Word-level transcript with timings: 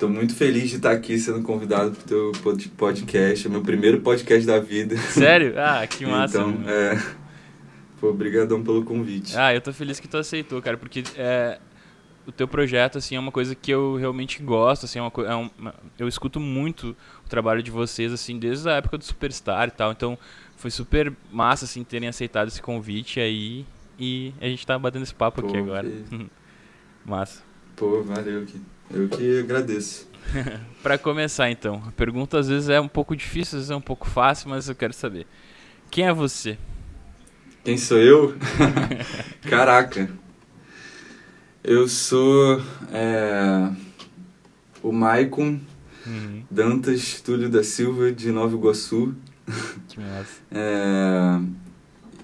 Estou 0.03 0.13
muito 0.13 0.35
feliz 0.35 0.69
de 0.69 0.75
estar 0.75 0.91
aqui 0.91 1.17
sendo 1.17 1.41
convidado 1.41 1.91
para 1.91 2.01
o 2.01 2.03
teu 2.03 2.31
podcast. 2.77 3.47
É 3.47 3.49
meu 3.49 3.61
primeiro 3.61 4.01
podcast 4.01 4.45
da 4.45 4.59
vida. 4.59 4.97
Sério? 5.07 5.53
Ah, 5.63 5.87
que 5.87 6.05
massa. 6.05 6.39
então, 6.39 6.61
é... 6.67 7.01
Pô, 8.01 8.09
obrigadão 8.09 8.61
pelo 8.61 8.83
convite. 8.83 9.33
Ah, 9.37 9.53
eu 9.55 9.61
tô 9.61 9.71
feliz 9.71 10.01
que 10.01 10.07
tu 10.09 10.17
aceitou, 10.17 10.61
cara, 10.61 10.75
porque 10.75 11.05
é, 11.15 11.57
o 12.27 12.33
teu 12.33 12.49
projeto, 12.49 12.97
assim, 12.97 13.15
é 13.15 13.19
uma 13.19 13.31
coisa 13.31 13.55
que 13.55 13.71
eu 13.71 13.95
realmente 13.95 14.43
gosto, 14.43 14.83
assim, 14.83 14.99
é 14.99 15.01
uma, 15.01 15.11
é 15.25 15.35
uma, 15.35 15.73
eu 15.97 16.09
escuto 16.09 16.37
muito 16.37 16.97
o 17.25 17.29
trabalho 17.29 17.63
de 17.63 17.71
vocês, 17.71 18.11
assim, 18.11 18.37
desde 18.37 18.67
a 18.67 18.73
época 18.73 18.97
do 18.97 19.05
Superstar 19.05 19.69
e 19.69 19.71
tal, 19.71 19.93
então 19.93 20.17
foi 20.57 20.69
super 20.69 21.13
massa, 21.31 21.63
assim, 21.63 21.81
terem 21.81 22.09
aceitado 22.09 22.49
esse 22.49 22.61
convite 22.61 23.21
aí 23.21 23.65
e 23.97 24.33
a 24.41 24.47
gente 24.47 24.67
tá 24.67 24.77
batendo 24.77 25.03
esse 25.03 25.15
papo 25.15 25.41
Pô, 25.41 25.47
aqui 25.47 25.57
agora. 25.57 25.89
Que... 25.89 26.29
massa. 27.09 27.41
Pô, 27.77 28.03
valeu, 28.03 28.45
eu 28.91 29.07
que 29.09 29.39
agradeço. 29.39 30.07
para 30.81 30.97
começar, 30.97 31.49
então, 31.49 31.83
a 31.87 31.91
pergunta 31.91 32.39
às 32.39 32.47
vezes 32.47 32.69
é 32.69 32.79
um 32.79 32.87
pouco 32.87 33.15
difícil, 33.15 33.57
às 33.57 33.65
vezes 33.65 33.71
é 33.71 33.75
um 33.75 33.81
pouco 33.81 34.07
fácil, 34.07 34.49
mas 34.49 34.69
eu 34.69 34.75
quero 34.75 34.93
saber. 34.93 35.27
Quem 35.91 36.05
é 36.05 36.13
você? 36.13 36.57
Quem 37.63 37.77
sou 37.77 37.97
eu? 37.97 38.35
Caraca. 39.49 40.09
Eu 41.63 41.87
sou 41.87 42.61
é, 42.91 43.71
o 44.81 44.91
Maicon 44.91 45.59
uhum. 46.05 46.43
Dantas 46.51 47.21
Túlio 47.21 47.49
da 47.49 47.63
Silva, 47.63 48.11
de 48.11 48.31
Nova 48.31 48.55
Iguaçu. 48.55 49.15
Que 49.87 49.99
massa. 49.99 50.41
É, 50.51 51.39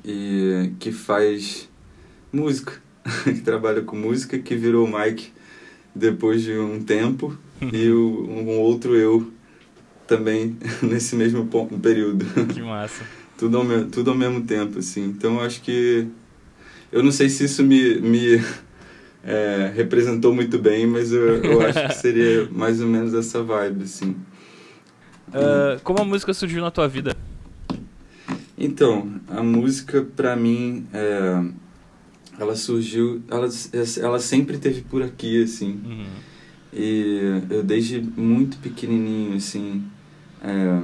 e 0.03 0.71
que 0.79 0.91
faz 0.91 1.69
música, 2.33 2.81
que 3.23 3.41
trabalha 3.41 3.81
com 3.81 3.95
música, 3.95 4.39
que 4.39 4.55
virou 4.55 4.87
o 4.87 4.99
Mike 4.99 5.31
depois 5.93 6.41
de 6.41 6.57
um 6.57 6.83
tempo 6.83 7.37
e 7.73 7.89
o, 7.89 8.25
um 8.29 8.59
outro 8.59 8.95
eu 8.95 9.31
também 10.07 10.57
nesse 10.81 11.15
mesmo 11.15 11.47
período. 11.81 12.25
Que 12.53 12.61
massa. 12.61 13.03
tudo, 13.37 13.57
ao, 13.57 13.65
tudo 13.85 14.11
ao 14.11 14.17
mesmo 14.17 14.41
tempo, 14.41 14.79
assim. 14.79 15.05
Então 15.05 15.35
eu 15.35 15.41
acho 15.41 15.61
que. 15.61 16.07
Eu 16.91 17.03
não 17.03 17.11
sei 17.11 17.29
se 17.29 17.43
isso 17.43 17.63
me, 17.63 17.99
me 18.01 18.43
é, 19.23 19.71
representou 19.75 20.33
muito 20.33 20.57
bem, 20.57 20.87
mas 20.87 21.11
eu, 21.11 21.43
eu 21.43 21.61
acho 21.61 21.87
que 21.87 21.93
seria 21.93 22.47
mais 22.51 22.81
ou 22.81 22.87
menos 22.87 23.13
essa 23.13 23.43
vibe, 23.43 23.83
assim. 23.83 24.15
Uh, 25.27 25.79
como 25.83 26.01
a 26.01 26.05
música 26.05 26.33
surgiu 26.33 26.61
na 26.61 26.71
tua 26.71 26.87
vida? 26.87 27.15
Então, 28.57 29.21
a 29.27 29.43
música 29.43 30.05
para 30.15 30.35
mim. 30.35 30.87
É, 30.91 31.68
ela 32.39 32.55
surgiu, 32.55 33.21
ela, 33.29 33.49
ela 34.01 34.19
sempre 34.19 34.57
teve 34.57 34.81
por 34.81 35.03
aqui, 35.03 35.43
assim. 35.43 35.79
Uhum. 35.85 36.05
E 36.71 37.41
eu 37.49 37.63
desde 37.63 37.99
muito 37.99 38.57
pequenininho, 38.57 39.35
assim, 39.35 39.83
é, 40.41 40.81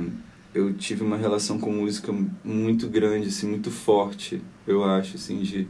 eu 0.54 0.74
tive 0.74 1.04
uma 1.04 1.16
relação 1.16 1.58
com 1.58 1.72
música 1.72 2.14
muito 2.44 2.88
grande, 2.88 3.28
assim, 3.30 3.48
muito 3.48 3.72
forte, 3.72 4.42
eu 4.68 4.84
acho, 4.84 5.16
assim, 5.16 5.42
de 5.42 5.68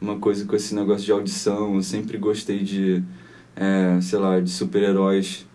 uma 0.00 0.18
coisa 0.18 0.44
com 0.44 0.56
esse 0.56 0.74
negócio 0.74 1.04
de 1.04 1.12
audição. 1.12 1.76
Eu 1.76 1.82
sempre 1.82 2.18
gostei 2.18 2.58
de, 2.58 3.02
é, 3.54 4.00
sei 4.00 4.18
lá, 4.18 4.40
de 4.40 4.50
super-heróis, 4.50 5.46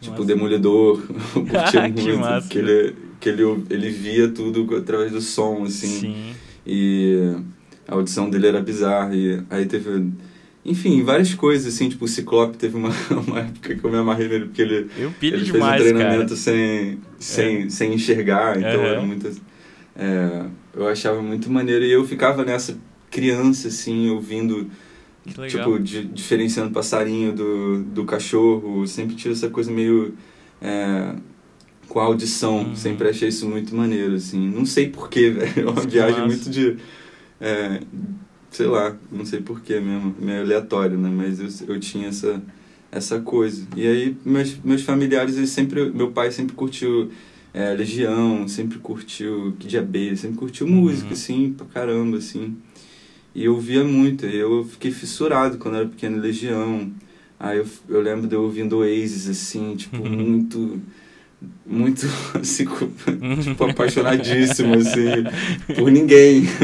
tipo 0.00 0.12
massa. 0.12 0.24
Demolidor. 0.26 1.02
eu 1.34 1.46
curtia 1.46 1.82
muito, 1.82 2.02
que 2.02 2.12
massa. 2.12 2.48
que 2.48 2.58
ele, 2.58 2.96
que 3.18 3.28
ele, 3.28 3.42
ele 3.70 3.90
via 3.90 4.28
tudo 4.28 4.76
através 4.76 5.10
do 5.10 5.20
som, 5.20 5.64
assim. 5.64 6.00
Sim. 6.00 6.34
E 6.64 7.34
a 7.88 7.94
audição 7.94 8.28
dele 8.28 8.46
era 8.48 8.60
bizarra. 8.60 9.14
E 9.14 9.42
aí 9.48 9.66
teve. 9.66 10.10
Enfim, 10.64 11.02
várias 11.04 11.32
coisas, 11.32 11.72
assim, 11.72 11.88
tipo, 11.88 12.04
o 12.06 12.08
Ciclope 12.08 12.58
teve 12.58 12.76
uma, 12.76 12.90
uma 13.26 13.40
época 13.40 13.76
que 13.76 13.84
eu 13.84 13.90
me 13.90 13.96
amarrei 13.96 14.28
nele, 14.28 14.46
porque 14.46 14.62
ele, 14.62 14.90
eu 14.98 15.12
ele 15.22 15.36
fez 15.38 15.44
demais, 15.46 15.80
um 15.80 15.84
treinamento 15.84 16.24
cara. 16.24 16.36
sem, 16.36 16.98
sem, 17.20 17.62
é. 17.62 17.70
sem 17.70 17.94
enxergar, 17.94 18.58
então 18.58 18.80
uhum. 18.80 18.86
era 18.86 19.02
muito. 19.02 19.30
É, 19.94 20.44
eu 20.74 20.88
achava 20.88 21.22
muito 21.22 21.50
maneiro 21.50 21.84
e 21.84 21.92
eu 21.92 22.04
ficava 22.04 22.44
nessa 22.44 22.76
criança, 23.12 23.68
assim, 23.68 24.10
ouvindo, 24.10 24.68
tipo, 25.48 25.78
di, 25.78 26.04
diferenciando 26.04 26.72
passarinho 26.72 27.32
do, 27.32 27.84
do 27.84 28.04
cachorro, 28.04 28.84
sempre 28.88 29.14
tive 29.14 29.34
essa 29.34 29.48
coisa 29.48 29.70
meio. 29.70 30.14
É, 30.60 31.14
com 31.88 32.00
a 32.00 32.04
audição, 32.04 32.58
uhum. 32.58 32.74
sempre 32.74 33.08
achei 33.08 33.28
isso 33.28 33.48
muito 33.48 33.72
maneiro, 33.72 34.14
assim. 34.14 34.48
Não 34.50 34.66
sei 34.66 34.88
porquê, 34.88 35.30
velho, 35.32 35.68
é 35.68 35.70
uma 35.70 35.82
viagem 35.82 36.26
muito 36.26 36.50
de 36.50 36.76
é, 37.40 37.80
sei 38.50 38.66
lá, 38.66 38.96
não 39.10 39.24
sei 39.24 39.40
porquê 39.40 39.80
mesmo, 39.80 40.14
meio 40.18 40.42
aleatório, 40.42 40.96
né? 40.96 41.10
Mas 41.10 41.40
eu, 41.40 41.74
eu 41.74 41.80
tinha 41.80 42.08
essa, 42.08 42.42
essa 42.90 43.20
coisa. 43.20 43.66
E 43.76 43.86
aí, 43.86 44.16
meus, 44.24 44.56
meus 44.64 44.82
familiares, 44.82 45.36
eles 45.36 45.50
sempre, 45.50 45.90
meu 45.90 46.10
pai 46.10 46.30
sempre 46.30 46.54
curtiu 46.54 47.10
é, 47.52 47.72
Legião, 47.72 48.46
sempre 48.46 48.78
curtiu 48.78 49.56
Kid 49.58 49.78
Abelha, 49.78 50.16
sempre 50.16 50.38
curtiu 50.38 50.66
música, 50.66 51.08
uhum. 51.08 51.12
assim, 51.12 51.52
pra 51.52 51.66
caramba, 51.66 52.18
assim. 52.18 52.56
E 53.34 53.44
eu 53.44 53.54
ouvia 53.54 53.84
muito, 53.84 54.24
eu 54.26 54.64
fiquei 54.64 54.90
fissurado 54.90 55.58
quando 55.58 55.76
era 55.76 55.86
pequeno, 55.86 56.18
Legião. 56.18 56.90
Aí 57.38 57.58
eu, 57.58 57.66
eu 57.88 58.00
lembro 58.00 58.26
de 58.26 58.34
eu 58.34 58.42
ouvindo 58.42 58.78
Oasis, 58.78 59.28
assim, 59.28 59.76
tipo, 59.76 59.96
uhum. 59.96 60.08
muito 60.08 60.80
muito 61.66 62.06
assim, 62.40 62.64
tipo, 63.42 63.64
apaixonadíssimo 63.64 64.74
assim 64.74 65.24
por 65.74 65.90
ninguém. 65.90 66.44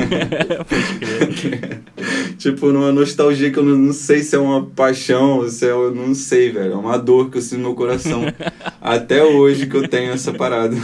Tipo 2.39 2.73
numa 2.73 2.91
nostalgia 2.91 3.51
que 3.53 3.59
eu 3.59 3.63
não, 3.63 3.77
não, 3.77 3.93
sei 3.93 4.23
se 4.23 4.35
é 4.35 4.39
uma 4.39 4.67
paixão 4.67 5.49
se 5.49 5.65
é, 5.65 5.71
eu 5.71 5.95
não 5.95 6.13
sei 6.13 6.51
velho. 6.51 6.73
É 6.73 6.77
uma 6.77 6.99
dor 6.99 7.31
que 7.31 7.39
eu 7.39 7.43
sinto 7.43 7.59
no 7.59 7.69
meu 7.69 7.75
coração 7.75 8.25
até 8.81 9.23
hoje 9.23 9.67
que 9.67 9.77
eu 9.77 9.87
tenho 9.87 10.13
essa 10.13 10.33
parada. 10.33 10.77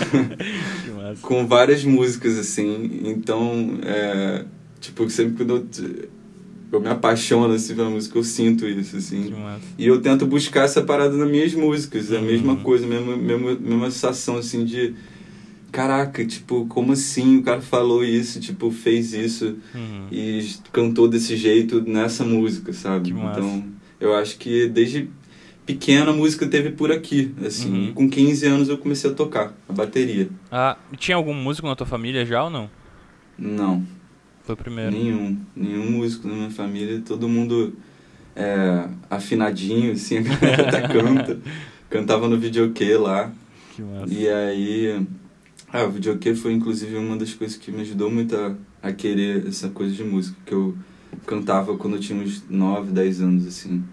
Com 1.20 1.46
várias 1.49 1.84
músicas 1.84 2.38
assim. 2.38 3.00
Então 3.05 3.78
é, 3.82 4.44
tipo 4.81 5.08
sempre 5.11 5.37
quando 5.37 5.56
eu 5.56 5.67
eu 6.70 6.81
me 6.81 6.88
apaixono 6.88 7.55
assim 7.55 7.75
pela 7.75 7.88
música, 7.91 8.19
eu 8.19 8.25
sinto 8.25 8.67
isso, 8.67 8.97
assim. 8.97 9.32
E 9.79 9.87
eu 9.87 10.00
tento 10.00 10.26
buscar 10.26 10.65
essa 10.65 10.82
parada 10.82 11.17
nas 11.17 11.29
minhas 11.29 11.55
músicas, 11.55 12.12
a 12.12 12.20
mesma 12.20 12.53
uhum. 12.53 12.62
coisa, 12.62 12.85
a 12.85 12.88
mesma, 12.88 13.17
mesma, 13.17 13.55
mesma 13.55 13.91
sensação, 13.91 14.37
assim, 14.37 14.65
de... 14.65 14.94
Caraca, 15.70 16.25
tipo, 16.25 16.65
como 16.67 16.93
assim 16.93 17.37
o 17.37 17.43
cara 17.43 17.61
falou 17.61 18.03
isso, 18.03 18.41
tipo, 18.41 18.70
fez 18.70 19.12
isso 19.12 19.56
uhum. 19.75 20.06
e 20.11 20.49
cantou 20.73 21.06
desse 21.06 21.37
jeito 21.37 21.82
nessa 21.87 22.25
música, 22.25 22.73
sabe? 22.73 23.11
Então, 23.11 23.65
eu 24.00 24.15
acho 24.15 24.38
que 24.38 24.67
desde 24.67 25.11
pequena 25.67 26.11
a 26.11 26.15
música 26.15 26.47
teve 26.47 26.70
por 26.70 26.91
aqui, 26.91 27.35
assim. 27.44 27.88
Uhum. 27.88 27.93
Com 27.93 28.09
15 28.09 28.47
anos 28.47 28.69
eu 28.70 28.79
comecei 28.79 29.11
a 29.11 29.12
tocar 29.12 29.53
a 29.69 29.73
bateria. 29.73 30.31
Ah, 30.50 30.79
tinha 30.97 31.15
algum 31.15 31.35
músico 31.35 31.69
na 31.69 31.76
tua 31.76 31.87
família 31.87 32.25
já 32.25 32.43
ou 32.44 32.49
não? 32.49 32.70
Não. 33.38 33.85
Foi 34.48 34.54
o 34.54 34.56
primeiro. 34.56 34.90
Nenhum. 34.90 35.38
Nenhum 35.54 35.90
músico 35.90 36.26
na 36.26 36.32
minha 36.32 36.50
família. 36.50 37.02
Todo 37.04 37.28
mundo 37.28 37.74
é, 38.34 38.88
afinadinho, 39.10 39.92
assim, 39.92 40.16
a 40.16 40.22
galera 40.22 40.68
até 40.68 40.80
canta. 40.88 41.38
Cantava 41.90 42.26
no 42.30 42.38
videokê 42.38 42.96
lá. 42.96 43.30
Que 43.76 43.82
massa. 43.82 44.10
E 44.10 44.26
aí... 44.26 45.06
Ah, 45.70 45.84
o 45.84 45.90
videokê 45.90 46.34
foi 46.34 46.54
inclusive 46.54 46.96
uma 46.96 47.14
das 47.18 47.34
coisas 47.34 47.58
que 47.58 47.70
me 47.70 47.82
ajudou 47.82 48.10
muito 48.10 48.34
a, 48.34 48.54
a 48.82 48.90
querer 48.90 49.46
essa 49.46 49.68
coisa 49.68 49.94
de 49.94 50.02
música. 50.02 50.34
Que 50.46 50.54
eu 50.54 50.74
cantava 51.26 51.76
quando 51.76 51.96
eu 51.96 52.00
tinha 52.00 52.18
uns 52.18 52.42
9, 52.48 52.90
10 52.90 53.20
anos, 53.20 53.46
assim. 53.46 53.84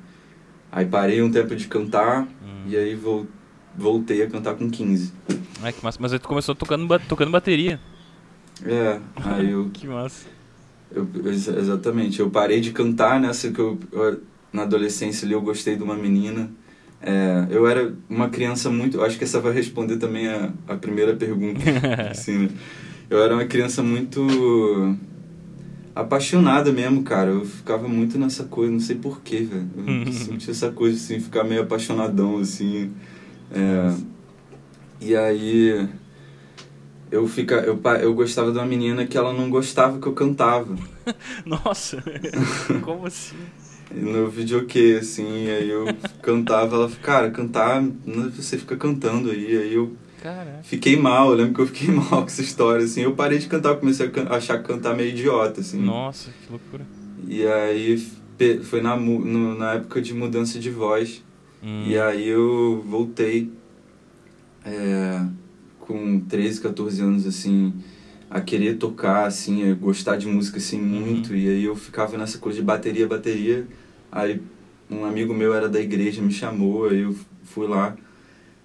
Aí 0.71 0.85
parei 0.85 1.21
um 1.21 1.29
tempo 1.29 1.53
de 1.53 1.67
cantar 1.67 2.21
hum. 2.21 2.63
e 2.65 2.77
aí 2.77 2.97
voltei 3.77 4.23
a 4.23 4.29
cantar 4.29 4.55
com 4.55 4.69
15. 4.69 5.11
Ai, 5.61 5.73
que 5.73 5.83
massa. 5.83 5.97
Mas 5.99 6.13
aí 6.13 6.19
tu 6.19 6.29
começou 6.29 6.55
tocando, 6.55 6.87
tocando 7.09 7.29
bateria. 7.29 7.77
É, 8.63 9.01
aí 9.17 9.51
eu... 9.51 9.69
que 9.75 9.85
massa. 9.85 10.34
Eu, 10.91 11.07
exatamente. 11.25 12.19
Eu 12.19 12.29
parei 12.29 12.59
de 12.59 12.71
cantar 12.71 13.19
nessa 13.19 13.51
que 13.51 13.59
eu, 13.59 13.79
eu, 13.91 14.21
Na 14.51 14.63
adolescência 14.63 15.25
ali 15.25 15.33
eu 15.33 15.41
gostei 15.41 15.75
de 15.75 15.83
uma 15.83 15.95
menina. 15.95 16.49
É, 17.01 17.47
eu 17.49 17.67
era 17.67 17.93
uma 18.09 18.29
criança 18.29 18.69
muito... 18.69 19.01
Acho 19.01 19.17
que 19.17 19.23
essa 19.23 19.39
vai 19.39 19.53
responder 19.53 19.97
também 19.97 20.27
a, 20.27 20.51
a 20.67 20.75
primeira 20.75 21.15
pergunta. 21.15 21.59
assim, 22.09 22.37
né? 22.37 22.49
Eu 23.09 23.21
era 23.21 23.33
uma 23.35 23.45
criança 23.45 23.83
muito 23.83 24.97
apaixonada 25.95 26.71
mesmo, 26.71 27.03
cara. 27.03 27.29
Eu 27.31 27.45
ficava 27.45 27.87
muito 27.87 28.17
nessa 28.17 28.43
coisa, 28.43 28.71
não 28.71 28.79
sei 28.79 28.95
porquê, 28.95 29.43
velho. 29.43 29.69
Eu 30.05 30.11
sentia 30.13 30.51
essa 30.51 30.71
coisa 30.71 30.97
assim, 30.97 31.19
ficar 31.19 31.43
meio 31.43 31.61
apaixonadão, 31.61 32.39
assim. 32.39 32.91
É, 33.51 33.95
e 34.99 35.15
aí 35.15 35.87
eu 37.15 37.27
fica 37.27 37.55
eu, 37.55 37.79
eu 38.01 38.13
gostava 38.13 38.51
de 38.51 38.57
uma 38.57 38.65
menina 38.65 39.05
que 39.05 39.17
ela 39.17 39.31
não 39.31 39.49
gostava 39.49 39.99
que 39.99 40.07
eu 40.07 40.13
cantava. 40.13 40.75
Nossa, 41.45 42.03
como 42.83 43.07
assim? 43.07 43.37
No 43.91 44.29
videokê, 44.29 44.97
assim, 44.99 45.47
aí 45.47 45.69
eu 45.69 45.85
cantava, 46.21 46.75
ela 46.75 46.91
cara, 47.01 47.31
cantar, 47.31 47.83
você 48.35 48.57
fica 48.57 48.75
cantando 48.75 49.31
aí, 49.31 49.57
aí 49.57 49.73
eu 49.73 49.95
Caraca. 50.21 50.63
Fiquei 50.63 50.97
mal, 50.97 51.29
eu 51.29 51.35
lembro 51.35 51.53
que 51.53 51.61
eu 51.61 51.67
fiquei 51.67 51.87
mal 51.93 52.21
com 52.21 52.25
essa 52.25 52.41
história, 52.41 52.83
assim. 52.83 53.01
Eu 53.01 53.13
parei 53.13 53.37
de 53.37 53.45
cantar, 53.45 53.75
comecei 53.75 54.09
a 54.27 54.35
achar 54.35 54.61
cantar 54.63 54.95
meio 54.95 55.09
idiota, 55.09 55.61
assim. 55.61 55.79
Nossa, 55.79 56.31
que 56.31 56.51
loucura. 56.51 56.83
E 57.27 57.45
aí 57.45 58.03
foi 58.63 58.81
na, 58.81 58.97
no, 58.97 59.55
na 59.55 59.75
época 59.75 60.01
de 60.01 60.15
mudança 60.15 60.57
de 60.57 60.71
voz. 60.71 61.23
Hum. 61.63 61.83
E 61.85 61.97
aí 61.99 62.27
eu 62.27 62.83
voltei 62.87 63.51
é, 64.65 65.23
com 65.87 66.19
13, 66.19 66.61
14 66.61 67.01
anos, 67.01 67.25
assim, 67.25 67.73
a 68.29 68.41
querer 68.41 68.77
tocar, 68.77 69.25
assim, 69.25 69.69
a 69.69 69.73
gostar 69.73 70.17
de 70.17 70.27
música, 70.27 70.57
assim, 70.57 70.79
uhum. 70.79 70.87
muito. 70.87 71.31
Uhum. 71.31 71.37
E 71.37 71.49
aí 71.49 71.63
eu 71.63 71.75
ficava 71.75 72.17
nessa 72.17 72.37
coisa 72.37 72.59
de 72.59 72.65
bateria, 72.65 73.07
bateria. 73.07 73.67
Aí 74.11 74.41
um 74.89 75.05
amigo 75.05 75.33
meu 75.33 75.53
era 75.53 75.67
da 75.67 75.79
igreja, 75.79 76.21
me 76.21 76.31
chamou, 76.31 76.89
aí 76.89 77.01
eu 77.01 77.15
fui 77.43 77.67
lá 77.67 77.95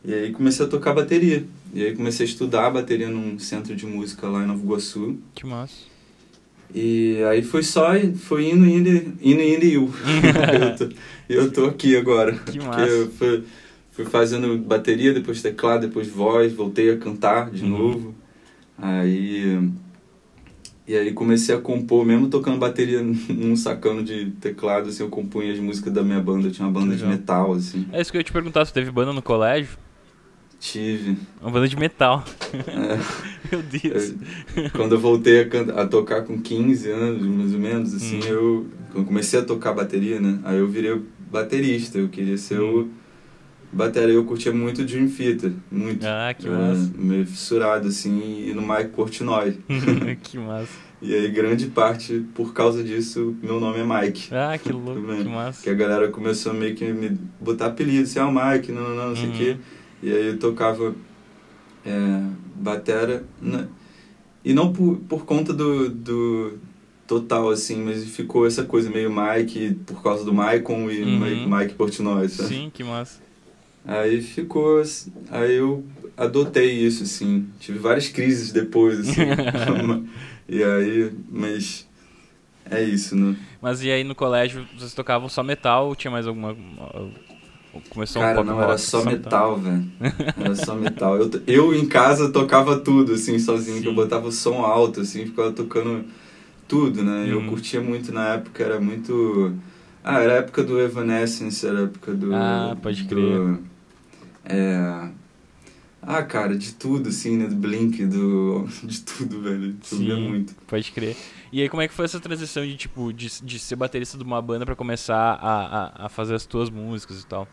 e 0.05 0.15
aí 0.15 0.33
comecei 0.33 0.65
a 0.65 0.69
tocar 0.69 0.95
bateria. 0.95 1.45
E 1.73 1.85
aí 1.85 1.95
comecei 1.95 2.27
a 2.27 2.29
estudar 2.29 2.71
bateria 2.71 3.09
num 3.09 3.39
centro 3.39 3.77
de 3.77 3.87
música 3.87 4.27
lá 4.29 4.43
em 4.43 4.47
Nova 4.47 4.63
Iguaçu. 4.63 5.19
Que 5.35 5.47
massa. 5.47 5.91
E 6.75 7.23
aí 7.25 7.43
foi 7.43 7.63
só, 7.63 7.91
foi 8.17 8.51
indo, 8.51 8.67
indo, 8.67 8.89
indo, 9.21 9.43
indo 9.43 9.65
e 9.65 9.75
eu. 9.75 9.91
eu, 10.61 10.77
tô, 10.77 10.95
eu 11.29 11.53
tô 11.53 11.65
aqui 11.67 11.97
agora. 11.97 12.35
Que 12.35 12.59
massa. 12.59 12.81
Eu 12.81 13.11
fui, 13.11 13.45
fui 13.91 14.05
fazendo 14.05 14.57
bateria, 14.59 15.13
depois 15.13 15.43
teclado, 15.43 15.87
depois 15.87 16.09
voz, 16.09 16.53
voltei 16.53 16.91
a 16.91 16.97
cantar 16.97 17.51
de 17.51 17.65
uhum. 17.65 17.71
novo. 17.71 18.15
Aí... 18.79 19.71
E 20.89 20.97
aí 20.97 21.13
comecei 21.13 21.55
a 21.55 21.59
compor, 21.61 22.05
mesmo 22.05 22.27
tocando 22.27 22.59
bateria 22.59 23.01
num 23.31 23.55
sacano 23.55 24.03
de 24.03 24.33
teclado, 24.41 24.89
assim, 24.89 25.05
eu 25.05 25.09
compunha 25.09 25.53
as 25.53 25.61
músicas 25.61 25.93
da 25.93 26.03
minha 26.03 26.19
banda, 26.19 26.49
eu 26.49 26.51
tinha 26.51 26.67
uma 26.67 26.73
banda 26.73 26.95
Legal. 26.95 27.11
de 27.11 27.17
metal, 27.17 27.53
assim. 27.53 27.87
É 27.93 28.01
isso 28.01 28.11
que 28.11 28.17
eu 28.17 28.21
ia 28.21 28.25
te 28.25 28.33
perguntar, 28.33 28.65
você 28.65 28.73
teve 28.73 28.91
banda 28.91 29.13
no 29.13 29.23
colégio? 29.23 29.79
Tive. 30.59 31.17
Uma 31.41 31.53
banda 31.53 31.69
de 31.69 31.77
metal. 31.77 32.23
É. 32.53 32.99
Meu 33.51 33.63
Deus. 33.63 34.15
Eu, 34.57 34.71
quando 34.73 34.97
eu 34.97 35.01
voltei 35.01 35.43
a, 35.43 35.83
a, 35.83 35.87
tocar 35.87 36.23
com 36.23 36.41
15 36.41 36.91
anos, 36.91 37.23
mais 37.23 37.55
ou 37.55 37.61
menos, 37.61 37.95
assim, 37.95 38.19
hum. 38.19 38.27
eu, 38.27 38.67
eu 38.95 39.05
comecei 39.05 39.39
a 39.39 39.45
tocar 39.45 39.73
bateria, 39.73 40.21
né? 40.21 40.39
Aí 40.45 40.59
eu 40.59 40.67
virei 40.67 41.01
baterista, 41.31 41.99
eu 41.99 42.09
queria 42.09 42.37
ser 42.37 42.61
hum. 42.61 42.81
o 42.81 43.00
bateria. 43.73 44.15
Eu 44.15 44.25
curtia 44.25 44.53
muito 44.53 44.85
Dream 44.85 45.09
Theater, 45.09 45.53
muito. 45.71 46.05
Ah, 46.07 46.35
que 46.35 46.49
massa. 46.49 46.91
Meio 46.97 47.27
fissurado, 47.27 47.89
assim, 47.89 48.49
e 48.49 48.55
no 48.55 48.63
Mike 48.63 48.91
Portnoy. 48.91 49.59
que 50.23 50.39
massa. 50.39 50.91
E 51.03 51.15
aí, 51.15 51.29
grande 51.31 51.67
parte, 51.67 52.25
por 52.35 52.53
causa 52.53 52.85
disso, 52.85 53.35
meu 53.43 53.59
nome 53.59 53.79
é 53.79 53.85
Mike. 53.85 54.29
Ah, 54.35 54.59
que 54.59 54.71
louco, 54.71 55.01
que 55.01 55.29
massa. 55.29 55.63
Que 55.63 55.71
a 55.71 55.75
galera 55.75 56.09
começou 56.09 56.53
meio 56.53 56.75
que 56.75 56.85
me 56.93 57.19
botar 57.41 57.67
apelido, 57.67 58.03
assim, 58.03 58.19
ah, 58.19 58.27
o 58.27 58.33
Mike, 58.33 58.71
não, 58.71 58.83
não, 58.83 58.97
não, 58.97 59.09
não 59.09 59.17
sei 59.17 59.27
o 59.27 59.29
uhum. 59.29 59.37
quê. 59.37 59.57
E 60.03 60.13
aí 60.13 60.27
eu 60.29 60.39
tocava 60.39 60.95
é, 61.87 62.23
batera, 62.55 63.25
né? 63.41 63.67
e 64.45 64.53
não 64.53 64.73
por, 64.73 64.97
por 65.09 65.25
conta 65.25 65.53
do, 65.53 65.89
do 65.89 66.59
total, 67.07 67.51
assim, 67.51 67.83
mas 67.83 68.05
ficou 68.05 68.47
essa 68.47 68.65
coisa 68.65 68.91
meio 68.91 69.11
Mike, 69.11 69.75
por 69.87 70.03
causa 70.03 70.25
do 70.25 70.33
Maicon 70.33 70.91
e 70.91 71.03
uhum. 71.03 71.57
Mike 71.57 71.75
Portnoy, 71.75 72.29
sabe? 72.29 72.49
Sim, 72.49 72.71
que 72.73 72.85
massa. 72.85 73.21
Aí 73.91 74.23
ficou, 74.23 74.81
aí 75.31 75.57
eu 75.57 75.85
adotei 76.17 76.71
isso, 76.71 77.03
assim, 77.03 77.49
tive 77.59 77.79
várias 77.79 78.09
crises 78.09 78.53
depois, 78.53 79.01
assim, 79.01 79.23
e 80.49 80.63
aí, 80.63 81.13
mas 81.29 81.89
é 82.71 82.83
isso, 82.83 83.17
né? 83.17 83.37
Mas 83.61 83.83
e 83.83 83.91
aí 83.91 84.05
no 84.05 84.15
colégio 84.15 84.65
vocês 84.79 84.95
tocavam 84.95 85.29
só 85.29 85.43
metal 85.43 85.89
ou 85.89 85.97
tinha 85.97 86.11
mais 86.11 86.27
alguma 86.27 86.57
Começou 87.89 88.23
Cara, 88.23 88.41
um 88.41 88.45
não, 88.45 88.61
era 88.61 88.77
só 88.77 89.05
metal, 89.05 89.57
velho. 89.57 89.85
Era 90.37 90.55
só 90.57 90.75
metal. 90.75 91.17
Eu, 91.17 91.31
eu 91.47 91.75
em 91.75 91.87
casa 91.87 92.33
tocava 92.33 92.81
tudo, 92.81 93.13
assim, 93.13 93.39
sozinho, 93.39 93.77
Sim. 93.77 93.83
que 93.83 93.89
eu 93.89 93.95
botava 93.95 94.27
o 94.27 94.33
som 94.33 94.65
alto, 94.65 95.03
assim, 95.03 95.25
ficava 95.27 95.53
tocando 95.53 96.05
tudo, 96.67 97.03
né? 97.03 97.23
Uhum. 97.25 97.27
Eu 97.27 97.47
curtia 97.47 97.81
muito 97.81 98.13
na 98.13 98.35
época, 98.35 98.65
era 98.65 98.81
muito. 98.81 99.55
Ah, 100.03 100.21
era 100.21 100.33
a 100.33 100.37
época 100.37 100.65
do 100.65 100.81
Evanescence, 100.81 101.65
era 101.65 101.81
a 101.81 101.83
época 101.83 102.13
do. 102.13 102.35
Ah, 102.35 102.77
pode 102.83 103.05
crer. 103.05 103.39
Do, 103.39 103.59
é. 104.45 105.11
Ah, 106.03 106.23
cara, 106.23 106.57
de 106.57 106.75
tudo, 106.75 107.11
assim, 107.11 107.37
né? 107.37 107.47
Do 107.47 107.57
Blink, 107.57 108.05
do. 108.07 108.67
De 108.83 109.03
tudo, 109.03 109.43
velho. 109.43 109.77
Subia 109.83 110.17
muito. 110.17 110.55
Pode 110.67 110.91
crer. 110.93 111.15
E 111.53 111.61
aí, 111.61 111.69
como 111.69 111.83
é 111.83 111.89
que 111.89 111.93
foi 111.93 112.07
essa 112.07 112.19
transição 112.19 112.65
de, 112.65 112.77
tipo, 112.77 113.13
de, 113.13 113.29
de 113.43 113.59
ser 113.59 113.77
baterista 113.77 114.17
de 114.17 114.25
uma 114.25 114.41
banda 114.41 114.65
para 114.65 114.75
começar 114.75 115.35
a, 115.35 116.05
a, 116.05 116.07
a 116.07 116.09
fazer 116.09 116.35
as 116.35 116.47
tuas 116.47 116.71
músicas 116.71 117.21
e 117.21 117.27
tal? 117.27 117.47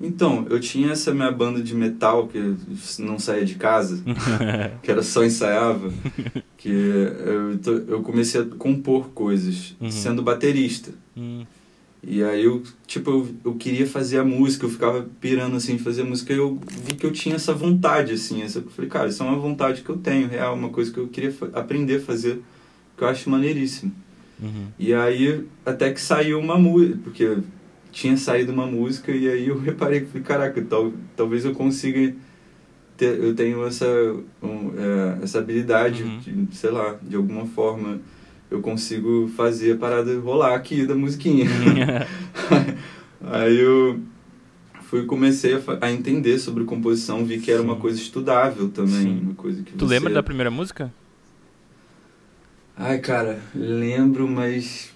Então, 0.00 0.46
eu 0.48 0.58
tinha 0.58 0.92
essa 0.92 1.12
minha 1.12 1.30
banda 1.30 1.60
de 1.60 1.74
metal 1.74 2.26
que 2.26 2.56
não 2.98 3.18
saía 3.18 3.44
de 3.44 3.56
casa, 3.56 4.02
que 4.82 4.90
era 4.90 5.02
só 5.02 5.22
ensaiava, 5.22 5.92
que 6.56 6.70
eu, 6.70 7.86
eu 7.86 8.02
comecei 8.02 8.40
a 8.40 8.46
compor 8.46 9.10
coisas 9.10 9.76
uhum. 9.78 9.90
sendo 9.90 10.22
baterista. 10.22 10.92
Uhum. 11.14 11.44
E 12.02 12.22
aí 12.24 12.44
eu, 12.44 12.62
tipo, 12.86 13.10
eu, 13.10 13.28
eu 13.44 13.54
queria 13.54 13.86
fazer 13.86 14.18
a 14.18 14.24
música, 14.24 14.64
eu 14.64 14.70
ficava 14.70 15.06
pirando 15.20 15.56
assim, 15.56 15.76
fazer 15.78 16.02
música, 16.02 16.32
e 16.32 16.36
eu 16.36 16.58
vi 16.84 16.94
que 16.94 17.04
eu 17.04 17.12
tinha 17.12 17.34
essa 17.34 17.52
vontade, 17.52 18.14
assim, 18.14 18.42
essa, 18.42 18.60
eu 18.60 18.70
falei, 18.70 18.90
cara, 18.90 19.08
isso 19.08 19.22
é 19.22 19.26
uma 19.26 19.38
vontade 19.38 19.82
que 19.82 19.90
eu 19.90 19.98
tenho, 19.98 20.26
real, 20.26 20.54
uma 20.54 20.70
coisa 20.70 20.90
que 20.90 20.98
eu 20.98 21.08
queria 21.08 21.34
aprender 21.52 21.96
a 21.96 22.00
fazer, 22.00 22.42
que 22.96 23.04
eu 23.04 23.08
acho 23.08 23.28
maneiríssimo. 23.28 23.92
Uhum. 24.42 24.68
E 24.78 24.94
aí, 24.94 25.44
até 25.64 25.92
que 25.92 26.00
saiu 26.00 26.40
uma 26.40 26.56
música, 26.56 26.98
porque 27.04 27.36
tinha 27.92 28.16
saído 28.16 28.52
uma 28.52 28.66
música 28.66 29.12
e 29.12 29.28
aí 29.28 29.48
eu 29.48 29.58
reparei 29.60 30.00
que 30.00 30.06
falei, 30.06 30.22
caraca, 30.22 30.62
tal, 30.62 30.92
talvez 31.14 31.44
eu 31.44 31.52
consiga 31.52 32.14
ter, 32.96 33.18
eu 33.18 33.34
tenho 33.34 33.66
essa 33.66 33.86
um, 34.42 34.72
é, 34.76 35.22
essa 35.22 35.38
habilidade, 35.38 36.02
uhum. 36.02 36.18
de, 36.18 36.56
sei 36.56 36.70
lá, 36.70 36.98
de 37.02 37.16
alguma 37.16 37.46
forma 37.46 38.00
eu 38.50 38.60
consigo 38.60 39.28
fazer 39.36 39.72
a 39.72 39.76
parada 39.76 40.18
rolar 40.18 40.54
aqui 40.54 40.86
da 40.86 40.94
musiquinha. 40.94 41.46
aí 43.22 43.58
eu 43.58 44.00
fui 44.82 45.04
comecei 45.06 45.54
a, 45.54 45.60
a, 45.86 45.92
entender 45.92 46.38
sobre 46.38 46.64
composição, 46.64 47.24
vi 47.24 47.38
que 47.38 47.50
era 47.50 47.60
Sim. 47.60 47.66
uma 47.66 47.76
coisa 47.76 48.00
estudável 48.00 48.68
também, 48.68 49.02
Sim. 49.02 49.20
uma 49.20 49.34
coisa 49.34 49.62
que 49.62 49.72
Tu 49.72 49.86
você... 49.86 49.94
lembra 49.94 50.12
da 50.12 50.22
primeira 50.22 50.50
música? 50.50 50.92
Ai, 52.76 52.98
cara, 52.98 53.40
lembro, 53.54 54.26
mas 54.26 54.92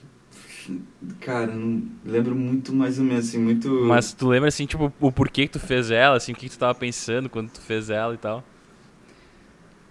Cara, 1.21 1.53
não 1.55 1.83
lembro 2.05 2.35
muito 2.35 2.73
mais 2.73 2.99
ou 2.99 3.05
menos, 3.05 3.29
assim, 3.29 3.39
muito. 3.39 3.69
Mas 3.69 4.13
tu 4.13 4.29
lembra, 4.29 4.49
assim, 4.49 4.67
tipo, 4.67 4.93
o 5.01 5.13
porquê 5.13 5.47
que 5.47 5.53
tu 5.53 5.61
fez 5.61 5.91
ela, 5.91 6.17
assim, 6.17 6.33
o 6.33 6.35
que, 6.35 6.49
que 6.49 6.57
tu 6.57 6.59
tava 6.59 6.75
pensando 6.75 7.29
quando 7.29 7.51
tu 7.51 7.61
fez 7.61 7.91
ela 7.91 8.15
e 8.15 8.17
tal? 8.17 8.43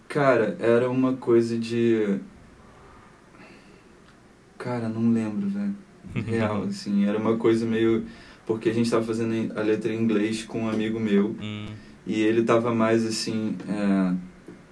Cara, 0.08 0.58
era 0.60 0.89
uma 0.89 1.13
coisa 1.13 1.58
de. 1.58 2.20
Cara, 4.63 4.88
não 4.88 5.12
lembro, 5.12 5.50
velho. 5.50 5.75
Real, 6.25 6.63
assim, 6.63 7.05
era 7.05 7.17
uma 7.17 7.36
coisa 7.36 7.65
meio. 7.65 8.05
Porque 8.46 8.70
a 8.70 8.74
gente 8.74 8.89
tava 8.89 9.03
fazendo 9.03 9.58
a 9.58 9.62
letra 9.62 9.93
em 9.93 10.01
inglês 10.01 10.43
com 10.43 10.63
um 10.63 10.70
amigo 10.70 11.00
meu. 11.00 11.36
Hum. 11.41 11.65
E 12.08 12.22
ele 12.22 12.43
tava 12.43 12.74
mais 12.74 13.05
assim. 13.05 13.58
É, 13.67 14.13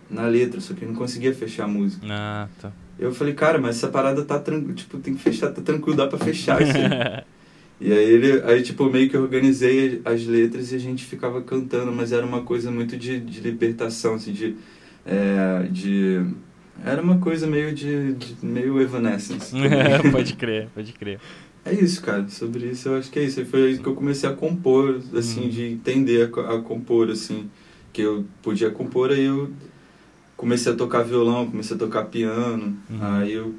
na 0.09 0.27
letra, 0.27 0.59
só 0.59 0.73
que 0.73 0.83
ele 0.83 0.91
não 0.91 0.97
conseguia 0.97 1.33
fechar 1.33 1.65
a 1.65 1.67
música. 1.67 2.05
Ah, 2.09 2.47
tá. 2.59 2.71
Eu 2.99 3.13
falei, 3.13 3.33
cara, 3.33 3.57
mas 3.59 3.77
essa 3.77 3.87
parada 3.87 4.23
tá 4.23 4.37
tranquilo, 4.37 4.73
tipo, 4.73 4.99
tem 4.99 5.15
que 5.15 5.21
fechar, 5.21 5.51
tá 5.51 5.61
tranquilo, 5.61 5.97
dá 5.97 6.07
pra 6.07 6.19
fechar 6.19 6.61
isso 6.61 6.75
aí. 6.75 7.23
e 7.79 7.93
aí 7.93 8.09
ele, 8.11 8.41
aí 8.43 8.61
tipo, 8.61 8.89
meio 8.89 9.09
que 9.09 9.17
organizei 9.17 10.01
as 10.03 10.25
letras 10.25 10.71
e 10.71 10.75
a 10.75 10.79
gente 10.79 11.05
ficava 11.05 11.41
cantando, 11.41 11.91
mas 11.91 12.11
era 12.11 12.25
uma 12.25 12.41
coisa 12.41 12.69
muito 12.69 12.97
de, 12.97 13.19
de 13.19 13.39
libertação, 13.39 14.15
assim, 14.15 14.33
de, 14.33 14.55
é, 15.05 15.67
de... 15.71 16.25
Era 16.83 17.01
uma 17.01 17.19
coisa 17.19 17.45
meio 17.45 17.73
de, 17.73 18.13
de 18.13 18.45
meio 18.45 18.81
Evanescence. 18.81 19.53
pode 20.11 20.33
crer, 20.33 20.67
pode 20.73 20.93
crer. 20.93 21.19
É 21.63 21.73
isso, 21.73 22.01
cara. 22.01 22.27
Sobre 22.27 22.67
isso 22.67 22.89
eu 22.89 22.97
acho 22.97 23.11
que 23.11 23.19
é 23.19 23.23
isso. 23.23 23.45
Foi 23.45 23.67
aí 23.67 23.77
que 23.77 23.85
eu 23.85 23.93
comecei 23.93 24.27
a 24.27 24.33
compor, 24.33 24.99
assim, 25.15 25.43
uhum. 25.43 25.49
de 25.49 25.65
entender 25.65 26.31
a, 26.33 26.55
a, 26.55 26.61
compor, 26.61 27.09
assim. 27.09 27.49
Que 27.93 28.01
eu 28.01 28.25
podia 28.41 28.71
compor, 28.71 29.11
aí 29.11 29.25
eu 29.25 29.51
comecei 30.35 30.71
a 30.71 30.75
tocar 30.75 31.03
violão, 31.03 31.49
comecei 31.49 31.75
a 31.75 31.79
tocar 31.79 32.05
piano. 32.05 32.77
Uhum. 32.89 32.97
Aí 33.01 33.33
eu 33.33 33.53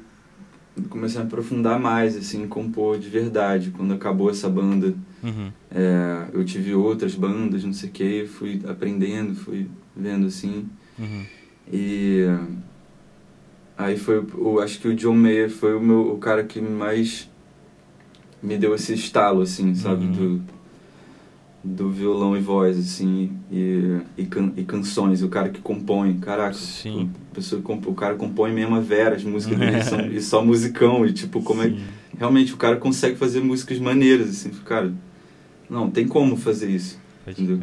comecei 0.89 1.21
a 1.21 1.23
aprofundar 1.23 1.79
mais, 1.79 2.17
assim, 2.17 2.45
compor 2.47 2.99
de 2.99 3.07
verdade. 3.07 3.71
Quando 3.71 3.93
acabou 3.93 4.29
essa 4.29 4.49
banda, 4.49 4.93
uhum. 5.23 5.51
é, 5.71 6.25
eu 6.33 6.43
tive 6.43 6.75
outras 6.75 7.15
bandas, 7.15 7.63
não 7.63 7.73
sei 7.73 7.89
o 7.89 7.91
que, 7.91 8.25
fui 8.25 8.61
aprendendo, 8.67 9.33
fui 9.33 9.69
vendo, 9.95 10.27
assim. 10.27 10.67
Uhum. 10.99 11.23
E 11.71 12.25
aí 13.77 13.97
foi, 13.97 14.23
eu 14.35 14.59
acho 14.59 14.79
que 14.79 14.87
o 14.87 14.95
John 14.95 15.15
Mayer 15.15 15.49
foi 15.49 15.75
o, 15.75 15.79
meu, 15.79 16.13
o 16.13 16.17
cara 16.17 16.43
que 16.43 16.61
mais 16.61 17.29
me 18.41 18.57
deu 18.57 18.75
esse 18.75 18.93
estalo, 18.93 19.41
assim, 19.41 19.73
sabe? 19.73 20.05
Uhum. 20.05 20.11
Do, 20.11 20.41
do 21.63 21.89
violão 21.89 22.35
e 22.35 22.41
voz, 22.41 22.77
assim, 22.77 23.31
e, 23.49 23.99
e, 24.17 24.25
can, 24.25 24.51
e 24.57 24.63
canções, 24.63 25.23
o 25.23 25.29
cara 25.29 25.49
que 25.49 25.61
compõe, 25.61 26.19
caraca, 26.19 26.53
Sim. 26.53 27.09
O, 27.31 27.35
pessoa, 27.35 27.61
o 27.65 27.93
cara 27.93 28.15
compõe 28.15 28.51
mesmo 28.51 28.75
a 28.75 28.81
vera, 28.81 29.15
as 29.15 29.23
músicas 29.23 29.57
dele 29.57 29.83
são, 29.83 30.01
e 30.11 30.21
só 30.21 30.43
musicão, 30.43 31.05
e 31.05 31.13
tipo, 31.13 31.41
como 31.41 31.61
é 31.61 31.69
Sim. 31.69 31.79
é 31.79 32.03
realmente 32.19 32.53
o 32.53 32.57
cara 32.57 32.75
consegue 32.75 33.15
fazer 33.15 33.39
músicas 33.41 33.79
maneiras, 33.79 34.29
assim, 34.29 34.49
cara, 34.65 34.93
não, 35.69 35.89
tem 35.89 36.05
como 36.05 36.35
fazer 36.35 36.69
isso, 36.69 36.99
entendeu? 37.25 37.61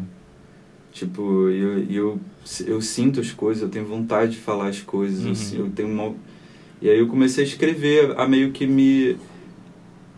Tipo, 0.91 1.49
eu, 1.49 1.83
eu, 1.89 2.19
eu 2.65 2.81
sinto 2.81 3.19
as 3.19 3.31
coisas, 3.31 3.63
eu 3.63 3.69
tenho 3.69 3.85
vontade 3.85 4.33
de 4.33 4.37
falar 4.37 4.67
as 4.67 4.81
coisas, 4.81 5.25
uhum. 5.25 5.31
assim, 5.31 5.57
eu 5.59 5.69
tenho 5.69 5.89
uma... 5.89 6.13
E 6.81 6.89
aí 6.89 6.99
eu 6.99 7.07
comecei 7.07 7.43
a 7.43 7.47
escrever, 7.47 8.13
a 8.17 8.27
meio 8.27 8.51
que 8.51 8.67
me 8.67 9.15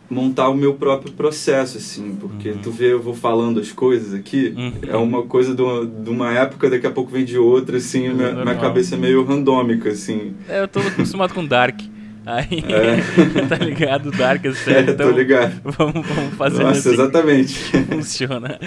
montar 0.08 0.48
o 0.48 0.54
meu 0.54 0.74
próprio 0.74 1.12
processo, 1.12 1.78
assim, 1.78 2.16
porque 2.20 2.50
uhum. 2.50 2.58
tu 2.58 2.70
vê, 2.70 2.92
eu 2.92 3.00
vou 3.00 3.14
falando 3.14 3.60
as 3.60 3.72
coisas 3.72 4.12
aqui, 4.12 4.54
uhum. 4.56 4.72
é 4.86 4.96
uma 4.96 5.22
coisa 5.22 5.54
de 5.54 5.62
uma, 5.62 5.86
de 5.86 6.10
uma, 6.10 6.32
época, 6.32 6.68
daqui 6.70 6.86
a 6.86 6.90
pouco 6.90 7.10
vem 7.10 7.24
de 7.24 7.38
outra, 7.38 7.78
assim, 7.78 8.08
minha, 8.10 8.32
minha, 8.32 8.54
cabeça 8.56 8.94
é 8.94 8.98
meio 8.98 9.24
randômica, 9.24 9.90
assim. 9.90 10.34
É, 10.48 10.62
eu 10.62 10.68
tô 10.68 10.80
acostumado 10.80 11.32
com 11.32 11.44
Dark. 11.44 11.80
Aí, 12.26 12.64
é. 12.68 13.46
tá 13.48 13.56
ligado? 13.56 14.10
Dark, 14.10 14.42
sério. 14.56 14.90
É, 14.90 14.92
então, 14.92 15.10
tô 15.10 15.16
ligado. 15.16 15.60
Vamos, 15.62 16.06
vamos 16.06 16.34
fazer 16.34 16.62
Nossa, 16.62 16.78
assim 16.78 16.92
exatamente. 16.92 17.54
funciona. 17.86 18.58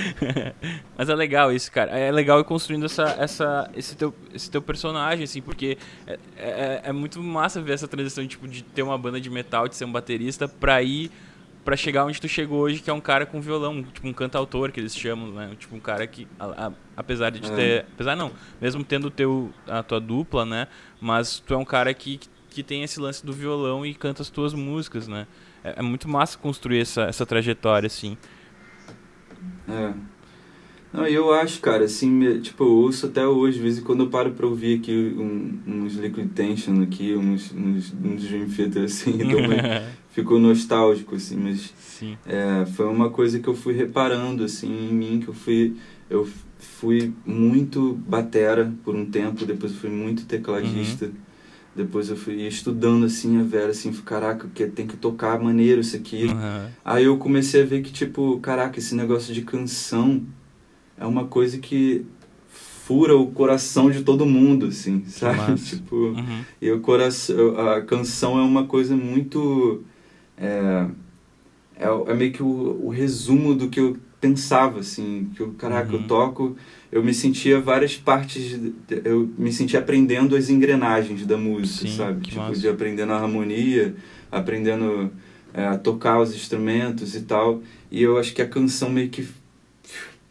Mas 0.97 1.09
é 1.09 1.15
legal 1.15 1.51
isso, 1.51 1.71
cara. 1.71 1.97
É 1.97 2.11
legal 2.11 2.39
ir 2.39 2.43
construindo 2.43 2.85
essa, 2.85 3.15
essa, 3.19 3.69
esse, 3.75 3.95
teu, 3.95 4.13
esse 4.33 4.49
teu 4.49 4.61
personagem, 4.61 5.23
assim, 5.23 5.41
porque 5.41 5.77
é, 6.05 6.19
é, 6.37 6.81
é 6.85 6.91
muito 6.91 7.21
massa 7.21 7.61
ver 7.61 7.73
essa 7.73 7.87
transição, 7.87 8.25
tipo, 8.27 8.47
de 8.47 8.63
ter 8.63 8.83
uma 8.83 8.97
banda 8.97 9.19
de 9.19 9.29
metal, 9.29 9.67
de 9.67 9.75
ser 9.75 9.85
um 9.85 9.91
baterista, 9.91 10.47
pra 10.47 10.81
ir 10.83 11.11
para 11.67 11.75
chegar 11.75 12.05
onde 12.05 12.21
tu 12.21 12.29
chegou 12.29 12.61
hoje, 12.61 12.79
que 12.79 12.89
é 12.89 12.93
um 12.93 13.01
cara 13.01 13.25
com 13.25 13.41
violão, 13.41 13.83
tipo 13.83 14.07
um 14.07 14.13
cantautor 14.13 14.71
que 14.71 14.79
eles 14.79 14.95
chamam, 14.95 15.31
né? 15.31 15.51
Tipo 15.59 15.75
um 15.75 15.81
cara 15.81 16.07
que, 16.07 16.25
a, 16.39 16.67
a, 16.67 16.71
apesar 16.95 17.29
de 17.29 17.45
é. 17.45 17.55
ter, 17.55 17.85
apesar 17.93 18.15
não, 18.15 18.31
mesmo 18.61 18.85
tendo 18.85 19.11
teu 19.11 19.51
a 19.67 19.83
tua 19.83 19.99
dupla, 19.99 20.45
né? 20.45 20.69
Mas 21.01 21.39
tu 21.45 21.53
é 21.53 21.57
um 21.57 21.65
cara 21.65 21.93
que, 21.93 22.19
que 22.19 22.29
tem 22.63 22.83
esse 22.83 22.99
lance 22.99 23.25
do 23.25 23.33
violão 23.33 23.85
e 23.85 23.93
canta 23.93 24.21
as 24.21 24.29
tuas 24.29 24.53
músicas, 24.53 25.07
né? 25.07 25.27
É, 25.63 25.75
é 25.79 25.81
muito 25.81 26.07
massa 26.07 26.37
construir 26.37 26.79
essa, 26.79 27.03
essa 27.03 27.25
trajetória 27.25 27.87
assim. 27.87 28.17
É. 29.67 29.93
Não, 30.93 31.05
eu 31.05 31.33
acho, 31.33 31.59
cara, 31.59 31.83
assim, 31.83 32.39
tipo, 32.39 32.63
eu 32.63 32.71
ouço 32.71 33.07
até 33.07 33.27
hoje, 33.27 33.57
de 33.57 33.63
vez 33.63 33.77
em 33.77 33.81
quando 33.81 34.01
eu 34.01 34.09
paro 34.09 34.31
pra 34.31 34.47
ouvir 34.47 34.79
aqui 34.79 35.15
um, 35.17 35.59
uns 35.67 35.95
Liquid 35.95 36.29
Tension 36.31 36.81
aqui, 36.81 37.13
uns, 37.15 37.51
uns, 37.51 37.93
uns 37.93 38.23
Dream 38.23 38.47
Theater, 38.47 38.83
assim, 38.85 39.11
então 39.21 39.39
ficou 40.11 40.39
nostálgico, 40.39 41.15
assim, 41.15 41.35
mas 41.35 41.73
é, 42.25 42.65
foi 42.65 42.87
uma 42.87 43.09
coisa 43.09 43.39
que 43.39 43.47
eu 43.47 43.53
fui 43.53 43.73
reparando, 43.73 44.43
assim, 44.43 44.89
em 44.89 44.93
mim, 44.93 45.19
que 45.19 45.27
eu 45.27 45.33
fui, 45.33 45.75
eu 46.09 46.27
fui 46.57 47.13
muito 47.25 47.93
batera 48.07 48.73
por 48.83 48.95
um 48.95 49.05
tempo, 49.05 49.45
depois 49.45 49.73
fui 49.73 49.89
muito 49.89 50.25
tecladista, 50.25 51.05
uhum. 51.05 51.11
Depois 51.77 52.09
eu 52.09 52.17
fui 52.17 52.45
estudando, 52.47 53.05
assim, 53.05 53.39
a 53.39 53.43
Vera, 53.43 53.69
assim, 53.69 53.93
caraca, 53.93 54.49
que 54.53 54.65
tem 54.65 54.87
que 54.87 54.97
tocar 54.97 55.39
maneiro 55.39 55.81
isso 55.81 55.95
aqui. 55.95 56.25
Uhum. 56.25 56.69
Aí 56.83 57.05
eu 57.05 57.17
comecei 57.17 57.61
a 57.61 57.65
ver 57.65 57.81
que, 57.81 57.91
tipo, 57.91 58.39
caraca, 58.39 58.79
esse 58.79 58.95
negócio 58.95 59.33
de 59.33 59.43
canção 59.43 60.23
é 60.97 61.05
uma 61.05 61.25
coisa 61.25 61.57
que 61.59 62.05
fura 62.49 63.15
o 63.15 63.27
coração 63.27 63.91
de 63.91 64.01
todo 64.01 64.25
mundo, 64.25 64.67
assim, 64.67 65.05
sabe? 65.05 65.55
tipo, 65.61 65.95
uhum. 65.95 66.43
e 66.61 66.71
o 66.71 66.79
coração, 66.79 67.59
a 67.59 67.81
canção 67.81 68.39
é 68.39 68.41
uma 68.41 68.65
coisa 68.65 68.95
muito 68.95 69.83
é, 70.37 70.87
é, 71.75 71.85
é 71.85 72.13
meio 72.13 72.31
que 72.31 72.41
o, 72.41 72.85
o, 72.85 72.89
resumo 72.89 73.53
do 73.55 73.69
que 73.69 73.79
eu 73.79 73.97
pensava, 74.19 74.79
assim, 74.79 75.29
que 75.35 75.41
eu, 75.41 75.53
caraca, 75.53 75.93
uhum. 75.93 76.01
eu 76.01 76.07
toco, 76.07 76.57
eu 76.91 77.03
me 77.03 77.13
sentia 77.13 77.59
várias 77.59 77.95
partes, 77.95 78.59
eu 79.03 79.29
me 79.37 79.51
sentia 79.51 79.79
aprendendo 79.79 80.35
as 80.35 80.49
engrenagens 80.49 81.25
da 81.25 81.37
música, 81.37 81.87
Sim, 81.87 81.97
sabe? 81.97 82.21
Tipo, 82.27 82.41
massa. 82.41 82.59
de 82.59 82.67
aprendendo 82.67 83.13
a 83.13 83.19
harmonia, 83.21 83.95
aprendendo 84.31 85.11
é, 85.53 85.67
a 85.67 85.77
tocar 85.77 86.19
os 86.19 86.33
instrumentos 86.33 87.15
e 87.15 87.21
tal, 87.21 87.61
e 87.91 88.01
eu 88.01 88.17
acho 88.17 88.33
que 88.33 88.41
a 88.41 88.47
canção 88.47 88.89
meio 88.89 89.09
que 89.09 89.27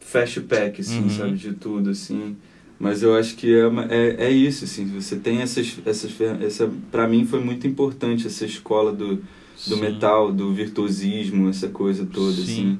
fecha 0.00 0.40
o 0.40 0.44
pack, 0.44 0.80
assim, 0.80 1.02
uhum. 1.02 1.10
sabe, 1.10 1.36
de 1.36 1.52
tudo, 1.52 1.90
assim. 1.90 2.36
Mas 2.78 3.02
eu 3.02 3.14
acho 3.14 3.36
que 3.36 3.54
é, 3.54 3.64
é, 3.88 4.26
é 4.26 4.30
isso, 4.30 4.64
assim, 4.64 4.84
você 4.86 5.16
tem 5.16 5.40
essas, 5.40 5.78
essas 5.84 6.12
essa 6.42 6.70
para 6.90 7.08
mim 7.08 7.24
foi 7.24 7.42
muito 7.42 7.66
importante 7.66 8.26
essa 8.26 8.44
escola 8.44 8.92
do, 8.92 9.22
do 9.66 9.76
metal, 9.78 10.30
do 10.30 10.52
virtuosismo, 10.52 11.48
essa 11.48 11.68
coisa 11.68 12.04
toda, 12.04 12.36
Sim. 12.36 12.42
assim. 12.42 12.78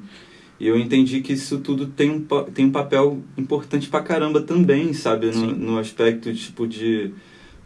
E 0.58 0.66
eu 0.66 0.78
entendi 0.78 1.20
que 1.20 1.34
isso 1.34 1.58
tudo 1.58 1.86
tem 1.86 2.10
um, 2.10 2.20
tem 2.52 2.64
um 2.64 2.70
papel 2.70 3.22
importante 3.36 3.88
pra 3.88 4.00
caramba 4.00 4.40
também, 4.40 4.92
sabe? 4.92 5.30
No, 5.30 5.46
no 5.52 5.78
aspecto, 5.78 6.32
tipo, 6.34 6.66
de 6.66 7.10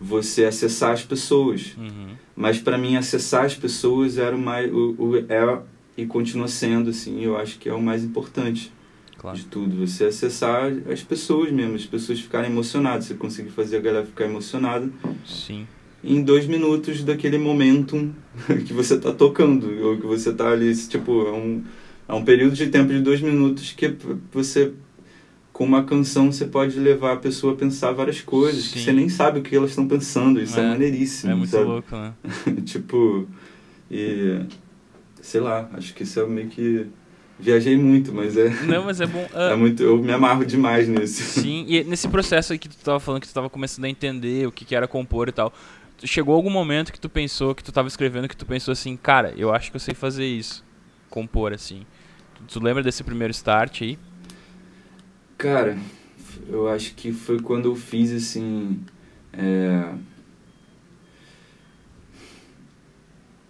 você 0.00 0.44
acessar 0.44 0.92
as 0.92 1.04
pessoas. 1.04 1.76
Uhum. 1.78 2.14
Mas 2.34 2.58
para 2.58 2.76
mim, 2.76 2.96
acessar 2.96 3.44
as 3.44 3.54
pessoas 3.54 4.18
era 4.18 4.34
o 4.34 4.38
mais... 4.38 4.72
O, 4.72 4.94
o, 4.98 5.16
é, 5.16 5.60
e 5.96 6.06
continua 6.06 6.48
sendo, 6.48 6.90
assim, 6.90 7.22
eu 7.22 7.36
acho 7.36 7.58
que 7.58 7.68
é 7.68 7.74
o 7.74 7.82
mais 7.82 8.02
importante 8.02 8.72
claro. 9.18 9.36
de 9.36 9.44
tudo. 9.44 9.86
Você 9.86 10.06
acessar 10.06 10.72
as 10.90 11.02
pessoas 11.02 11.52
mesmo, 11.52 11.76
as 11.76 11.84
pessoas 11.84 12.18
ficarem 12.20 12.50
emocionadas. 12.50 13.04
Você 13.04 13.14
conseguir 13.14 13.50
fazer 13.50 13.76
a 13.76 13.80
galera 13.80 14.06
ficar 14.06 14.24
emocionada. 14.24 14.90
Sim. 15.26 15.66
Em 16.02 16.22
dois 16.22 16.46
minutos 16.46 17.04
daquele 17.04 17.36
momento 17.36 18.12
que 18.66 18.72
você 18.72 18.94
está 18.94 19.12
tocando, 19.12 19.68
ou 19.86 19.98
que 19.98 20.06
você 20.06 20.30
está 20.30 20.50
ali, 20.50 20.74
tipo, 20.74 21.26
é 21.26 21.32
um, 21.32 21.62
é 22.10 22.14
um 22.14 22.24
período 22.24 22.54
de 22.54 22.66
tempo 22.68 22.92
de 22.92 23.00
dois 23.00 23.20
minutos 23.20 23.72
que 23.72 23.94
você 24.32 24.72
com 25.52 25.64
uma 25.64 25.84
canção 25.84 26.32
você 26.32 26.46
pode 26.46 26.78
levar 26.78 27.12
a 27.12 27.16
pessoa 27.16 27.52
a 27.52 27.56
pensar 27.56 27.92
várias 27.92 28.20
coisas 28.20 28.64
Sim. 28.64 28.72
que 28.72 28.78
você 28.80 28.92
nem 28.92 29.08
sabe 29.08 29.40
o 29.40 29.42
que 29.42 29.54
elas 29.54 29.70
estão 29.70 29.86
pensando. 29.86 30.40
Isso 30.40 30.58
é, 30.58 30.64
é 30.64 30.68
maneiríssimo. 30.68 31.32
É 31.32 31.34
muito 31.34 31.50
sabe? 31.50 31.64
louco, 31.64 31.94
né? 31.94 32.14
tipo, 32.64 33.28
e 33.90 34.40
sei 35.20 35.40
lá, 35.40 35.68
acho 35.74 35.92
que 35.94 36.02
isso 36.02 36.18
é 36.18 36.26
meio 36.26 36.48
que 36.48 36.86
Viajei 37.40 37.76
muito, 37.76 38.12
mas 38.12 38.36
é. 38.36 38.50
Não, 38.66 38.84
mas 38.84 39.00
é 39.00 39.06
bom. 39.06 39.26
Uh... 39.32 39.40
É 39.52 39.56
muito, 39.56 39.82
eu 39.82 39.96
me 39.96 40.12
amarro 40.12 40.44
demais 40.44 40.86
nisso. 40.86 41.40
Sim, 41.40 41.64
e 41.66 41.82
nesse 41.84 42.06
processo 42.06 42.52
aí 42.52 42.58
que 42.58 42.68
tu 42.68 42.76
tava 42.76 43.00
falando 43.00 43.22
que 43.22 43.28
tu 43.28 43.32
tava 43.32 43.48
começando 43.48 43.86
a 43.86 43.88
entender 43.88 44.46
o 44.46 44.52
que, 44.52 44.64
que 44.64 44.74
era 44.74 44.86
compor 44.86 45.28
e 45.28 45.32
tal. 45.32 45.52
Chegou 46.04 46.34
algum 46.34 46.50
momento 46.50 46.92
que 46.92 47.00
tu 47.00 47.08
pensou, 47.08 47.54
que 47.54 47.64
tu 47.64 47.72
tava 47.72 47.88
escrevendo, 47.88 48.28
que 48.28 48.36
tu 48.36 48.46
pensou 48.46 48.72
assim, 48.72 48.96
cara, 48.96 49.34
eu 49.36 49.52
acho 49.52 49.70
que 49.70 49.76
eu 49.76 49.80
sei 49.80 49.94
fazer 49.94 50.26
isso. 50.26 50.64
Compor, 51.08 51.52
assim. 51.52 51.86
Tu, 52.48 52.62
lembra 52.62 52.82
desse 52.82 53.02
primeiro 53.02 53.30
start 53.30 53.82
aí? 53.82 53.98
Cara, 55.38 55.78
eu 56.48 56.68
acho 56.68 56.94
que 56.94 57.12
foi 57.12 57.40
quando 57.40 57.66
eu 57.66 57.76
fiz 57.76 58.12
assim. 58.12 58.80
É 59.32 59.92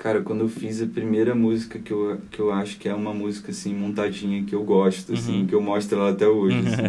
Cara, 0.00 0.22
quando 0.22 0.40
eu 0.40 0.48
fiz 0.48 0.80
a 0.80 0.86
primeira 0.86 1.34
música 1.34 1.78
que 1.78 1.92
eu, 1.92 2.18
que 2.30 2.40
eu 2.40 2.50
acho 2.50 2.78
que 2.78 2.88
é 2.88 2.94
uma 2.94 3.12
música 3.12 3.50
assim 3.50 3.74
montadinha 3.74 4.42
que 4.44 4.54
eu 4.54 4.64
gosto, 4.64 5.12
assim, 5.12 5.40
uhum. 5.42 5.46
que 5.46 5.54
eu 5.54 5.60
mostro 5.60 5.98
ela 5.98 6.12
até 6.12 6.26
hoje. 6.26 6.56
Assim. 6.56 6.82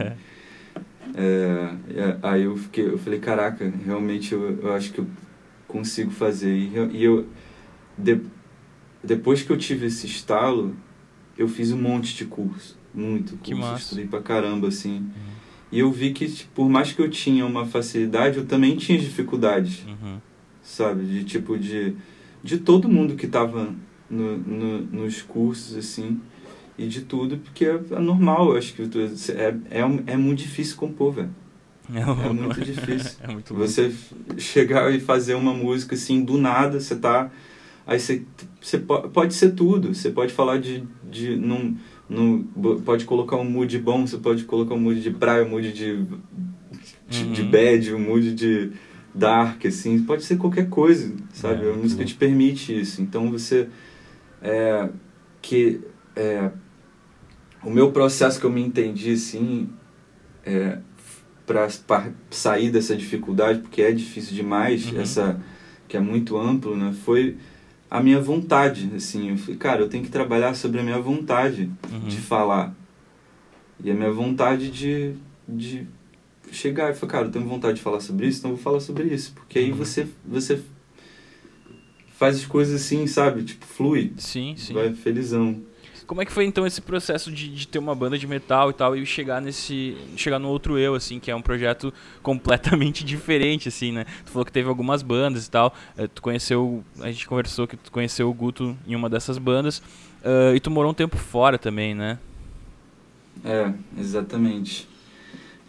é, 1.14 1.74
é, 1.94 2.18
aí 2.24 2.44
eu 2.44 2.56
fiquei, 2.56 2.88
eu 2.88 2.98
falei, 2.98 3.20
caraca, 3.20 3.70
realmente 3.86 4.34
eu, 4.34 4.58
eu 4.62 4.74
acho 4.74 4.94
que 4.94 5.00
eu 5.00 5.08
consigo 5.68 6.10
fazer. 6.10 6.56
E, 6.56 6.72
e 6.94 7.04
eu 7.04 7.28
de, 7.98 8.22
depois 9.04 9.44
que 9.44 9.52
eu 9.52 9.58
tive 9.58 9.88
esse 9.88 10.06
estalo, 10.06 10.74
eu 11.42 11.48
fiz 11.48 11.72
um 11.72 11.82
monte 11.82 12.16
de 12.16 12.26
curso, 12.26 12.78
muito 12.94 13.32
curso, 13.32 13.44
que 13.44 13.56
massa. 13.56 13.84
estudei 13.84 14.08
pra 14.08 14.22
caramba 14.22 14.68
assim. 14.68 14.98
Uhum. 14.98 15.32
E 15.72 15.80
eu 15.80 15.92
vi 15.92 16.12
que 16.12 16.30
tipo, 16.30 16.50
por 16.54 16.70
mais 16.70 16.92
que 16.92 17.02
eu 17.02 17.10
tinha 17.10 17.46
uma 17.46 17.66
facilidade, 17.66 18.38
eu 18.38 18.46
também 18.46 18.76
tinha 18.76 18.98
dificuldades. 19.00 19.84
Uhum 19.88 20.20
sabe? 20.64 21.06
De 21.06 21.24
tipo 21.24 21.58
de 21.58 21.96
de 22.44 22.58
todo 22.58 22.90
mundo 22.90 23.16
que 23.16 23.28
tava 23.28 23.70
no, 24.10 24.38
no, 24.38 24.82
nos 24.82 25.22
cursos 25.22 25.78
assim 25.78 26.20
e 26.78 26.88
de 26.88 27.02
tudo, 27.02 27.38
porque 27.38 27.66
é, 27.66 27.80
é 27.92 28.00
normal, 28.00 28.52
eu 28.52 28.58
acho 28.58 28.74
que 28.74 28.82
é, 28.82 29.56
é, 29.70 29.82
é 30.08 30.18
muito 30.18 30.40
difícil 30.40 30.76
compor, 30.78 31.14
velho. 31.14 31.36
É, 31.94 32.00
é 32.00 32.34
muito 32.34 32.60
difícil. 32.66 33.20
é 33.22 33.28
muito 33.32 33.54
você 33.54 33.94
chegar 34.38 34.92
e 34.92 35.00
fazer 35.00 35.36
uma 35.36 35.54
música 35.54 35.94
assim 35.94 36.24
do 36.24 36.38
nada, 36.38 36.80
você 36.80 36.96
tá 36.96 37.30
aí 37.92 38.00
você, 38.00 38.24
você 38.62 38.78
pode 38.78 39.34
ser 39.34 39.52
tudo, 39.52 39.94
você 39.94 40.10
pode 40.10 40.34
falar 40.34 40.58
de, 40.60 40.84
de 41.10 41.36
num, 41.36 41.76
num, 42.10 42.44
pode 42.86 43.06
colocar 43.06 43.36
um 43.38 43.44
mood 43.44 43.78
bom, 43.80 44.08
você 44.08 44.18
pode 44.18 44.44
colocar 44.46 44.74
um 44.76 44.80
mood 44.80 45.02
de 45.02 45.12
praia, 45.12 45.46
um 45.46 45.50
mood 45.50 45.72
de 45.72 46.06
de, 47.08 47.24
uhum. 47.26 47.32
de 47.34 47.44
bad, 47.44 47.94
um 47.94 48.00
mood 48.00 48.34
de 48.34 48.72
dark, 49.14 49.66
assim, 49.66 50.04
pode 50.04 50.24
ser 50.24 50.38
qualquer 50.38 50.70
coisa, 50.70 51.14
sabe? 51.34 51.66
É, 51.66 51.72
a 51.72 51.76
música 51.76 52.06
te 52.06 52.16
permite 52.16 52.80
isso. 52.80 53.02
Então 53.02 53.30
você 53.30 53.68
é, 54.42 54.90
que 55.42 55.82
é, 56.16 56.50
o 57.64 57.70
meu 57.70 57.92
processo 57.92 58.40
que 58.40 58.46
eu 58.46 58.50
me 58.50 58.62
entendi 58.62 59.12
assim 59.12 59.70
é, 60.46 60.80
para 61.46 61.68
sair 62.30 62.72
dessa 62.72 62.96
dificuldade, 62.96 63.60
porque 63.60 63.82
é 63.82 63.92
difícil 63.92 64.34
demais, 64.34 64.90
uhum. 64.90 65.02
essa 65.02 65.40
que 65.88 65.98
é 65.98 66.00
muito 66.00 66.38
amplo, 66.38 66.78
né? 66.78 66.96
Foi 67.04 67.36
a 67.92 68.02
minha 68.02 68.22
vontade, 68.22 68.90
assim, 68.96 69.32
eu 69.32 69.38
falei, 69.38 69.58
cara, 69.58 69.82
eu 69.82 69.90
tenho 69.90 70.02
que 70.02 70.10
trabalhar 70.10 70.54
sobre 70.54 70.80
a 70.80 70.84
minha 70.84 71.00
vontade 71.00 71.70
uhum. 71.92 72.08
de 72.08 72.16
falar. 72.16 72.74
E 73.84 73.92
a 73.92 73.94
minha 73.94 74.14
vontade 74.14 74.72
de, 74.72 75.14
de 75.46 75.86
chegar 76.54 76.90
e 76.90 76.96
falar, 76.96 77.12
cara, 77.12 77.26
eu 77.26 77.32
tenho 77.32 77.46
vontade 77.46 77.76
de 77.76 77.82
falar 77.82 78.00
sobre 78.00 78.28
isso, 78.28 78.40
então 78.40 78.52
eu 78.52 78.56
vou 78.56 78.64
falar 78.64 78.80
sobre 78.80 79.14
isso. 79.14 79.34
Porque 79.34 79.60
aí 79.60 79.72
uhum. 79.72 79.78
você, 79.78 80.08
você 80.26 80.64
faz 82.18 82.38
as 82.38 82.46
coisas 82.46 82.82
assim, 82.82 83.06
sabe? 83.08 83.44
Tipo, 83.44 83.66
flui. 83.66 84.14
Sim, 84.16 84.56
sim. 84.56 84.74
Vai 84.74 84.94
felizão. 84.94 85.62
Como 86.12 86.22
é 86.22 86.26
que 86.26 86.32
foi 86.34 86.44
então 86.44 86.68
esse 86.68 86.82
processo 86.82 87.32
de, 87.32 87.48
de 87.48 87.66
ter 87.66 87.80
uma 87.80 87.96
banda 87.96 88.18
de 88.18 88.28
metal 88.28 88.70
e 88.70 88.74
tal 88.74 88.98
e 88.98 89.06
chegar 89.06 89.42
nesse 89.42 89.96
chegar 90.18 90.40
no 90.40 90.50
outro 90.50 90.78
eu 90.78 90.94
assim, 90.94 91.22
que 91.22 91.32
é 91.32 91.36
um 91.38 91.42
projeto 91.42 91.94
completamente 92.22 93.02
diferente 93.08 93.70
assim, 93.70 93.94
né? 93.94 94.06
Tu 94.26 94.30
falou 94.30 94.44
que 94.46 94.52
teve 94.52 94.68
algumas 94.68 95.02
bandas 95.04 95.48
e 95.48 95.50
tal, 95.50 95.74
eh, 95.98 96.08
tu 96.14 96.22
conheceu, 96.22 96.84
a 97.00 97.10
gente 97.10 97.26
conversou 97.26 97.66
que 97.66 97.78
tu 97.78 97.90
conheceu 97.94 98.30
o 98.30 98.34
Guto 98.34 98.78
em 98.86 98.94
uma 98.94 99.10
dessas 99.10 99.38
bandas 99.38 99.78
uh, 100.22 100.54
e 100.54 100.60
tu 100.60 100.70
morou 100.70 100.92
um 100.92 100.94
tempo 100.94 101.16
fora 101.16 101.58
também, 101.58 101.96
né? 101.96 102.20
É, 103.46 103.72
exatamente. 103.98 104.90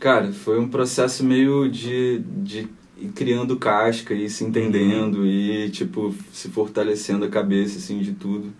Cara, 0.01 0.33
foi 0.33 0.59
um 0.59 0.69
processo 0.69 1.23
meio 1.23 1.71
de, 1.71 2.19
de 2.19 2.69
criando 3.15 3.57
casca 3.57 4.13
e 4.13 4.29
se 4.29 4.43
entendendo 4.43 5.19
uhum. 5.19 5.25
e 5.25 5.71
tipo 5.71 6.13
se 6.33 6.49
fortalecendo 6.49 7.25
a 7.27 7.29
cabeça 7.29 7.79
assim 7.79 8.01
de 8.01 8.11
tudo. 8.11 8.53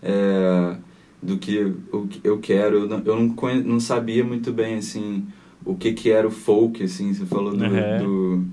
É 0.00 0.76
do 1.24 1.38
que 1.38 1.56
eu, 1.56 2.08
eu 2.22 2.38
quero. 2.38 2.80
Eu 2.80 2.88
não, 2.88 3.02
eu 3.04 3.16
não, 3.16 3.34
não 3.64 3.80
sabia 3.80 4.22
muito 4.22 4.52
bem, 4.52 4.76
assim, 4.76 5.26
o 5.64 5.74
que 5.74 5.92
que 5.92 6.10
era 6.10 6.28
o 6.28 6.30
folk, 6.30 6.82
assim, 6.82 7.12
você 7.12 7.24
falou 7.24 7.56
do, 7.56 7.64
uhum. 7.64 8.44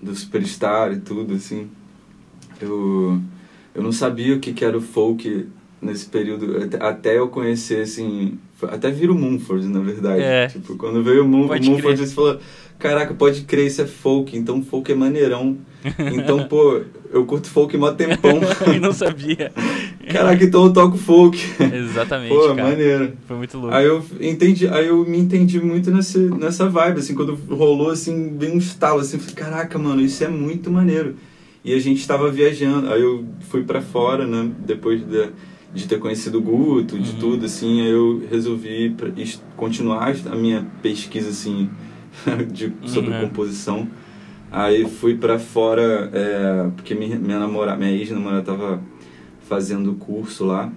do, 0.00 0.06
do 0.10 0.14
Superstar 0.14 0.92
e 0.92 1.00
tudo, 1.00 1.34
assim. 1.34 1.68
Eu, 2.60 3.18
eu 3.74 3.82
não 3.82 3.92
sabia 3.92 4.36
o 4.36 4.40
que 4.40 4.52
que 4.52 4.64
era 4.64 4.76
o 4.76 4.82
folk 4.82 5.48
nesse 5.80 6.06
período, 6.06 6.68
até 6.78 7.16
eu 7.16 7.28
conhecer, 7.28 7.80
assim, 7.80 8.38
até 8.64 8.90
vira 8.90 9.12
o 9.12 9.14
Mumford, 9.14 9.66
na 9.66 9.80
verdade. 9.80 10.20
É. 10.20 10.46
Tipo, 10.48 10.76
quando 10.76 11.02
veio 11.02 11.24
o, 11.24 11.28
Mum, 11.28 11.46
o 11.46 11.64
Mumford, 11.64 12.06
você 12.06 12.14
falou, 12.14 12.38
caraca, 12.78 13.14
pode 13.14 13.42
crer, 13.42 13.66
isso 13.66 13.80
é 13.80 13.86
folk, 13.86 14.36
então 14.36 14.62
folk 14.62 14.92
é 14.92 14.94
maneirão. 14.94 15.56
Então, 16.12 16.46
pô, 16.46 16.82
eu 17.10 17.24
curto 17.24 17.48
folk 17.48 17.74
mó 17.78 17.90
tempão. 17.92 18.38
e 18.74 18.78
não 18.78 18.92
sabia. 18.92 19.50
Caraca, 20.08 20.42
então 20.42 20.64
eu 20.64 20.72
toco 20.72 20.96
folk. 20.96 21.38
Exatamente, 21.60 22.34
Pô, 22.34 22.54
cara. 22.54 22.70
maneiro. 22.70 23.12
Foi 23.26 23.36
muito 23.36 23.58
louco. 23.58 23.74
Aí 23.74 23.86
eu 23.86 24.04
entendi, 24.20 24.66
aí 24.68 24.86
eu 24.86 25.04
me 25.04 25.18
entendi 25.18 25.60
muito 25.60 25.90
nessa, 25.90 26.18
nessa 26.18 26.68
vibe, 26.68 27.00
assim, 27.00 27.14
quando 27.14 27.34
rolou, 27.48 27.90
assim, 27.90 28.30
bem 28.30 28.52
um 28.52 28.58
estalo, 28.58 29.00
assim, 29.00 29.18
falei, 29.18 29.34
caraca, 29.34 29.78
mano, 29.78 30.00
isso 30.00 30.24
é 30.24 30.28
muito 30.28 30.70
maneiro. 30.70 31.16
E 31.62 31.74
a 31.74 31.78
gente 31.78 32.06
tava 32.06 32.30
viajando, 32.30 32.90
aí 32.90 33.02
eu 33.02 33.24
fui 33.50 33.62
para 33.62 33.82
fora, 33.82 34.26
né, 34.26 34.50
depois 34.64 35.06
de, 35.06 35.28
de 35.74 35.86
ter 35.86 35.98
conhecido 35.98 36.38
o 36.38 36.42
Guto, 36.42 36.98
de 36.98 37.10
uhum. 37.10 37.18
tudo, 37.18 37.46
assim, 37.46 37.82
aí 37.82 37.90
eu 37.90 38.22
resolvi 38.30 38.96
continuar 39.56 40.14
a 40.30 40.34
minha 40.34 40.66
pesquisa, 40.82 41.28
assim, 41.28 41.68
de, 42.50 42.72
sobre 42.86 43.10
uhum. 43.12 43.20
composição. 43.20 43.86
Aí 44.50 44.88
fui 44.88 45.14
para 45.14 45.38
fora, 45.38 46.10
é, 46.12 46.70
porque 46.74 46.94
minha, 46.94 47.16
minha 47.16 47.38
namorada, 47.38 47.78
minha 47.78 47.92
ex-namorada 47.92 48.42
tava 48.42 48.82
fazendo 49.50 49.94
curso 49.94 50.44
lá, 50.44 50.72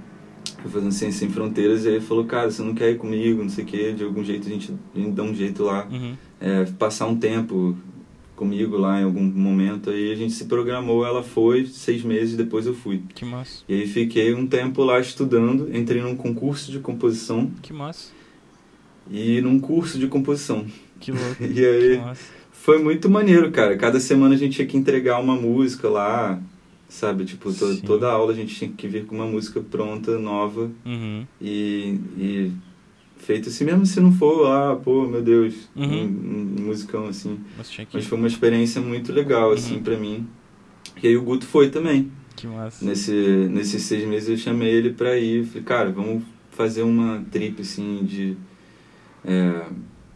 fazendo 0.68 0.92
Ciência 0.92 1.20
Sem 1.20 1.30
Fronteiras, 1.30 1.86
e 1.86 1.90
aí 1.90 2.02
falou, 2.02 2.26
cara, 2.26 2.50
você 2.50 2.64
não 2.64 2.74
quer 2.74 2.90
ir 2.90 2.98
comigo, 2.98 3.44
não 3.44 3.50
sei 3.50 3.64
o 3.64 3.68
quê, 3.68 3.94
de 3.94 4.04
algum 4.04 4.24
jeito 4.24 4.48
a 4.48 4.50
gente, 4.50 4.74
a 4.96 5.00
gente 5.00 5.12
dá 5.12 5.22
um 5.22 5.36
jeito 5.36 5.64
lá, 5.64 5.88
uhum. 5.92 6.16
é, 6.42 6.66
passar 6.80 7.06
um 7.06 7.16
tempo 7.16 7.78
comigo 8.36 8.76
lá 8.76 9.00
em 9.00 9.04
algum 9.04 9.22
momento, 9.22 9.92
aí 9.92 10.12
a 10.12 10.16
gente 10.16 10.34
se 10.34 10.46
programou, 10.46 11.06
ela 11.06 11.22
foi, 11.22 11.68
seis 11.68 12.02
meses 12.02 12.36
depois 12.36 12.66
eu 12.66 12.74
fui. 12.74 13.04
Que 13.14 13.24
massa. 13.24 13.64
E 13.70 13.76
aí 13.76 13.88
fiquei 13.88 14.34
um 14.34 14.48
tempo 14.48 14.84
lá 14.84 15.00
estudando, 15.00 15.70
entrei 15.72 16.02
num 16.02 16.16
concurso 16.16 16.72
de 16.72 16.80
composição. 16.80 17.52
Que 17.62 17.72
massa. 17.72 18.12
E 19.12 19.40
num 19.40 19.60
curso 19.60 20.00
de 20.00 20.08
composição. 20.08 20.66
Que 21.00 21.12
louco. 21.12 21.44
e 21.46 21.64
aí 21.64 22.02
foi 22.52 22.82
muito 22.82 23.08
maneiro, 23.08 23.52
cara. 23.52 23.78
Cada 23.78 24.00
semana 24.00 24.34
a 24.34 24.38
gente 24.38 24.56
tinha 24.56 24.68
que 24.68 24.78
entregar 24.78 25.20
uma 25.20 25.36
música 25.36 25.88
lá, 25.88 26.42
sabe? 26.88 27.26
Tipo, 27.26 27.54
to, 27.54 27.82
toda 27.82 28.12
aula 28.12 28.32
a 28.32 28.36
gente 28.36 28.56
tinha 28.56 28.72
que 28.72 28.88
vir 28.88 29.06
com 29.06 29.16
uma 29.16 29.26
música 29.26 29.62
pronta, 29.62 30.18
nova. 30.18 30.72
Uhum. 30.86 31.26
E, 31.42 32.00
e 32.18 32.52
feito 33.18 33.50
assim, 33.50 33.66
mesmo 33.66 33.86
se 33.86 34.00
não 34.00 34.12
for, 34.12 34.48
ah, 34.48 34.76
pô, 34.76 35.08
meu 35.08 35.22
Deus, 35.22 35.70
uhum. 35.76 35.86
um, 35.86 36.56
um, 36.60 36.66
musicão 36.66 37.08
assim. 37.08 37.40
Mas, 37.58 37.70
que... 37.70 37.88
Mas, 37.94 38.06
foi 38.06 38.18
uma 38.18 38.28
experiência 38.28 38.82
muito 38.82 39.12
legal, 39.12 39.50
uhum. 39.50 39.54
assim, 39.54 39.80
para 39.80 39.98
mim. 39.98 40.28
E 41.02 41.08
aí 41.08 41.18
o 41.18 41.24
Guto 41.24 41.46
foi 41.46 41.70
também. 41.70 42.12
Que 42.36 42.48
massa. 42.48 42.84
Nesse, 42.84 43.12
nesses 43.52 43.84
seis 43.84 44.08
meses 44.08 44.30
eu 44.30 44.38
chamei 44.38 44.70
ele 44.70 44.92
pra 44.92 45.18
ir. 45.18 45.46
Falei, 45.46 45.64
cara, 45.64 45.92
vamos 45.92 46.24
fazer 46.52 46.84
uma 46.84 47.24
trip, 47.32 47.62
assim, 47.62 48.04
de... 48.04 48.38
É, 49.26 49.66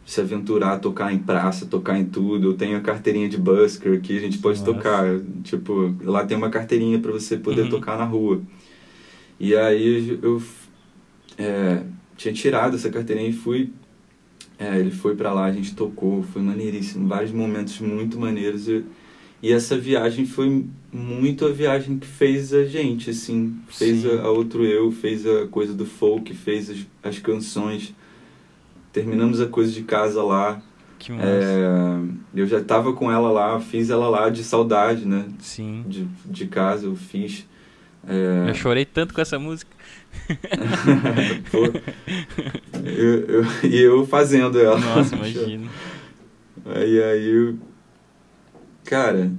se 0.08 0.22
aventurar 0.22 0.72
a 0.72 0.80
tocar 0.80 1.14
em 1.14 1.20
praça, 1.20 1.66
tocar 1.66 2.00
em 2.00 2.06
tudo. 2.06 2.48
Eu 2.48 2.54
tenho 2.54 2.78
a 2.78 2.80
carteirinha 2.80 3.28
de 3.28 3.38
busker 3.38 4.00
que 4.00 4.16
a 4.18 4.22
gente 4.22 4.38
pode 4.38 4.62
Nossa. 4.62 4.74
tocar. 4.74 5.04
Tipo, 5.44 5.94
lá 6.02 6.26
tem 6.26 6.38
uma 6.38 6.50
carteirinha 6.50 6.98
para 6.98 7.12
você 7.12 7.36
poder 7.36 7.64
uhum. 7.64 7.70
tocar 7.70 7.98
na 7.98 8.06
rua. 8.06 8.42
E 9.38 9.54
aí 9.54 10.18
eu 10.24 10.42
é, 11.38 11.84
tinha 12.16 12.34
tirado 12.34 12.78
essa 12.78 12.90
carteirinha 12.90 13.28
e 13.28 13.34
fui. 13.34 13.70
É, 14.58 14.80
ele 14.80 14.92
foi 14.92 15.14
para 15.14 15.34
lá, 15.34 15.44
a 15.44 15.52
gente 15.52 15.76
tocou, 15.76 16.24
foi 16.24 16.42
maneiríssimo. 16.42 17.06
Vários 17.06 17.34
momentos 17.34 17.78
muito 17.82 18.18
maneiros. 18.18 18.70
E, 18.70 18.86
e 19.44 19.52
essa 19.52 19.78
viagem 19.78 20.26
foi 20.26 20.66
muito 20.90 21.46
a 21.46 21.52
viagem 21.52 22.00
que 22.00 22.08
fez 22.08 22.54
a 22.54 22.64
gente, 22.64 23.10
assim. 23.10 23.58
Fez 23.68 24.06
a, 24.06 24.22
a, 24.22 24.32
outro 24.32 24.64
eu, 24.64 24.90
fez 24.90 25.28
a 25.28 25.48
coisa 25.48 25.74
do 25.74 25.86
folk, 25.86 26.34
fez 26.34 26.70
as, 26.70 26.78
as 27.04 27.20
canções 27.20 27.94
terminamos 28.98 29.40
a 29.40 29.46
coisa 29.46 29.72
de 29.72 29.84
casa 29.84 30.24
lá. 30.24 30.60
Que 30.98 31.12
massa. 31.12 31.28
É, 31.28 32.00
eu 32.34 32.48
já 32.48 32.58
estava 32.58 32.92
com 32.94 33.12
ela 33.12 33.30
lá, 33.30 33.60
fiz 33.60 33.92
ela 33.92 34.10
lá 34.10 34.30
de 34.30 34.44
saudade, 34.44 35.06
né? 35.06 35.26
Sim. 35.38 35.86
De, 35.88 36.08
de 36.26 36.48
casa, 36.48 36.88
eu 36.88 36.96
fiz. 36.96 37.48
É... 38.08 38.50
Eu 38.50 38.56
chorei 38.56 38.86
tanto 38.86 39.14
com 39.14 39.22
essa 39.22 39.38
música. 39.38 39.70
Pô, 41.52 41.66
eu, 42.84 43.20
eu, 43.26 43.46
e 43.70 43.80
eu 43.80 44.04
fazendo 44.08 44.60
ela. 44.60 44.80
Nossa, 44.80 45.14
imagina. 45.16 45.70
Aí, 46.66 47.04
aí, 47.04 47.30
eu, 47.30 47.60
cara, 48.84 49.32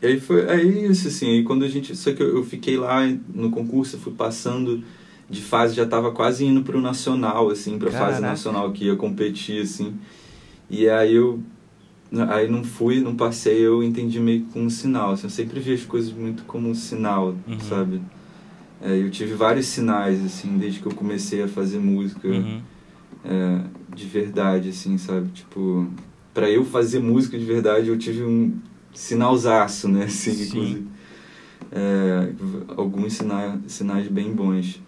aí 0.00 0.20
foi 0.20 0.42
é 0.42 0.62
isso, 0.62 1.08
assim, 1.08 1.28
aí 1.28 1.42
quando 1.42 1.64
a 1.64 1.68
gente, 1.68 1.96
só 1.96 2.12
que 2.12 2.22
eu, 2.22 2.36
eu 2.36 2.44
fiquei 2.44 2.76
lá 2.76 3.00
no 3.34 3.50
concurso, 3.50 3.98
fui 3.98 4.12
passando 4.12 4.84
de 5.30 5.40
fase 5.40 5.74
já 5.74 5.84
estava 5.84 6.10
quase 6.10 6.44
indo 6.44 6.62
para 6.62 6.76
o 6.76 6.80
nacional, 6.80 7.48
assim, 7.48 7.78
para 7.78 7.90
fase 7.90 8.20
nacional 8.20 8.72
que 8.72 8.86
ia 8.86 8.96
competir, 8.96 9.62
assim. 9.62 9.94
E 10.68 10.88
aí 10.88 11.14
eu 11.14 11.40
aí 12.28 12.50
não 12.50 12.64
fui, 12.64 13.00
não 13.00 13.14
passei, 13.14 13.64
eu 13.64 13.82
entendi 13.82 14.18
meio 14.18 14.42
com 14.46 14.62
um 14.62 14.70
sinal. 14.70 15.12
Assim, 15.12 15.24
eu 15.24 15.30
sempre 15.30 15.60
vi 15.60 15.74
as 15.74 15.84
coisas 15.84 16.12
muito 16.12 16.42
como 16.42 16.68
um 16.68 16.74
sinal, 16.74 17.36
uhum. 17.46 17.60
sabe? 17.60 18.00
É, 18.82 18.96
eu 18.96 19.10
tive 19.10 19.34
vários 19.34 19.66
sinais, 19.66 20.24
assim, 20.24 20.58
desde 20.58 20.80
que 20.80 20.86
eu 20.86 20.94
comecei 20.94 21.42
a 21.42 21.48
fazer 21.48 21.78
música 21.78 22.26
uhum. 22.26 22.60
é, 23.24 23.60
de 23.94 24.06
verdade, 24.06 24.70
assim, 24.70 24.98
sabe? 24.98 25.28
Tipo, 25.28 25.86
para 26.34 26.50
eu 26.50 26.64
fazer 26.64 26.98
música 26.98 27.38
de 27.38 27.44
verdade, 27.44 27.88
eu 27.88 27.98
tive 27.98 28.24
um 28.24 28.54
sinalzaço, 28.92 29.88
né? 29.88 30.04
Assim, 30.10 30.32
Sim. 30.32 30.44
inclusive. 30.44 30.86
É, 31.72 32.32
alguns 32.76 33.12
sinais, 33.12 33.60
sinais 33.68 34.08
bem 34.08 34.32
bons. 34.32 34.80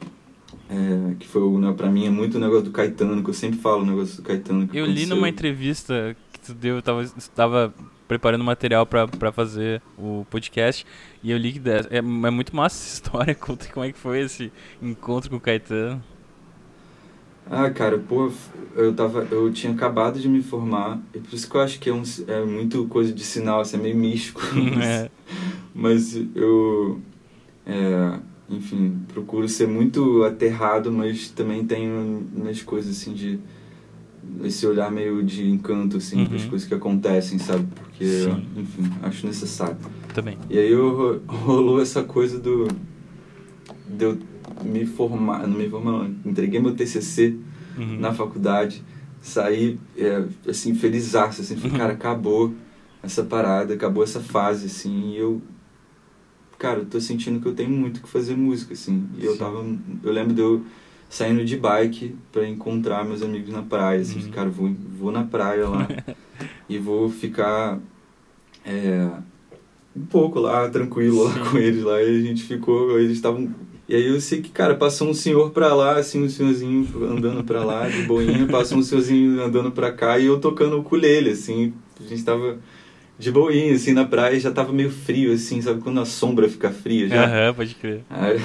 É, 0.73 1.15
que 1.17 1.29
foi, 1.29 1.43
né, 1.59 1.75
pra 1.77 1.91
mim, 1.91 2.07
é 2.07 2.11
muito 2.11 2.39
o 2.39 2.41
negócio 2.41 2.65
do 2.65 2.71
Caetano, 2.71 3.23
que 3.23 3.29
eu 3.29 3.35
sempre 3.35 3.59
falo 3.59 3.83
o 3.83 3.87
negócio 3.87 4.17
do 4.17 4.23
Caetano. 4.23 4.61
eu 4.73 4.85
aconteceu. 4.85 4.87
li 4.87 5.07
numa 5.07 5.29
entrevista 5.29 6.17
que 6.33 6.41
tu 6.41 6.55
deu, 6.55 6.77
eu 6.77 6.83
tava, 6.83 7.05
tava 7.35 7.75
preparando 8.09 8.43
material 8.43 8.87
para 8.87 9.33
fazer 9.33 9.83
o 9.99 10.27
podcast 10.31 10.87
e 11.23 11.31
eu 11.31 11.37
li 11.37 11.53
que 11.53 11.61
é, 11.69 11.99
é 11.99 12.01
muito 12.01 12.57
massa 12.57 12.77
essa 12.77 12.95
história. 13.05 13.35
Conta 13.35 13.67
como 13.69 13.85
é 13.85 13.93
que 13.93 13.99
foi 13.99 14.21
esse 14.21 14.51
encontro 14.81 15.29
com 15.29 15.37
o 15.37 15.41
Caetano. 15.41 16.03
Ah, 17.51 17.69
cara, 17.69 17.99
pô, 17.99 18.33
eu 18.75 18.95
tava, 18.95 19.27
eu 19.31 19.53
tinha 19.53 19.73
acabado 19.73 20.19
de 20.19 20.29
me 20.29 20.43
formar, 20.43 21.01
e 21.13 21.19
por 21.19 21.35
isso 21.35 21.51
que 21.51 21.57
eu 21.57 21.61
acho 21.61 21.79
que 21.81 21.91
é, 21.91 21.93
um, 21.93 22.03
é 22.29 22.45
muito 22.45 22.87
coisa 22.87 23.13
de 23.13 23.23
sinal, 23.25 23.61
assim, 23.61 23.77
é 23.77 23.81
meio 23.81 23.97
místico. 23.97 24.41
Mas, 24.55 24.87
é. 24.87 25.11
mas 25.75 26.17
eu, 26.37 27.01
é, 27.67 28.19
enfim, 28.49 28.99
procuro 29.09 29.49
ser 29.49 29.67
muito 29.67 30.23
aterrado, 30.25 30.93
mas 30.93 31.31
também 31.31 31.65
tenho 31.65 32.27
umas 32.35 32.63
coisas, 32.63 32.97
assim, 32.97 33.15
de 33.15 33.39
esse 34.45 34.67
olhar 34.67 34.91
meio 34.91 35.23
de 35.23 35.49
encanto, 35.49 35.97
assim, 35.97 36.21
uhum. 36.21 36.27
para 36.27 36.37
as 36.37 36.45
coisas 36.45 36.69
que 36.69 36.75
acontecem, 36.75 37.39
sabe? 37.39 37.67
Porque, 37.75 38.07
Sim. 38.07 38.47
enfim, 38.57 38.91
acho 39.03 39.27
necessário. 39.27 39.77
Também. 40.15 40.39
E 40.49 40.59
aí 40.59 40.71
eu, 40.71 41.23
rolou 41.27 41.81
essa 41.81 42.03
coisa 42.03 42.39
do... 42.39 42.69
De 43.89 44.05
eu 44.05 44.19
me 44.65 44.87
formar, 44.87 45.47
não 45.47 45.57
me 45.57 45.69
formar, 45.69 45.93
não, 45.93 46.15
entreguei 46.25 46.61
meu 46.61 46.75
TCC 46.75 47.37
uhum. 47.77 47.99
na 47.99 48.13
faculdade, 48.13 48.83
saí, 49.21 49.79
é, 49.97 50.25
assim, 50.49 50.75
felizaço, 50.75 51.41
assim, 51.41 51.57
falei, 51.57 51.73
uhum. 51.73 51.79
cara, 51.79 51.93
acabou 51.93 52.55
essa 53.03 53.23
parada, 53.23 53.75
acabou 53.75 54.05
essa 54.05 54.21
fase, 54.21 54.67
assim, 54.67 55.13
e 55.13 55.19
eu, 55.19 55.43
cara, 56.63 56.79
eu 56.79 56.87
tô 56.87 57.01
sentindo 57.01 57.41
que 57.41 57.47
eu 57.47 57.55
tenho 57.55 57.71
muito 57.71 58.01
que 58.01 58.09
fazer 58.09 58.37
música, 58.37 58.73
assim, 58.73 59.09
e 59.19 59.23
Sim. 59.23 59.27
eu 59.27 59.37
tava, 59.37 59.67
eu 60.05 60.13
lembro 60.13 60.33
de 60.33 60.41
eu 60.41 60.63
saindo 61.11 61.45
de 61.45 61.57
bike 61.57 62.15
para 62.31 62.49
encontrar 62.49 63.05
meus 63.05 63.21
amigos 63.21 63.51
na 63.51 63.63
praia, 63.63 64.01
assim, 64.01 64.23
uhum. 64.23 64.31
cara, 64.31 64.49
vou, 64.49 64.73
vou 64.97 65.11
na 65.11 65.25
praia 65.25 65.69
lá 65.69 65.89
e 66.69 66.79
vou 66.79 67.11
ficar 67.11 67.81
é, 68.65 69.11
um 69.95 70.07
pouco 70.07 70.39
lá, 70.39 70.71
tranquilo 70.71 71.25
lá 71.25 71.51
com 71.51 71.59
eles 71.59 71.83
lá, 71.83 72.01
e 72.01 72.17
a 72.17 72.23
gente 72.23 72.45
ficou, 72.45 72.97
eles 72.97 73.17
estavam 73.17 73.53
e 73.89 73.97
aí 73.97 74.07
eu 74.07 74.21
sei 74.21 74.41
que, 74.41 74.49
cara, 74.49 74.77
passou 74.77 75.11
um 75.11 75.13
senhor 75.13 75.51
pra 75.51 75.75
lá, 75.75 75.97
assim, 75.97 76.23
um 76.23 76.29
senhorzinho 76.29 76.87
andando 77.05 77.43
pra 77.43 77.65
lá, 77.65 77.89
de 77.89 78.03
boinha, 78.03 78.47
passou 78.47 78.79
um 78.79 78.83
senhorzinho 78.83 79.43
andando 79.43 79.73
pra 79.73 79.91
cá 79.91 80.17
e 80.17 80.27
eu 80.27 80.39
tocando 80.39 80.77
o 80.77 80.81
ukulele, 80.81 81.31
assim, 81.31 81.75
a 82.01 82.09
gente 82.09 82.23
tava 82.23 82.61
de 83.23 83.31
boinha, 83.31 83.73
assim, 83.73 83.93
na 83.93 84.05
praia, 84.05 84.41
já 84.41 84.51
tava 84.51 84.73
meio 84.73 84.91
frio, 84.91 85.33
assim, 85.33 85.63
sabe 85.63 85.81
quando 85.81 86.01
a 86.01 86.05
sombra 86.05 86.49
fica 86.49 86.71
fria 86.71 87.09
já? 87.09 87.25
Aham, 87.25 87.49
uhum, 87.49 87.55
pode 87.55 87.77
crer. 87.77 88.01
Aí, 88.11 88.41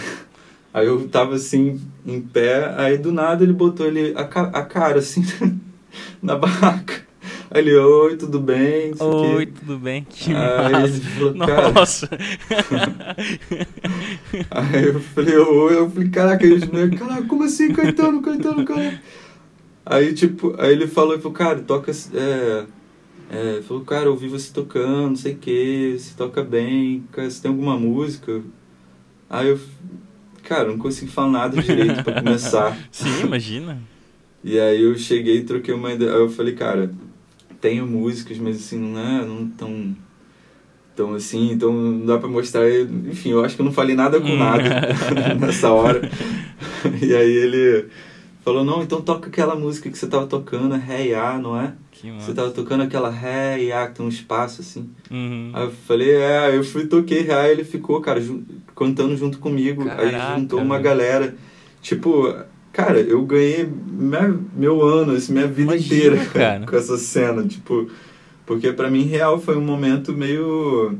aí, 0.71 0.85
eu 0.85 1.09
tava, 1.09 1.33
assim, 1.33 1.81
em 2.05 2.21
pé, 2.21 2.75
aí 2.77 2.95
do 2.95 3.11
nada 3.11 3.43
ele 3.43 3.53
botou 3.53 3.87
ele, 3.87 4.13
a, 4.15 4.21
a 4.21 4.63
cara, 4.63 4.99
assim, 4.99 5.25
na 6.21 6.35
barraca. 6.35 7.07
Aí 7.49 7.61
ele, 7.61 7.75
oi, 7.75 8.17
tudo 8.17 8.39
bem? 8.39 8.93
Oi, 8.99 9.47
que... 9.47 9.53
tudo 9.53 9.79
bem? 9.79 10.05
Que 10.07 10.35
aí 10.35 10.71
massa. 10.71 10.85
ele 10.85 11.01
falou, 11.01 11.33
Nossa! 11.73 12.07
aí 14.51 14.85
eu 14.85 14.99
falei, 14.99 15.37
oi, 15.37 15.75
eu 15.75 15.89
falei, 15.89 16.09
caraca, 16.09 16.45
ele, 16.45 16.95
caraca, 16.95 17.23
como 17.23 17.45
assim, 17.45 17.73
Caetano, 17.73 18.21
Caetano, 18.21 18.63
cara? 18.63 19.01
Aí, 19.83 20.13
tipo, 20.13 20.53
aí 20.59 20.73
ele 20.73 20.85
falou, 20.85 21.17
falou, 21.17 21.33
cara, 21.33 21.59
toca, 21.61 21.91
é, 22.13 22.65
é, 23.29 23.61
falou, 23.61 23.83
cara, 23.83 24.05
eu 24.05 24.11
ouvi 24.11 24.27
você 24.27 24.53
tocando, 24.53 25.09
não 25.09 25.15
sei 25.15 25.33
o 25.33 25.37
que, 25.37 25.97
você 25.97 26.13
toca 26.15 26.43
bem, 26.43 27.03
cara, 27.11 27.29
você 27.29 27.41
tem 27.41 27.51
alguma 27.51 27.77
música? 27.77 28.41
Aí 29.29 29.49
eu, 29.49 29.59
cara, 30.43 30.69
não 30.69 30.77
consegui 30.77 31.11
falar 31.11 31.31
nada 31.31 31.61
direito 31.61 32.03
pra 32.03 32.21
começar. 32.21 32.77
Sim, 32.91 33.23
imagina. 33.23 33.81
E 34.43 34.57
aí 34.59 34.81
eu 34.81 34.97
cheguei 34.97 35.37
e 35.37 35.43
troquei 35.43 35.73
uma 35.73 35.91
ideia, 35.91 36.13
aí 36.13 36.19
eu 36.19 36.29
falei, 36.29 36.53
cara, 36.55 36.89
tenho 37.59 37.85
músicas, 37.85 38.37
mas 38.37 38.57
assim, 38.57 38.79
não 38.79 38.99
é 38.99 39.25
não 39.25 39.47
tão 39.49 39.95
então 40.93 41.13
assim, 41.13 41.51
então 41.51 41.71
não 41.71 42.05
dá 42.07 42.17
para 42.17 42.27
mostrar, 42.27 42.67
enfim, 42.71 43.29
eu 43.29 43.45
acho 43.45 43.55
que 43.55 43.61
eu 43.61 43.65
não 43.65 43.71
falei 43.71 43.95
nada 43.95 44.19
com 44.19 44.35
nada 44.35 44.63
nessa 45.39 45.69
hora. 45.69 46.09
e 47.03 47.13
aí 47.13 47.31
ele 47.31 47.85
falou: 48.47 48.63
"Não, 48.63 48.81
então 48.81 49.01
toca 49.01 49.27
aquela 49.27 49.55
música 49.55 49.89
que 49.89 49.97
você 49.97 50.07
tava 50.07 50.27
tocando, 50.27 50.75
Ré 50.75 51.07
e 51.07 51.15
A, 51.15 51.37
não 51.37 51.59
é?" 51.59 51.73
você 52.19 52.33
tava 52.33 52.51
tocando 52.51 52.83
aquela 52.83 53.09
Ré 53.09 53.63
e 53.63 53.71
A 53.71 53.87
que 53.87 53.95
tem 53.95 54.05
um 54.05 54.09
espaço 54.09 54.61
assim. 54.61 54.89
Uhum. 55.09 55.51
Aí 55.53 55.63
eu 55.65 55.71
falei: 55.71 56.11
"É, 56.11 56.55
eu 56.55 56.63
fui 56.63 56.85
toquei 56.85 57.21
Ré, 57.21 57.51
ele 57.51 57.63
ficou, 57.63 57.99
cara, 58.01 58.23
cantando 58.75 59.17
junto 59.17 59.39
comigo. 59.39 59.83
Caraca, 59.85 60.03
aí 60.03 60.39
juntou 60.39 60.61
uma 60.61 60.79
galera, 60.79 61.35
tipo, 61.81 62.33
Cara, 62.77 62.99
eu 62.99 63.25
ganhei 63.25 63.67
minha, 63.87 64.39
meu 64.55 64.83
ano, 64.83 65.13
assim, 65.13 65.33
minha 65.33 65.47
vida 65.47 65.73
Imagina, 65.73 66.15
inteira 66.15 66.25
cara. 66.29 66.63
com 66.63 66.75
essa 66.75 66.95
cena, 66.95 67.43
tipo, 67.43 67.89
porque 68.45 68.71
para 68.71 68.87
mim 68.87 69.01
real 69.01 69.39
foi 69.39 69.57
um 69.57 69.65
momento 69.65 70.13
meio 70.13 70.95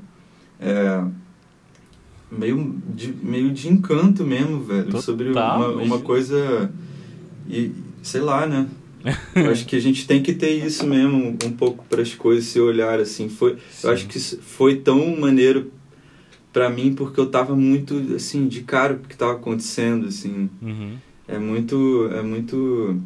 é, 0.60 1.04
meio 2.32 2.76
de, 2.96 3.14
meio 3.22 3.52
de 3.52 3.70
encanto 3.70 4.24
mesmo, 4.24 4.64
velho, 4.64 4.86
Total, 4.86 5.02
sobre 5.02 5.30
uma, 5.30 5.68
uma 5.68 6.00
coisa 6.00 6.72
e 7.50 7.72
sei 8.02 8.22
lá, 8.22 8.46
né? 8.46 8.68
eu 9.36 9.52
acho 9.52 9.66
que 9.66 9.76
a 9.76 9.80
gente 9.80 10.06
tem 10.06 10.22
que 10.22 10.34
ter 10.34 10.52
isso 10.52 10.86
mesmo 10.86 11.38
um 11.46 11.52
pouco 11.52 11.86
para 11.86 12.02
as 12.02 12.14
coisas 12.14 12.46
se 12.46 12.60
olhar 12.60 13.00
assim. 13.00 13.30
Foi, 13.30 13.58
Sim. 13.72 13.88
eu 13.88 13.94
acho 13.94 14.08
que 14.08 14.20
foi 14.20 14.78
tão 14.78 15.16
maneiro 15.18 15.72
para 16.52 16.70
mim 16.70 16.94
porque 16.94 17.20
eu 17.20 17.28
tava 17.28 17.56
muito 17.56 18.16
assim 18.16 18.48
de 18.48 18.62
cara 18.62 18.94
o 18.94 19.00
que 19.00 19.14
estava 19.14 19.34
acontecendo 19.34 20.08
assim. 20.08 20.50
Uhum 20.62 20.98
é 21.28 21.38
muito 21.38 22.10
é 22.14 22.22
muito 22.22 23.00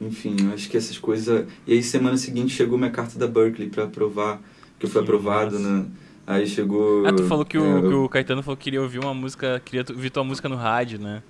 enfim 0.00 0.36
eu 0.42 0.52
acho 0.52 0.68
que 0.68 0.76
essas 0.76 0.98
coisas 0.98 1.46
e 1.66 1.72
aí 1.72 1.82
semana 1.82 2.16
seguinte 2.16 2.52
chegou 2.52 2.76
minha 2.76 2.90
carta 2.90 3.18
da 3.18 3.26
Berkeley 3.26 3.68
para 3.68 3.84
aprovar 3.84 4.40
que 4.78 4.86
eu 4.86 4.90
fui 4.90 5.00
aprovado 5.00 5.58
na 5.58 5.84
aí 6.26 6.46
chegou 6.46 7.06
ah 7.06 7.12
tu 7.12 7.22
falou 7.24 7.44
que, 7.44 7.56
é, 7.56 7.60
o, 7.60 7.82
que 7.82 7.94
o 7.94 8.08
Caetano 8.08 8.42
falou 8.42 8.56
que 8.56 8.64
queria 8.64 8.82
ouvir 8.82 8.98
uma 8.98 9.14
música 9.14 9.62
queria 9.64 9.84
ouvir 9.88 10.10
tua 10.10 10.24
música 10.24 10.48
no 10.48 10.56
rádio 10.56 10.98
né 10.98 11.22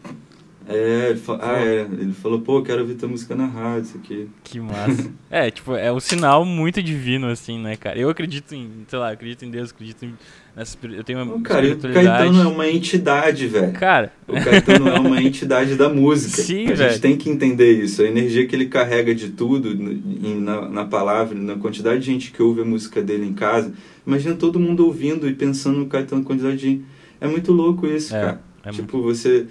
é, 0.68 1.10
ele 1.10 1.18
falou, 1.18 1.40
ah, 1.42 1.58
é, 1.58 1.80
ele 1.80 2.12
falou, 2.12 2.40
pô, 2.40 2.62
quero 2.62 2.82
ouvir 2.82 2.94
tua 2.94 3.08
música 3.08 3.34
na 3.34 3.46
rádio, 3.46 3.82
isso 3.82 3.98
aqui. 3.98 4.28
Que 4.44 4.60
massa. 4.60 5.10
é, 5.30 5.50
tipo, 5.50 5.74
é 5.74 5.92
um 5.92 6.00
sinal 6.00 6.44
muito 6.44 6.82
divino, 6.82 7.28
assim, 7.28 7.58
né, 7.58 7.76
cara? 7.76 7.98
Eu 7.98 8.08
acredito 8.08 8.54
em, 8.54 8.84
sei 8.86 8.98
lá, 8.98 9.10
acredito 9.10 9.44
em 9.44 9.50
Deus, 9.50 9.70
acredito 9.70 10.04
em 10.04 10.14
Nessa, 10.54 10.76
eu 10.82 11.02
tenho 11.02 11.22
uma 11.22 11.34
oh, 11.34 11.40
cara, 11.40 11.66
o 11.66 11.78
Caetano 11.78 12.42
é 12.42 12.46
uma 12.46 12.68
entidade, 12.68 13.46
velho. 13.46 13.72
Cara. 13.72 14.12
O 14.28 14.34
Caetano 14.34 14.86
é 14.86 15.00
uma 15.00 15.16
entidade 15.22 15.76
da 15.76 15.88
música. 15.88 16.42
Sim, 16.42 16.66
A 16.66 16.74
véio. 16.74 16.90
gente 16.90 17.00
tem 17.00 17.16
que 17.16 17.30
entender 17.30 17.72
isso. 17.72 18.02
A 18.02 18.04
energia 18.04 18.46
que 18.46 18.54
ele 18.54 18.66
carrega 18.66 19.14
de 19.14 19.30
tudo 19.30 19.74
na, 19.74 20.68
na 20.68 20.84
palavra, 20.84 21.38
na 21.38 21.56
quantidade 21.56 22.00
de 22.00 22.06
gente 22.06 22.30
que 22.30 22.42
ouve 22.42 22.60
a 22.60 22.64
música 22.66 23.00
dele 23.00 23.24
em 23.24 23.32
casa. 23.32 23.72
Imagina 24.06 24.34
todo 24.34 24.60
mundo 24.60 24.84
ouvindo 24.84 25.26
e 25.26 25.32
pensando 25.32 25.78
no 25.78 25.86
Caetano, 25.86 26.22
quantidade 26.22 26.58
de. 26.58 26.82
É 27.18 27.26
muito 27.26 27.50
louco 27.50 27.86
isso, 27.86 28.14
é, 28.14 28.20
cara. 28.20 28.40
É 28.62 28.70
tipo, 28.72 28.98
muito... 28.98 29.08
você 29.08 29.46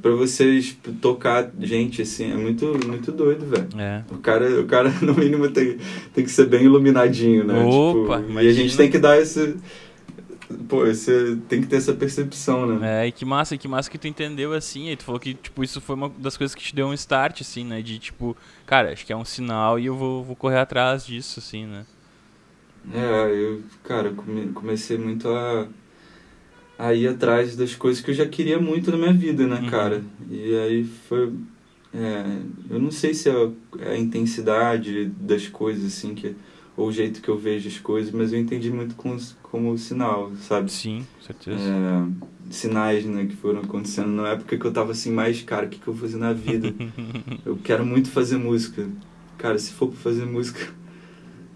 para 0.00 0.12
vocês 0.12 0.76
tocar 1.00 1.50
gente 1.60 2.02
assim 2.02 2.32
é 2.32 2.36
muito 2.36 2.66
muito 2.86 3.12
doido 3.12 3.46
velho 3.46 3.68
é. 3.78 4.04
o 4.10 4.18
cara 4.18 4.60
o 4.60 4.66
cara 4.66 4.90
no 5.02 5.14
mínimo 5.14 5.48
tem, 5.50 5.78
tem 6.14 6.24
que 6.24 6.30
ser 6.30 6.46
bem 6.46 6.64
iluminadinho 6.64 7.44
né 7.44 7.62
Opa, 7.62 8.20
tipo, 8.20 8.40
e 8.40 8.48
a 8.48 8.52
gente 8.52 8.76
tem 8.76 8.90
que 8.90 8.98
dar 8.98 9.18
esse 9.18 9.56
Pô, 10.68 10.84
você 10.84 11.38
tem 11.48 11.60
que 11.60 11.66
ter 11.66 11.76
essa 11.76 11.94
percepção, 11.94 12.66
né? 12.66 13.04
É, 13.04 13.06
e 13.06 13.12
que 13.12 13.24
massa, 13.24 13.56
que 13.56 13.66
massa 13.66 13.90
que 13.90 13.98
tu 13.98 14.06
entendeu 14.06 14.52
assim. 14.52 14.90
E 14.90 14.96
tu 14.96 15.04
falou 15.04 15.20
que, 15.20 15.34
tipo, 15.34 15.64
isso 15.64 15.80
foi 15.80 15.96
uma 15.96 16.10
das 16.10 16.36
coisas 16.36 16.54
que 16.54 16.62
te 16.62 16.74
deu 16.74 16.86
um 16.86 16.94
start, 16.94 17.40
assim, 17.40 17.64
né? 17.64 17.80
De 17.80 17.98
tipo, 17.98 18.36
cara, 18.66 18.92
acho 18.92 19.06
que 19.06 19.12
é 19.12 19.16
um 19.16 19.24
sinal 19.24 19.78
e 19.78 19.86
eu 19.86 19.96
vou, 19.96 20.22
vou 20.22 20.36
correr 20.36 20.58
atrás 20.58 21.06
disso, 21.06 21.40
assim, 21.40 21.66
né? 21.66 21.86
É, 22.92 23.30
eu, 23.30 23.62
cara, 23.84 24.12
comecei 24.54 24.98
muito 24.98 25.28
a, 25.28 25.68
a 26.82 26.92
ir 26.92 27.06
atrás 27.06 27.54
das 27.54 27.76
coisas 27.76 28.02
que 28.02 28.10
eu 28.10 28.14
já 28.14 28.26
queria 28.26 28.58
muito 28.58 28.90
na 28.90 28.96
minha 28.96 29.12
vida, 29.12 29.46
né, 29.46 29.60
uhum. 29.60 29.70
cara? 29.70 30.02
E 30.28 30.56
aí 30.56 30.84
foi. 30.84 31.32
É, 31.94 32.24
eu 32.68 32.80
não 32.80 32.90
sei 32.90 33.14
se 33.14 33.30
é 33.30 33.88
a 33.88 33.96
intensidade 33.96 35.04
das 35.20 35.46
coisas, 35.46 35.84
assim, 35.84 36.12
que 36.12 36.34
ou 36.76 36.88
o 36.88 36.92
jeito 36.92 37.20
que 37.20 37.28
eu 37.28 37.38
vejo 37.38 37.68
as 37.68 37.78
coisas, 37.78 38.10
mas 38.10 38.32
eu 38.32 38.40
entendi 38.40 38.70
muito 38.70 38.96
como, 38.96 39.16
como 39.42 39.78
sinal, 39.78 40.32
sabe? 40.40 40.72
Sim, 40.72 41.06
certeza. 41.24 41.60
É, 41.60 42.50
sinais, 42.50 43.04
né, 43.04 43.26
que 43.26 43.36
foram 43.36 43.60
acontecendo 43.60 44.08
na 44.08 44.30
época 44.30 44.56
que 44.56 44.64
eu 44.64 44.72
tava 44.72 44.90
assim, 44.90 45.12
mais, 45.12 45.40
cara, 45.42 45.66
o 45.66 45.68
que, 45.68 45.78
que 45.78 45.86
eu 45.86 45.92
vou 45.94 46.02
fazer 46.02 46.18
na 46.18 46.32
vida? 46.32 46.74
eu 47.46 47.56
quero 47.62 47.86
muito 47.86 48.10
fazer 48.10 48.38
música. 48.38 48.88
Cara, 49.38 49.56
se 49.58 49.72
for 49.72 49.88
pra 49.88 49.98
fazer 49.98 50.24
música, 50.24 50.66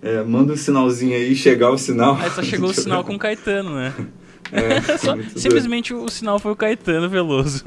é, 0.03 0.23
manda 0.23 0.53
um 0.53 0.57
sinalzinho 0.57 1.17
aí, 1.17 1.35
chegar 1.35 1.71
o 1.71 1.79
sinal. 1.79 2.15
Aí 2.17 2.31
só 2.31 2.43
chegou 2.43 2.69
o 2.69 2.75
sinal 2.75 3.03
com 3.03 3.15
o 3.15 3.19
Caetano, 3.19 3.75
né? 3.75 3.93
É, 4.53 4.81
simplesmente 5.37 5.93
o 5.93 6.09
sinal 6.09 6.39
foi 6.39 6.53
o 6.53 6.57
Caetano 6.57 7.09
Veloso. 7.09 7.65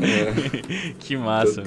É. 0.00 0.92
que 0.98 1.16
massa. 1.16 1.62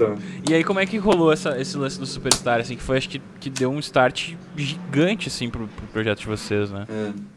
E 0.47 0.53
aí 0.53 0.63
como 0.63 0.79
é 0.79 0.85
que 0.85 0.97
rolou 0.97 1.31
essa, 1.31 1.59
esse 1.59 1.77
lance 1.77 1.99
do 1.99 2.05
Superstar, 2.05 2.59
assim, 2.59 2.75
que 2.75 2.83
foi 2.83 2.97
acho 2.97 3.09
que, 3.09 3.21
que 3.39 3.49
deu 3.49 3.69
um 3.69 3.79
start 3.79 4.33
gigante, 4.55 5.27
assim, 5.27 5.49
pro, 5.49 5.67
pro 5.67 5.87
projeto 5.87 6.19
de 6.19 6.27
vocês, 6.27 6.71
né? 6.71 6.85
É. 6.89 7.35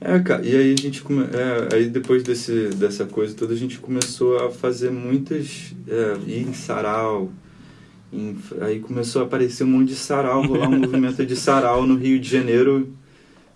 É, 0.00 0.18
cara, 0.18 0.44
e 0.44 0.54
aí 0.54 0.74
a 0.74 0.76
gente 0.76 1.00
come... 1.02 1.24
é, 1.24 1.76
aí 1.76 1.86
depois 1.88 2.22
desse, 2.22 2.68
dessa 2.70 3.06
coisa 3.06 3.34
toda 3.34 3.54
a 3.54 3.56
gente 3.56 3.78
começou 3.78 4.44
a 4.44 4.50
fazer 4.50 4.90
muitas 4.90 5.74
é, 5.88 6.16
ir 6.26 6.46
em 6.46 6.52
sarau 6.52 7.32
aí 8.60 8.80
começou 8.80 9.22
a 9.22 9.24
aparecer 9.24 9.64
um 9.64 9.68
monte 9.68 9.88
de 9.88 9.96
sarau, 9.96 10.42
rolar 10.42 10.68
um 10.68 10.78
movimento 10.80 11.24
de 11.24 11.34
sarau 11.34 11.86
no 11.86 11.96
Rio 11.96 12.20
de 12.20 12.28
Janeiro 12.28 12.92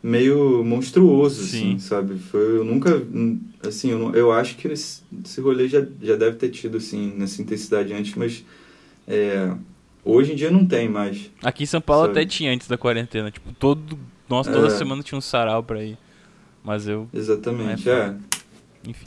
meio 0.02 0.64
monstruoso, 0.64 1.42
assim, 1.42 1.50
Sim. 1.50 1.74
assim, 1.74 1.78
sabe? 1.78 2.18
Foi, 2.18 2.40
eu 2.40 2.64
nunca, 2.64 3.02
assim, 3.66 3.90
eu, 3.90 4.14
eu 4.14 4.32
acho 4.32 4.56
que 4.56 4.68
esse, 4.68 5.02
esse 5.24 5.40
rolê 5.40 5.68
já, 5.68 5.84
já 6.00 6.16
deve 6.16 6.36
ter 6.36 6.50
tido, 6.50 6.76
assim, 6.76 7.14
nessa 7.16 7.42
intensidade 7.42 7.92
antes, 7.92 8.14
mas 8.14 8.44
é, 9.06 9.52
hoje 10.04 10.32
em 10.32 10.36
dia 10.36 10.50
não 10.50 10.64
tem 10.64 10.88
mais. 10.88 11.30
Aqui 11.42 11.64
em 11.64 11.66
São 11.66 11.80
Paulo 11.80 12.06
sabe? 12.06 12.20
até 12.20 12.28
tinha 12.28 12.52
antes 12.52 12.68
da 12.68 12.78
quarentena, 12.78 13.30
tipo, 13.30 13.52
todo, 13.54 13.98
nossa, 14.28 14.52
toda 14.52 14.68
é. 14.68 14.70
semana 14.70 15.02
tinha 15.02 15.18
um 15.18 15.22
sarau 15.22 15.62
pra 15.62 15.82
ir, 15.82 15.98
mas 16.62 16.86
eu... 16.86 17.08
Exatamente, 17.12 17.88
é. 17.88 17.92
é. 17.92 18.14
Enfim. 18.88 19.06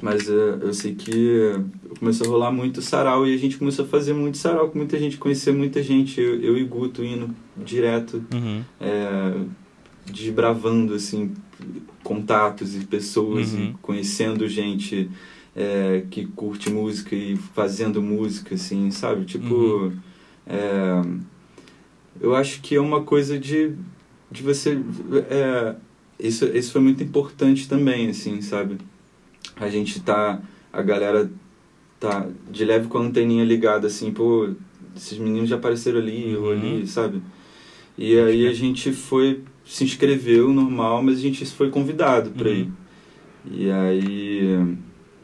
Mas 0.00 0.28
é, 0.28 0.58
eu 0.60 0.72
sei 0.72 0.94
que 0.94 1.54
começou 1.98 2.26
a 2.26 2.30
rolar 2.30 2.52
muito 2.52 2.80
sarau 2.80 3.26
e 3.26 3.34
a 3.34 3.36
gente 3.36 3.58
começou 3.58 3.84
a 3.84 3.88
fazer 3.88 4.12
muito 4.12 4.38
sarau 4.38 4.68
com 4.68 4.78
muita 4.78 4.98
gente, 4.98 5.16
conhecer 5.16 5.52
muita 5.52 5.82
gente. 5.82 6.20
Eu, 6.20 6.40
eu 6.40 6.58
e 6.58 6.64
Guto 6.64 7.02
indo 7.02 7.34
direto, 7.56 8.22
uhum. 8.32 8.62
é, 8.80 9.34
desbravando 10.10 10.94
assim, 10.94 11.32
contatos 12.02 12.76
e 12.76 12.80
pessoas 12.80 13.52
uhum. 13.52 13.70
e 13.70 13.74
conhecendo 13.80 14.48
gente 14.48 15.10
é, 15.54 16.04
que 16.10 16.26
curte 16.26 16.70
música 16.70 17.14
e 17.14 17.36
fazendo 17.36 18.02
música, 18.02 18.54
assim, 18.54 18.90
sabe? 18.90 19.24
Tipo, 19.24 19.54
uhum. 19.54 19.92
é, 20.46 21.02
eu 22.20 22.34
acho 22.34 22.60
que 22.60 22.74
é 22.74 22.80
uma 22.80 23.02
coisa 23.02 23.38
de, 23.38 23.72
de 24.30 24.42
você... 24.42 24.78
É, 25.28 25.74
isso, 26.18 26.44
isso 26.46 26.72
foi 26.72 26.80
muito 26.80 27.02
importante 27.02 27.68
também, 27.68 28.10
assim, 28.10 28.42
sabe? 28.42 28.78
a 29.60 29.68
gente 29.68 30.00
tá. 30.00 30.40
A 30.72 30.82
galera 30.82 31.30
tá 31.98 32.26
de 32.50 32.64
leve 32.64 32.88
com 32.88 32.98
a 32.98 33.02
anteninha 33.02 33.44
ligada, 33.44 33.86
assim, 33.86 34.10
pô, 34.10 34.50
esses 34.96 35.18
meninos 35.18 35.50
já 35.50 35.56
apareceram 35.56 35.98
ali 35.98 36.34
uhum. 36.34 36.44
ou 36.44 36.52
ali, 36.52 36.86
sabe? 36.86 37.20
E 37.98 38.18
aí 38.18 38.46
a 38.46 38.52
gente 38.52 38.92
foi, 38.92 39.42
se 39.70 39.84
inscreveu 39.84 40.52
normal, 40.52 41.00
mas 41.00 41.18
a 41.18 41.20
gente 41.20 41.46
foi 41.46 41.70
convidado 41.70 42.30
para 42.30 42.48
uhum. 42.48 42.56
ir. 42.56 42.72
E 43.52 43.70
aí. 43.70 44.76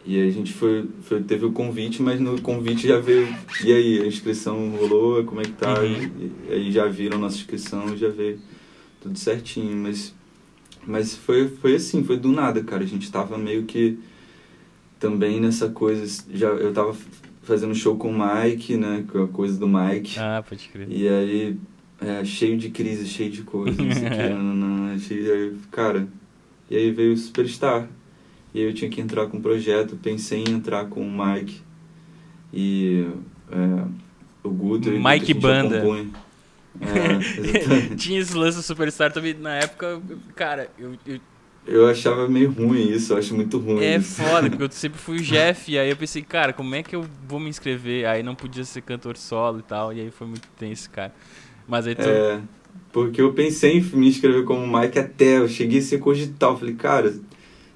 E 0.05 0.21
aí 0.21 0.29
a 0.29 0.31
gente 0.31 0.53
foi, 0.53 0.89
foi, 1.03 1.21
teve 1.21 1.45
o 1.45 1.51
convite, 1.51 2.01
mas 2.01 2.21
no 2.21 2.41
convite 2.41 2.87
já 2.87 3.01
veio. 3.01 3.27
E 3.65 3.73
aí, 3.73 4.01
a 4.03 4.07
inscrição 4.07 4.71
rolou, 4.71 5.25
como 5.25 5.41
é 5.41 5.45
que 5.45 5.51
tá? 5.51 5.81
Uhum. 5.81 5.85
E, 5.85 6.33
e, 6.49 6.53
aí 6.53 6.71
já 6.71 6.87
viram 6.87 7.19
nossa 7.19 7.35
inscrição, 7.35 7.97
já 7.97 8.09
veio 8.09 8.39
tudo 9.01 9.19
certinho. 9.19 9.77
Mas, 9.77 10.15
mas 10.87 11.17
foi, 11.17 11.49
foi 11.49 11.75
assim, 11.75 12.05
foi 12.05 12.17
do 12.17 12.31
nada, 12.31 12.63
cara. 12.63 12.85
A 12.85 12.87
gente 12.87 13.11
tava 13.11 13.37
meio 13.37 13.65
que 13.65 13.99
também 15.01 15.41
nessa 15.41 15.71
coisa. 15.71 16.25
Já, 16.33 16.51
eu 16.51 16.73
tava 16.73 16.97
fazendo 17.43 17.75
show 17.75 17.97
com 17.97 18.13
o 18.13 18.17
Mike, 18.17 18.77
né? 18.77 19.05
Com 19.11 19.25
a 19.25 19.29
coisa 19.29 19.59
do 19.59 19.67
Mike. 19.67 20.21
Ah, 20.21 20.45
pode 20.49 20.69
crer. 20.69 20.87
E 20.89 21.09
aí, 21.09 21.59
é, 22.01 22.25
cheio 22.25 22.59
de 22.59 22.71
crise, 22.71 23.07
cheio 23.07 23.31
de 23.31 23.43
coisa, 23.43 23.83
não 23.83 23.93
sei 23.93 24.07
o 24.07 24.11
que, 24.11 25.01
cheio, 25.07 25.33
aí, 25.33 25.57
cara. 25.71 26.09
E 26.71 26.77
aí 26.77 26.91
veio 26.91 27.13
o 27.13 27.17
Superstar. 27.17 27.89
E 28.53 28.61
aí 28.61 28.67
eu 28.67 28.75
tinha 28.75 28.91
que 28.91 29.01
entrar 29.01 29.27
com 29.27 29.37
um 29.37 29.41
projeto, 29.41 29.97
pensei 29.97 30.43
em 30.43 30.51
entrar 30.51 30.87
com 30.87 31.01
o 31.01 31.11
Mike. 31.11 31.63
E 32.53 33.07
é, 33.51 33.85
o 34.43 34.51
Guto. 34.51 34.91
Mike 34.91 35.35
Banda. 35.35 35.83
É, 36.81 37.95
Tinha 37.97 38.21
esse 38.21 38.35
lance 38.35 38.57
do 38.57 38.63
Superstar 38.63 39.13
também 39.13 39.35
na 39.35 39.55
época, 39.57 40.01
cara, 40.35 40.71
eu, 40.79 40.95
eu 41.07 41.21
eu 41.67 41.89
achava 41.89 42.29
meio 42.29 42.53
ruim 42.53 42.93
isso, 42.93 43.13
eu 43.13 43.19
acho 43.19 43.35
muito 43.35 43.59
ruim. 43.59 43.83
É 43.83 43.97
isso. 43.97 44.23
foda, 44.23 44.49
porque 44.49 44.63
eu 44.63 44.71
sempre 44.71 45.01
fui 45.01 45.17
o 45.17 45.23
Jeff, 45.23 45.71
e 45.71 45.77
aí 45.77 45.91
eu 45.91 45.97
pensei, 45.97 46.23
cara, 46.23 46.53
como 46.53 46.73
é 46.77 46.83
que 46.83 46.95
eu 46.95 47.05
vou 47.27 47.41
me 47.41 47.49
inscrever? 47.49 48.07
Aí 48.07 48.23
não 48.23 48.37
podia 48.37 48.65
ser 48.65 48.83
cantor 48.83 49.17
solo 49.17 49.59
e 49.59 49.63
tal, 49.63 49.93
e 49.93 50.01
aí 50.01 50.11
foi 50.13 50.29
muito 50.29 50.47
tenso, 50.57 50.89
cara. 50.89 51.13
Mas 51.67 51.87
aí 51.87 51.95
tu... 51.95 52.03
É, 52.03 52.41
porque 52.93 53.21
eu 53.21 53.33
pensei 53.33 53.79
em 53.79 53.83
me 53.97 54.09
inscrever 54.09 54.45
como 54.45 54.67
Mike 54.67 54.99
até, 54.99 55.39
eu 55.39 55.49
cheguei 55.49 55.81
a 55.81 55.83
ser 55.83 55.99
cogital, 55.99 56.59
falei, 56.59 56.75
cara, 56.75 57.15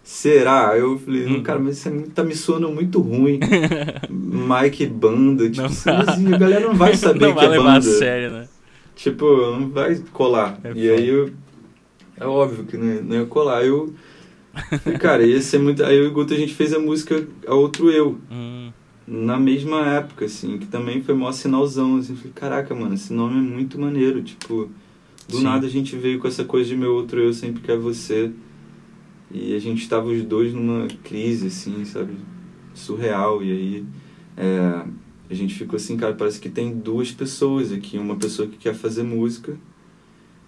será? 0.03 0.71
Aí 0.71 0.81
eu 0.81 0.99
falei, 0.99 1.27
hum. 1.27 1.43
cara, 1.43 1.59
mas 1.59 1.79
isso 1.79 1.89
é 1.89 1.93
tá 2.15 2.25
me 2.25 2.35
soando 2.35 2.71
muito 2.71 3.01
ruim. 3.01 3.41
Mike 4.09 4.87
banda, 4.87 5.51
tipo, 5.51 5.67
assim, 5.67 6.33
a 6.33 6.39
galera 6.39 6.67
não 6.67 6.75
vai 6.75 6.95
saber 6.95 7.21
não 7.21 7.35
que 7.35 7.47
vai 7.47 7.55
é 7.55 7.59
banda. 7.59 7.79
a 7.79 7.83
sério, 7.83 8.31
né? 8.31 8.49
Tipo, 8.95 9.25
não 9.59 9.71
vai 9.71 9.97
colar. 10.13 10.59
É 10.65 10.71
e 10.71 10.73
foda. 10.73 10.93
aí 10.95 11.09
eu 11.09 11.31
é 12.21 12.27
óbvio 12.27 12.65
que 12.65 12.77
não 12.77 12.87
ia, 12.87 13.01
não 13.01 13.17
ia 13.17 13.27
colar. 13.27 13.65
Eu. 13.65 13.95
cara, 15.01 15.23
ia 15.23 15.41
ser 15.41 15.59
muito. 15.59 15.83
Aí 15.83 15.97
eu 15.97 16.05
e 16.05 16.09
o 16.09 16.13
Guto 16.13 16.35
a 16.35 16.37
gente 16.37 16.55
fez 16.55 16.75
a 16.75 16.79
música 16.79 17.27
A 17.47 17.55
Outro 17.55 17.91
Eu. 17.91 18.19
Hum. 18.31 18.71
Na 19.13 19.41
mesma 19.41 19.85
época, 19.85 20.27
assim, 20.27 20.57
que 20.57 20.67
também 20.67 21.03
foi 21.03 21.17
maior 21.17 21.33
sinalzão. 21.33 21.97
Assim, 21.97 22.15
falei, 22.15 22.33
caraca, 22.33 22.73
mano, 22.77 22.95
esse 22.95 23.13
nome 23.13 23.39
é 23.39 23.41
muito 23.41 23.77
maneiro. 23.77 24.23
Tipo, 24.23 24.71
do 25.29 25.39
Sim. 25.39 25.43
nada 25.43 25.67
a 25.67 25.71
gente 25.71 25.97
veio 25.97 26.21
com 26.21 26.29
essa 26.29 26.45
coisa 26.45 26.69
de 26.69 26.77
meu 26.77 26.95
outro 26.95 27.19
eu 27.19 27.35
sempre 27.35 27.61
quer 27.61 27.77
você. 27.77 28.31
E 29.33 29.53
a 29.53 29.59
gente 29.59 29.89
tava 29.89 30.07
os 30.07 30.23
dois 30.23 30.55
numa 30.55 30.87
crise, 31.03 31.49
assim, 31.49 31.85
sabe? 31.85 32.15
Surreal. 32.73 33.43
E 33.43 33.51
aí. 33.51 33.85
É, 34.37 34.85
a 35.29 35.35
gente 35.35 35.57
ficou 35.57 35.77
assim, 35.77 35.97
cara, 35.97 36.15
parece 36.15 36.39
que 36.39 36.49
tem 36.49 36.73
duas 36.79 37.11
pessoas 37.11 37.73
aqui. 37.73 37.99
Uma 37.99 38.15
pessoa 38.15 38.47
que 38.47 38.59
quer 38.59 38.75
fazer 38.75 39.03
música 39.03 39.59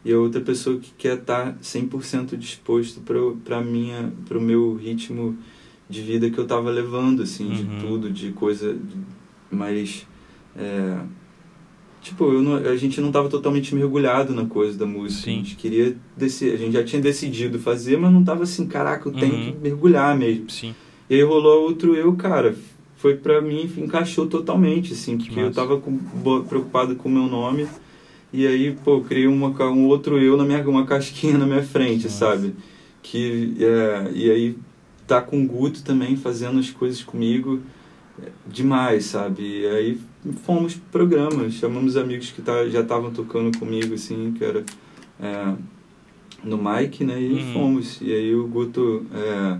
e 0.04 0.12
a 0.12 0.18
outra 0.18 0.40
pessoa 0.40 0.78
que 0.78 0.92
quer 0.96 1.18
estar 1.18 1.56
100% 1.58 2.36
disposto 2.36 3.00
para 3.44 3.60
minha 3.60 4.12
para 4.24 4.38
o 4.38 4.40
meu 4.40 4.74
ritmo 4.74 5.36
de 5.92 6.02
vida 6.02 6.30
que 6.30 6.38
eu 6.38 6.44
estava 6.44 6.70
levando 6.70 7.22
assim 7.22 7.48
uhum. 7.48 7.54
de 7.54 7.64
tudo 7.80 8.10
de 8.10 8.32
coisa 8.32 8.76
mais 9.50 10.06
é, 10.56 10.98
tipo 12.00 12.24
eu 12.32 12.42
não, 12.42 12.56
a 12.56 12.76
gente 12.76 13.00
não 13.00 13.08
estava 13.08 13.28
totalmente 13.28 13.74
mergulhado 13.74 14.34
na 14.34 14.46
coisa 14.46 14.78
da 14.78 14.86
música 14.86 15.24
Sim. 15.24 15.32
a 15.32 15.36
gente 15.36 15.56
queria 15.56 15.96
descer 16.16 16.54
a 16.54 16.56
gente 16.56 16.72
já 16.72 16.82
tinha 16.82 17.00
decidido 17.00 17.58
fazer 17.58 17.96
mas 17.98 18.12
não 18.12 18.20
estava 18.20 18.42
assim 18.42 18.66
caraca 18.66 19.08
eu 19.08 19.12
tenho 19.12 19.34
uhum. 19.34 19.52
que 19.52 19.58
mergulhar 19.58 20.16
mesmo 20.16 20.50
Sim. 20.50 20.74
e 21.08 21.14
aí 21.14 21.22
rolou 21.22 21.62
outro 21.62 21.94
eu 21.94 22.12
cara 22.14 22.56
foi 22.96 23.16
para 23.16 23.40
mim 23.40 23.70
encaixou 23.76 24.26
totalmente 24.26 24.92
assim 24.94 25.18
porque 25.18 25.38
eu 25.38 25.50
estava 25.50 25.80
preocupado 26.48 26.96
com 26.96 27.08
o 27.08 27.12
meu 27.12 27.26
nome 27.26 27.68
e 28.32 28.46
aí, 28.46 28.74
pô, 28.82 29.02
criei 29.02 29.26
uma, 29.26 29.48
um 29.68 29.86
outro 29.86 30.18
eu 30.18 30.38
na 30.38 30.44
minha 30.44 30.66
uma 30.66 30.86
casquinha 30.86 31.36
na 31.36 31.44
minha 31.44 31.62
frente, 31.62 32.08
sabe? 32.08 32.54
Que 33.02 33.54
é, 33.60 34.10
e 34.14 34.30
aí 34.30 34.56
tá 35.06 35.20
com 35.20 35.42
o 35.42 35.46
Guto 35.46 35.82
também 35.82 36.16
fazendo 36.16 36.58
as 36.58 36.70
coisas 36.70 37.02
comigo 37.02 37.60
é, 38.22 38.28
demais, 38.46 39.06
sabe? 39.06 39.42
E 39.42 39.66
aí 39.66 40.00
fomos 40.44 40.74
pro 40.74 41.06
programa, 41.06 41.50
chamamos 41.50 41.96
amigos 41.96 42.30
que 42.30 42.42
tá, 42.42 42.68
já 42.68 42.80
estavam 42.80 43.10
tocando 43.10 43.56
comigo, 43.58 43.94
assim, 43.94 44.32
que 44.32 44.44
era 44.44 44.64
é, 45.20 45.54
no 46.44 46.58
Mike, 46.58 47.04
né? 47.04 47.20
E 47.20 47.32
uhum. 47.32 47.52
fomos. 47.52 48.00
E 48.00 48.12
aí 48.12 48.34
o 48.34 48.46
Guto. 48.46 49.06
É, 49.12 49.58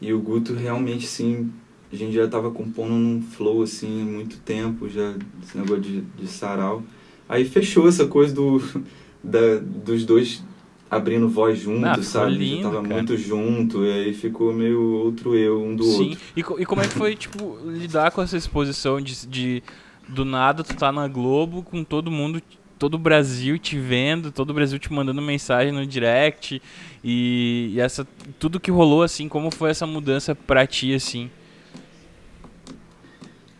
e 0.00 0.12
o 0.12 0.20
Guto 0.20 0.52
realmente, 0.52 1.06
sim, 1.06 1.50
a 1.92 1.96
gente 1.96 2.12
já 2.12 2.28
tava 2.28 2.50
compondo 2.50 2.92
num 2.92 3.22
flow, 3.22 3.62
assim, 3.62 4.02
há 4.02 4.04
muito 4.04 4.38
tempo, 4.38 4.88
já, 4.88 5.14
esse 5.42 5.56
negócio 5.56 5.82
de, 5.82 6.00
de 6.00 6.26
sarau. 6.26 6.82
Aí 7.28 7.44
fechou 7.44 7.88
essa 7.88 8.06
coisa 8.06 8.34
do, 8.34 8.60
da, 9.22 9.58
dos 9.58 10.04
dois 10.04 10.42
abrindo 10.90 11.28
voz 11.28 11.58
juntos, 11.58 11.84
ah, 11.84 12.02
sabe? 12.02 12.36
Lindo, 12.36 12.62
tava 12.62 12.82
cara. 12.82 12.94
muito 12.94 13.16
junto, 13.16 13.84
e 13.84 13.90
aí 13.92 14.14
ficou 14.14 14.52
meio 14.52 14.80
outro 14.80 15.34
eu, 15.34 15.62
um 15.62 15.74
do 15.74 15.84
Sim. 15.84 16.10
outro. 16.10 16.18
Sim, 16.18 16.32
e, 16.36 16.62
e 16.62 16.66
como 16.66 16.82
é 16.82 16.88
que 16.88 16.94
foi, 16.94 17.16
tipo, 17.16 17.58
lidar 17.64 18.10
com 18.10 18.22
essa 18.22 18.36
exposição 18.36 19.00
de, 19.00 19.26
de 19.26 19.62
do 20.08 20.24
nada 20.24 20.62
tu 20.62 20.74
tá 20.76 20.92
na 20.92 21.08
Globo 21.08 21.62
com 21.62 21.82
todo 21.82 22.10
mundo, 22.10 22.42
todo 22.78 22.94
o 22.94 22.98
Brasil 22.98 23.58
te 23.58 23.78
vendo, 23.78 24.30
todo 24.30 24.50
o 24.50 24.54
Brasil 24.54 24.78
te 24.78 24.92
mandando 24.92 25.22
mensagem 25.22 25.72
no 25.72 25.86
direct 25.86 26.60
e, 27.02 27.70
e 27.72 27.80
essa 27.80 28.06
tudo 28.38 28.60
que 28.60 28.70
rolou 28.70 29.02
assim, 29.02 29.28
como 29.28 29.50
foi 29.50 29.70
essa 29.70 29.86
mudança 29.86 30.34
pra 30.34 30.66
ti 30.66 30.94
assim? 30.94 31.30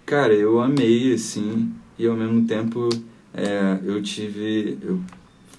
Cara, 0.04 0.34
eu 0.34 0.60
amei 0.60 1.14
assim, 1.14 1.72
e 1.98 2.06
ao 2.06 2.14
mesmo 2.14 2.46
tempo 2.46 2.88
é, 3.32 3.78
eu 3.84 4.02
tive 4.02 4.76
eu 4.82 5.00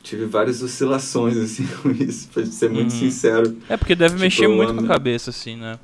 tive 0.05 0.25
várias 0.25 0.61
oscilações 0.61 1.35
assim 1.37 1.65
com 1.81 1.91
isso, 1.91 2.29
pra 2.29 2.45
ser 2.45 2.69
muito 2.69 2.93
uhum. 2.93 2.99
sincero. 2.99 3.57
É 3.67 3.75
porque 3.75 3.95
deve 3.95 4.11
tipo, 4.11 4.23
mexer 4.23 4.47
muito 4.47 4.73
com 4.73 4.85
a 4.85 4.87
cabeça 4.87 5.31
assim, 5.31 5.57
né? 5.57 5.79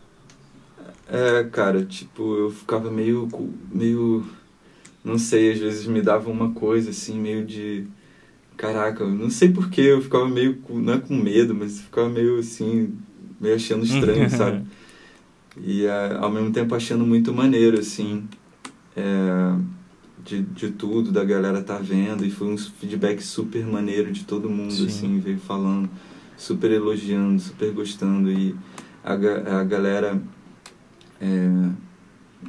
É, 1.10 1.43
cara, 1.43 1.84
tipo, 1.84 2.38
eu 2.38 2.51
ficava 2.51 2.89
meio 2.89 3.27
meio 3.71 4.25
não 5.03 5.17
sei, 5.17 5.51
às 5.51 5.60
vezes 5.60 5.88
me 5.88 6.01
dava 6.01 6.29
uma 6.29 6.51
coisa 6.51 6.91
assim, 6.91 7.19
meio 7.19 7.43
de 7.43 7.86
caraca, 8.55 9.03
não 9.03 9.31
sei 9.31 9.49
porquê, 9.49 9.81
eu 9.81 10.01
ficava 10.01 10.29
meio 10.29 10.62
não 10.69 10.93
é 10.93 10.99
com 10.99 11.15
medo, 11.15 11.55
mas 11.55 11.81
ficava 11.81 12.07
meio 12.07 12.38
assim, 12.38 12.93
meio 13.39 13.55
achando 13.55 13.84
estranho, 13.84 14.29
sabe? 14.29 14.65
E 15.57 15.86
é, 15.86 16.15
ao 16.17 16.31
mesmo 16.31 16.49
tempo 16.49 16.73
achando 16.73 17.05
muito 17.05 17.34
maneiro 17.34 17.77
assim. 17.77 18.23
É, 18.95 19.53
de, 20.23 20.41
de 20.41 20.71
tudo, 20.71 21.12
da 21.12 21.23
galera 21.23 21.62
tá 21.62 21.77
vendo, 21.77 22.25
e 22.25 22.31
foi 22.31 22.47
um 22.47 22.57
feedback 22.57 23.21
super 23.21 23.65
maneiro 23.65 24.12
de 24.12 24.23
todo 24.23 24.49
mundo, 24.49 24.73
Sim. 24.73 24.88
assim, 24.88 25.19
veio 25.19 25.39
falando, 25.39 25.89
super 26.38 26.71
elogiando, 26.71 27.39
super 27.41 27.71
gostando, 27.71 28.31
e 28.31 28.55
a, 29.03 29.13
a 29.13 29.63
galera, 29.63 30.21
é, 31.19 31.69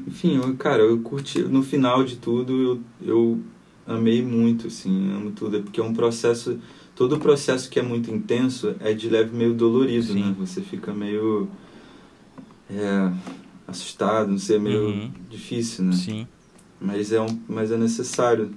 enfim, 0.07 0.37
eu, 0.37 0.55
cara, 0.57 0.83
eu 0.83 0.99
curti, 1.01 1.41
no 1.43 1.63
final 1.63 2.05
de 2.05 2.17
tudo, 2.17 2.53
eu, 2.53 2.81
eu 3.01 3.41
amei 3.87 4.23
muito, 4.23 4.69
assim, 4.69 5.13
amo 5.13 5.33
tudo. 5.33 5.57
É 5.57 5.61
porque 5.61 5.81
é 5.81 5.85
um 5.85 5.93
processo, 5.93 6.59
todo 6.95 7.17
o 7.17 7.19
processo 7.19 7.69
que 7.69 7.79
é 7.79 7.83
muito 7.83 8.11
intenso 8.11 8.75
é 8.81 8.93
de 8.93 9.09
leve 9.09 9.37
meio 9.37 9.55
dolorido, 9.55 10.15
né? 10.15 10.21
Sim. 10.21 10.29
né? 10.29 10.37
Você 10.39 10.61
fica 10.61 10.93
meio 10.93 11.49
é, 12.71 13.13
assustado, 13.67 14.31
não 14.31 14.39
sei, 14.39 14.59
meio 14.59 14.87
uhum. 14.87 15.11
difícil, 15.29 15.85
né? 15.85 15.93
Sim. 15.93 16.27
Mas 16.83 17.13
é, 17.13 17.21
um, 17.21 17.39
mas 17.49 17.71
é 17.71 17.77
necessário 17.77 18.51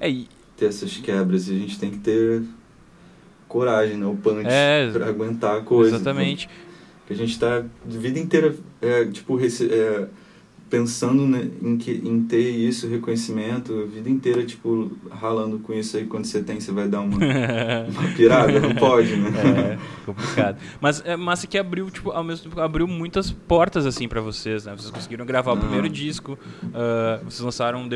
é, 0.00 0.10
e... 0.10 0.28
ter 0.56 0.66
essas 0.66 0.96
quebras 0.96 1.48
e 1.48 1.52
a 1.52 1.58
gente 1.58 1.78
tem 1.78 1.90
que 1.90 1.98
ter 1.98 2.42
coragem, 3.48 3.96
né? 3.96 4.06
O 4.06 4.16
punch 4.16 4.46
é, 4.46 4.90
pra 4.90 5.08
aguentar 5.08 5.58
a 5.58 5.60
coisa. 5.62 5.96
Exatamente. 5.96 6.48
Que 7.06 7.12
a 7.12 7.16
gente 7.16 7.38
tá 7.38 7.64
de 7.86 7.98
vida 7.98 8.18
inteira, 8.18 8.56
é, 8.82 9.04
tipo, 9.04 9.38
é, 9.38 10.08
pensando 10.74 11.24
né, 11.24 11.48
em, 11.62 11.76
que, 11.76 11.92
em 11.92 12.24
ter 12.24 12.50
isso, 12.50 12.88
reconhecimento, 12.88 13.72
a 13.84 13.86
vida 13.86 14.10
inteira, 14.10 14.44
tipo, 14.44 14.90
ralando 15.08 15.60
com 15.60 15.72
isso 15.72 15.96
aí, 15.96 16.04
quando 16.04 16.24
você 16.24 16.42
tem, 16.42 16.58
você 16.58 16.72
vai 16.72 16.88
dar 16.88 17.00
uma, 17.00 17.16
uma 17.88 18.08
pirada, 18.16 18.58
não 18.58 18.74
pode, 18.74 19.14
né? 19.14 19.30
É, 19.38 19.78
complicado. 20.04 20.58
Mas 20.80 21.00
é 21.06 21.16
massa 21.16 21.46
que 21.46 21.56
abriu, 21.56 21.88
tipo, 21.92 22.10
ao 22.10 22.24
mesmo 22.24 22.50
tempo, 22.50 22.60
abriu 22.60 22.88
muitas 22.88 23.30
portas, 23.30 23.86
assim, 23.86 24.08
para 24.08 24.20
vocês, 24.20 24.64
né? 24.64 24.74
Vocês 24.76 24.90
conseguiram 24.90 25.24
gravar 25.24 25.52
o 25.52 25.56
primeiro 25.56 25.88
disco, 25.88 26.32
uh, 26.64 27.24
vocês 27.24 27.40
lançaram... 27.40 27.88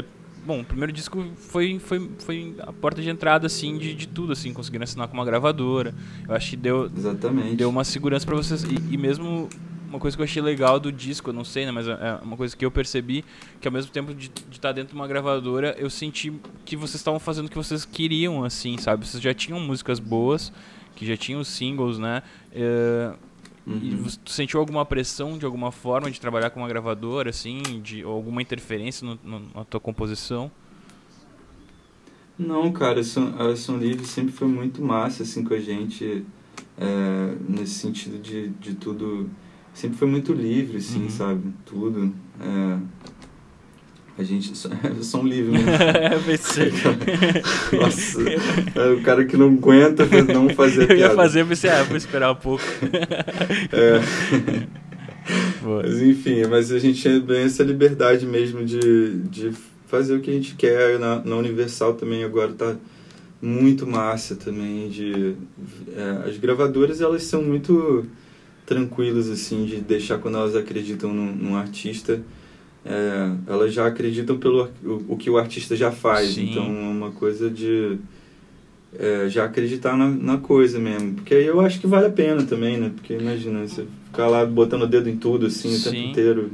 Bom, 0.47 0.61
o 0.61 0.65
primeiro 0.65 0.93
disco 0.93 1.27
foi, 1.37 1.81
foi, 1.81 2.09
foi 2.21 2.55
a 2.61 2.73
porta 2.73 3.03
de 3.03 3.11
entrada, 3.11 3.49
assim, 3.49 3.77
de, 3.77 3.93
de 3.93 4.07
tudo, 4.07 4.33
assim, 4.33 4.53
conseguiram 4.53 4.85
assinar 4.85 5.09
com 5.09 5.15
uma 5.15 5.25
gravadora. 5.25 5.93
Eu 6.29 6.35
acho 6.35 6.51
que 6.51 6.57
deu... 6.57 6.89
Exatamente. 6.97 7.57
Deu 7.57 7.69
uma 7.69 7.83
segurança 7.83 8.25
para 8.25 8.37
vocês. 8.37 8.63
E, 8.63 8.95
e 8.95 8.97
mesmo 8.97 9.49
uma 9.89 9.99
coisa 9.99 10.17
que 10.17 10.21
eu 10.21 10.25
achei 10.25 10.43
legal 10.43 10.79
do 10.79 10.93
disco, 10.93 11.31
eu 11.31 11.35
não 11.35 11.45
sei, 11.45 11.65
né, 11.65 11.73
mas 11.73 11.89
é 11.89 12.19
uma 12.23 12.37
coisa 12.37 12.57
que 12.57 12.65
eu 12.65 12.71
percebi, 12.71 13.25
que 13.61 13.67
ao 13.67 13.73
mesmo 13.73 13.91
tempo 13.91 14.15
de 14.15 14.31
estar 14.51 14.69
tá 14.69 14.73
dentro 14.73 14.91
de 14.91 14.95
uma 14.95 15.09
gravadora, 15.09 15.75
eu 15.79 15.89
senti 15.89 16.33
que 16.65 16.77
vocês 16.77 16.97
estavam 16.97 17.19
fazendo 17.19 17.47
o 17.47 17.49
que 17.49 17.57
vocês 17.57 17.85
queriam, 17.85 18.45
assim, 18.45 18.77
sabe? 18.77 19.07
Vocês 19.07 19.23
já 19.23 19.33
tinham 19.33 19.59
músicas 19.59 19.99
boas, 19.99 20.53
que 20.95 21.07
já 21.07 21.17
tinham 21.17 21.43
singles, 21.43 21.99
né? 21.99 22.23
É, 22.53 23.15
uhum. 23.67 23.81
E 23.83 23.95
você 23.97 24.19
sentiu 24.27 24.61
alguma 24.61 24.85
pressão 24.85 25.39
de 25.39 25.47
alguma 25.47 25.73
forma 25.73 26.11
de 26.11 26.21
trabalhar 26.21 26.51
com 26.51 26.61
uma 26.61 26.69
gravadora, 26.69 27.31
assim, 27.31 27.63
de 27.83 28.03
alguma 28.03 28.43
interferência 28.43 29.07
no, 29.07 29.19
no, 29.25 29.41
na 29.55 29.65
tua 29.65 29.81
composição? 29.81 30.51
Não, 32.39 32.71
cara, 32.71 33.01
a 33.01 33.57
Som 33.57 33.79
Livre 33.79 34.07
sempre 34.07 34.33
foi 34.33 34.47
muito 34.47 34.83
massa, 34.83 35.25
assim, 35.25 35.43
com 35.43 35.55
a 35.55 35.59
gente, 35.59 36.25
é, 36.79 37.35
nesse 37.49 37.75
sentido 37.75 38.19
de, 38.19 38.49
de 38.51 38.75
tudo 38.75 39.29
sempre 39.79 39.97
foi 39.97 40.09
muito 40.09 40.33
livre, 40.33 40.79
assim, 40.79 41.05
uhum. 41.05 41.11
sabe? 41.11 41.53
Tudo. 41.65 42.13
É, 42.41 42.79
a 44.19 44.25
gente 44.25 44.51
é 44.51 44.95
som 45.03 45.23
livre 45.23 45.53
mesmo. 45.53 45.71
é, 45.71 46.19
pensei. 46.19 46.73
Nossa, 47.79 48.21
é 48.75 48.91
o 48.93 49.01
cara 49.03 49.25
que 49.25 49.37
não 49.37 49.47
aguenta 49.47 50.05
não 50.35 50.49
fazer 50.51 50.91
Eu 50.91 50.97
ia 50.97 51.15
fazer, 51.15 51.47
pensei, 51.47 51.71
ah, 51.71 51.85
vou 51.85 51.97
esperar 51.97 52.33
um 52.33 52.35
pouco. 52.35 52.65
é. 53.73 54.67
Mas 55.63 56.03
enfim, 56.03 56.45
mas 56.51 56.73
a 56.73 56.79
gente 56.81 57.01
tem 57.01 57.21
bem 57.21 57.43
essa 57.43 57.63
liberdade 57.63 58.27
mesmo 58.27 58.65
de, 58.65 59.19
de 59.25 59.53
fazer 59.87 60.17
o 60.17 60.21
que 60.21 60.31
a 60.31 60.35
gente 60.35 60.57
quer. 60.57 60.99
Na, 60.99 61.23
na 61.23 61.37
Universal 61.37 61.95
também 61.95 62.25
agora 62.25 62.53
tá 62.53 62.75
muito 63.41 63.87
massa 63.87 64.35
também. 64.35 64.89
De, 64.89 65.37
é, 65.95 66.29
as 66.29 66.37
gravadoras, 66.37 67.01
elas 67.01 67.23
são 67.23 67.45
muito 67.45 68.05
tranquilas 68.69 69.31
assim 69.31 69.65
de 69.65 69.81
deixar 69.81 70.19
quando 70.19 70.37
elas 70.37 70.55
acreditam 70.55 71.11
num, 71.11 71.35
num 71.35 71.57
artista 71.57 72.21
é, 72.85 73.31
elas 73.47 73.73
já 73.73 73.87
acreditam 73.87 74.37
pelo 74.37 74.69
o, 74.85 75.15
o, 75.15 75.17
que 75.17 75.31
o 75.31 75.39
artista 75.39 75.75
já 75.75 75.91
faz 75.91 76.35
Sim. 76.35 76.51
então 76.51 76.65
é 76.65 76.89
uma 76.91 77.11
coisa 77.11 77.49
de 77.49 77.97
é, 78.99 79.27
já 79.31 79.47
acreditar 79.47 79.97
na, 79.97 80.11
na 80.11 80.37
coisa 80.37 80.79
mesmo 80.79 81.15
porque 81.15 81.35
aí 81.35 81.47
eu 81.47 81.63
acho 81.63 81.81
que 81.81 81.87
vale 81.87 82.09
a 82.09 82.11
pena 82.11 82.43
também 82.43 82.77
né 82.77 82.93
porque 82.95 83.15
imagina 83.15 83.67
você 83.67 83.87
ficar 84.05 84.29
lá 84.29 84.45
botando 84.45 84.83
o 84.83 84.87
dedo 84.87 85.09
em 85.09 85.17
tudo 85.17 85.47
assim 85.47 85.71
Sim. 85.71 85.81
o 85.81 85.85
tempo 85.85 86.11
inteiro 86.11 86.51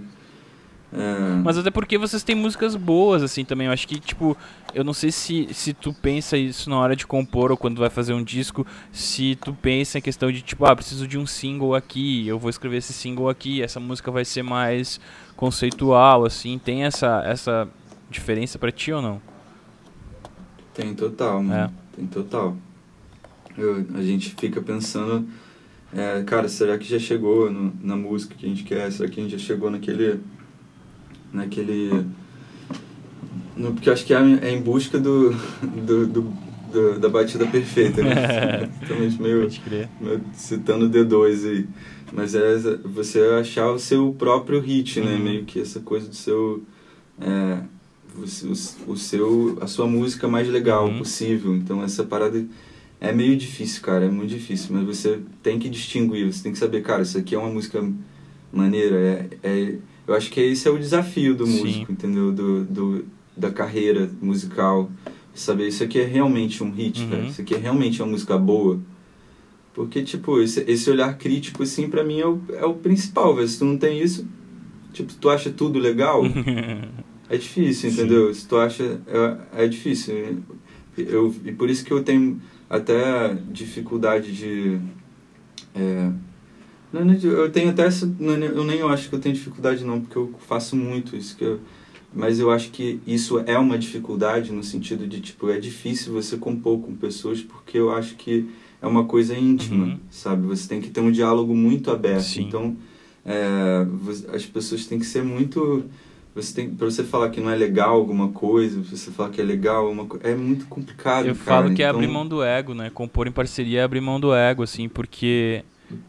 é. 0.94 1.42
Mas 1.42 1.58
até 1.58 1.72
porque 1.72 1.98
vocês 1.98 2.22
têm 2.22 2.36
músicas 2.36 2.76
boas, 2.76 3.22
assim, 3.22 3.44
também. 3.44 3.66
Eu 3.66 3.72
acho 3.72 3.86
que, 3.86 3.98
tipo, 3.98 4.36
eu 4.72 4.84
não 4.84 4.94
sei 4.94 5.10
se, 5.10 5.48
se 5.52 5.72
tu 5.74 5.92
pensa 5.92 6.36
isso 6.36 6.70
na 6.70 6.78
hora 6.78 6.94
de 6.94 7.04
compor 7.04 7.50
ou 7.50 7.56
quando 7.56 7.78
vai 7.78 7.90
fazer 7.90 8.14
um 8.14 8.22
disco, 8.22 8.64
se 8.92 9.36
tu 9.36 9.52
pensa 9.52 9.98
em 9.98 10.00
questão 10.00 10.30
de, 10.30 10.40
tipo, 10.40 10.64
ah, 10.64 10.74
preciso 10.74 11.08
de 11.08 11.18
um 11.18 11.26
single 11.26 11.74
aqui, 11.74 12.26
eu 12.28 12.38
vou 12.38 12.48
escrever 12.48 12.76
esse 12.76 12.92
single 12.92 13.28
aqui, 13.28 13.60
essa 13.60 13.80
música 13.80 14.10
vai 14.12 14.24
ser 14.24 14.44
mais 14.44 15.00
conceitual, 15.36 16.24
assim. 16.24 16.58
Tem 16.58 16.84
essa, 16.84 17.22
essa 17.26 17.68
diferença 18.08 18.56
para 18.56 18.70
ti 18.70 18.92
ou 18.92 19.02
não? 19.02 19.20
Tem 20.72 20.94
total, 20.94 21.42
mano. 21.42 21.54
É. 21.54 21.96
Tem 21.96 22.06
total. 22.06 22.56
Eu, 23.58 23.84
a 23.94 24.02
gente 24.02 24.34
fica 24.38 24.62
pensando, 24.62 25.28
é, 25.92 26.22
cara, 26.22 26.48
será 26.48 26.78
que 26.78 26.88
já 26.88 27.00
chegou 27.00 27.50
no, 27.50 27.72
na 27.82 27.96
música 27.96 28.34
que 28.36 28.46
a 28.46 28.48
gente 28.48 28.62
quer? 28.62 28.90
Será 28.92 29.08
que 29.08 29.18
a 29.18 29.22
gente 29.22 29.32
já 29.32 29.44
chegou 29.44 29.70
naquele 29.70 30.20
naquele 31.34 32.06
no, 33.56 33.72
porque 33.72 33.88
eu 33.88 33.92
acho 33.92 34.04
que 34.04 34.12
é, 34.12 34.18
é 34.42 34.50
em 34.50 34.60
busca 34.60 34.98
do, 34.98 35.30
do, 35.62 36.06
do, 36.06 36.22
do 36.72 36.98
da 36.98 37.08
batida 37.08 37.46
perfeita, 37.46 38.02
né? 38.02 38.68
Estamos 38.82 39.16
meio, 39.18 39.48
meio 40.00 40.20
citando 40.32 40.90
D2 40.90 41.48
aí. 41.48 41.66
Mas 42.12 42.34
é 42.34 42.56
você 42.84 43.20
achar 43.40 43.70
o 43.70 43.78
seu 43.78 44.12
próprio 44.12 44.60
hit, 44.60 45.00
né? 45.00 45.14
Uhum. 45.14 45.22
Meio 45.22 45.44
que 45.44 45.60
essa 45.60 45.80
coisa 45.80 46.08
do 46.08 46.14
seu... 46.14 46.62
É, 47.20 47.60
o, 48.16 48.92
o 48.92 48.96
seu, 48.96 49.58
a 49.60 49.66
sua 49.66 49.86
música 49.86 50.26
mais 50.26 50.48
legal 50.48 50.86
uhum. 50.86 50.98
possível. 50.98 51.54
Então 51.54 51.82
essa 51.82 52.02
parada 52.02 52.44
é 53.00 53.12
meio 53.12 53.36
difícil, 53.36 53.82
cara. 53.82 54.04
É 54.04 54.08
muito 54.08 54.30
difícil. 54.30 54.70
Mas 54.72 54.84
você 54.84 55.20
tem 55.44 55.60
que 55.60 55.68
distinguir. 55.68 56.32
Você 56.32 56.42
tem 56.42 56.52
que 56.52 56.58
saber, 56.58 56.82
cara, 56.82 57.02
isso 57.02 57.18
aqui 57.18 57.36
é 57.36 57.38
uma 57.38 57.50
música 57.50 57.88
maneira. 58.52 58.96
É, 58.96 59.28
é 59.44 59.74
eu 60.06 60.14
acho 60.14 60.30
que 60.30 60.40
esse 60.40 60.68
é 60.68 60.70
o 60.70 60.78
desafio 60.78 61.34
do 61.34 61.46
músico, 61.46 61.86
Sim. 61.86 61.92
entendeu? 61.92 62.30
Do, 62.30 62.64
do, 62.64 63.04
da 63.36 63.50
carreira 63.50 64.10
musical. 64.20 64.90
Saber, 65.34 65.68
isso 65.68 65.82
aqui 65.82 65.98
é 65.98 66.04
realmente 66.04 66.62
um 66.62 66.70
hit, 66.70 67.02
uhum. 67.02 67.10
cara. 67.10 67.22
Isso 67.24 67.40
aqui 67.40 67.54
é 67.54 67.58
realmente 67.58 68.00
uma 68.00 68.10
música 68.10 68.38
boa. 68.38 68.78
Porque, 69.72 70.02
tipo, 70.02 70.40
esse, 70.40 70.64
esse 70.68 70.88
olhar 70.88 71.16
crítico, 71.18 71.62
assim, 71.62 71.88
pra 71.88 72.04
mim 72.04 72.20
é 72.20 72.26
o, 72.26 72.40
é 72.50 72.64
o 72.64 72.74
principal, 72.74 73.34
velho. 73.34 73.48
Se 73.48 73.58
tu 73.58 73.64
não 73.64 73.76
tem 73.76 74.00
isso, 74.00 74.26
tipo, 74.92 75.12
tu 75.14 75.28
acha 75.28 75.50
tudo 75.50 75.78
legal, 75.78 76.22
é 77.28 77.36
difícil, 77.36 77.90
entendeu? 77.90 78.32
Sim. 78.32 78.40
Se 78.40 78.48
tu 78.48 78.56
acha... 78.56 79.00
É, 79.54 79.64
é 79.64 79.66
difícil. 79.66 80.38
Eu, 80.96 81.34
e 81.44 81.50
por 81.50 81.68
isso 81.68 81.84
que 81.84 81.92
eu 81.92 82.02
tenho 82.04 82.40
até 82.70 83.36
dificuldade 83.50 84.32
de... 84.32 84.78
É, 85.74 86.12
eu 87.22 87.50
tenho 87.50 87.70
até 87.70 87.86
essa. 87.86 88.04
Eu 88.20 88.64
nem 88.64 88.82
acho 88.82 89.08
que 89.08 89.14
eu 89.14 89.20
tenho 89.20 89.34
dificuldade, 89.34 89.84
não, 89.84 90.00
porque 90.00 90.16
eu 90.16 90.34
faço 90.46 90.76
muito 90.76 91.16
isso. 91.16 91.36
Que 91.36 91.44
eu, 91.44 91.60
mas 92.14 92.38
eu 92.38 92.50
acho 92.50 92.70
que 92.70 93.00
isso 93.06 93.42
é 93.46 93.58
uma 93.58 93.76
dificuldade 93.76 94.52
no 94.52 94.62
sentido 94.62 95.06
de, 95.06 95.20
tipo, 95.20 95.50
é 95.50 95.58
difícil 95.58 96.12
você 96.12 96.36
compor 96.36 96.80
com 96.80 96.94
pessoas 96.94 97.42
porque 97.42 97.76
eu 97.76 97.90
acho 97.90 98.14
que 98.14 98.48
é 98.80 98.86
uma 98.86 99.04
coisa 99.04 99.36
íntima, 99.36 99.86
uhum. 99.86 99.98
sabe? 100.10 100.46
Você 100.46 100.68
tem 100.68 100.80
que 100.80 100.90
ter 100.90 101.00
um 101.00 101.10
diálogo 101.10 101.54
muito 101.54 101.90
aberto. 101.90 102.22
Sim. 102.22 102.42
Então, 102.42 102.76
é, 103.24 103.86
as 104.34 104.44
pessoas 104.44 104.86
têm 104.86 104.98
que 104.98 105.06
ser 105.06 105.24
muito 105.24 105.84
você 106.34 106.52
tem 106.52 106.68
para 106.68 106.86
você 106.86 107.04
falar 107.04 107.30
que 107.30 107.40
não 107.40 107.48
é 107.48 107.54
legal 107.54 107.94
alguma 107.94 108.28
coisa 108.28 108.82
você 108.82 109.10
falar 109.10 109.30
que 109.30 109.40
é 109.40 109.44
legal 109.44 109.90
uma 109.90 110.06
é 110.22 110.34
muito 110.34 110.66
complicado 110.66 111.26
eu 111.26 111.34
cara. 111.34 111.44
falo 111.44 111.66
que 111.68 111.74
então... 111.74 111.86
é 111.86 111.88
abrir 111.88 112.08
mão 112.08 112.26
do 112.26 112.42
ego 112.42 112.74
né 112.74 112.90
compor 112.90 113.26
em 113.26 113.32
parceria 113.32 113.80
é 113.80 113.84
abrir 113.84 114.00
mão 114.00 114.18
do 114.18 114.34
ego 114.34 114.62
assim 114.62 114.88
porque 114.88 115.64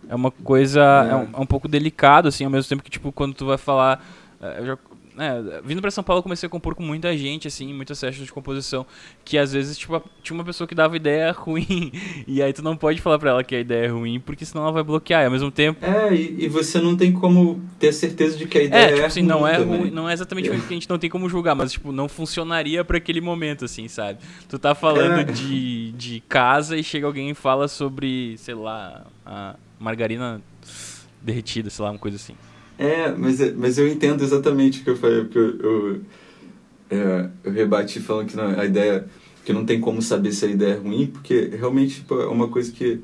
é 0.08 0.16
uma 0.16 0.32
coisa. 0.32 0.82
É. 0.82 1.12
É, 1.12 1.16
um, 1.16 1.28
é 1.34 1.40
um, 1.40 1.46
pouco 1.46 1.68
delicado, 1.68 2.28
assim, 2.28 2.44
ao 2.44 2.52
mesmo 2.52 2.70
tempo 2.70 2.84
que, 2.84 2.90
tipo, 2.90 3.12
quando 3.12 3.34
tu 3.34 3.46
vai 3.46 3.58
falar. 3.58 4.06
É, 4.42 4.66
já, 4.66 4.78
é, 5.18 5.62
vindo 5.64 5.82
para 5.82 5.90
São 5.92 6.04
Paulo, 6.04 6.20
eu 6.20 6.24
comecei 6.24 6.46
a 6.48 6.50
compor 6.50 6.76
com 6.76 6.84
muita 6.84 7.16
gente, 7.18 7.48
assim, 7.48 7.74
muitas 7.74 7.98
sessions 7.98 8.26
de 8.26 8.34
composição, 8.34 8.86
que 9.24 9.38
às 9.38 9.54
vezes, 9.54 9.78
tipo, 9.78 10.02
tinha 10.22 10.36
uma 10.36 10.44
pessoa 10.44 10.68
que 10.68 10.76
dava 10.76 10.96
ideia 10.96 11.32
ruim, 11.38 11.92
e 12.28 12.42
aí 12.42 12.52
tu 12.52 12.62
não 12.62 12.76
pode 12.76 13.02
falar 13.02 13.18
pra 13.18 13.30
ela 13.32 13.44
que 13.44 13.56
a 13.56 13.60
ideia 13.60 13.86
é 13.86 13.88
ruim, 13.88 14.20
porque 14.20 14.46
senão 14.46 14.64
ela 14.64 14.74
vai 14.74 14.84
bloquear, 14.84 15.22
e 15.22 15.26
ao 15.26 15.32
mesmo 15.32 15.52
tempo... 15.52 15.86
É, 15.86 16.14
e, 16.14 16.44
e 16.46 16.48
você 16.50 16.80
não 16.82 16.98
tem 16.98 17.14
como 17.14 17.62
ter 17.80 17.94
certeza 17.94 18.38
de 18.38 18.46
que 18.46 18.58
a 18.58 18.64
ideia 18.64 18.84
é, 18.84 18.88
tipo, 18.90 19.02
é 19.02 19.06
assim, 19.06 19.22
ruim 19.22 19.30
não 19.30 19.48
é 19.48 19.58
ruim, 19.58 19.92
não 19.92 20.10
é 20.10 20.14
exatamente 20.14 20.50
ruim, 20.50 20.60
porque 20.60 20.74
a 20.74 20.78
gente 20.78 20.90
não 20.90 21.00
tem 21.00 21.10
como 21.10 21.30
julgar, 21.30 21.56
mas, 21.56 21.72
tipo, 21.72 21.92
não 21.92 22.10
funcionaria 22.10 22.84
para 22.84 22.98
aquele 22.98 23.22
momento, 23.22 23.66
assim, 23.66 23.88
sabe? 23.88 24.20
Tu 24.50 24.60
tá 24.60 24.76
falando 24.76 25.22
é. 25.22 25.24
de, 25.24 25.94
de 25.94 26.20
casa 26.28 26.76
e 26.76 26.84
chega 26.84 27.08
alguém 27.08 27.30
e 27.30 27.34
fala 27.34 27.68
sobre, 27.68 28.38
sei 28.38 28.56
lá, 28.56 29.06
a 29.26 29.56
margarina 29.86 30.42
derretida, 31.22 31.70
sei 31.70 31.86
lá, 31.86 31.92
uma 31.92 32.00
coisa 32.00 32.18
assim. 32.18 32.34
É, 32.78 33.12
mas, 33.12 33.56
mas 33.56 33.78
eu 33.78 33.88
entendo 33.88 34.24
exatamente 34.24 34.82
o 34.82 34.84
que 34.84 34.90
eu 34.90 34.98
falei, 34.98 35.22
porque 35.22 35.38
eu, 35.38 35.60
eu, 35.60 36.02
é, 36.90 37.30
eu 37.44 37.52
rebati 37.52 38.00
falando 38.00 38.28
que 38.28 38.36
não, 38.36 38.60
a 38.60 38.66
ideia, 38.66 39.06
que 39.46 39.54
não 39.54 39.64
tem 39.64 39.80
como 39.80 40.02
saber 40.02 40.32
se 40.32 40.46
a 40.46 40.50
ideia 40.50 40.74
é 40.74 40.78
ruim, 40.78 41.08
porque 41.08 41.52
realmente 41.58 41.96
tipo, 41.96 42.20
é 42.20 42.28
uma 42.28 42.48
coisa 42.48 42.72
que 42.72 43.00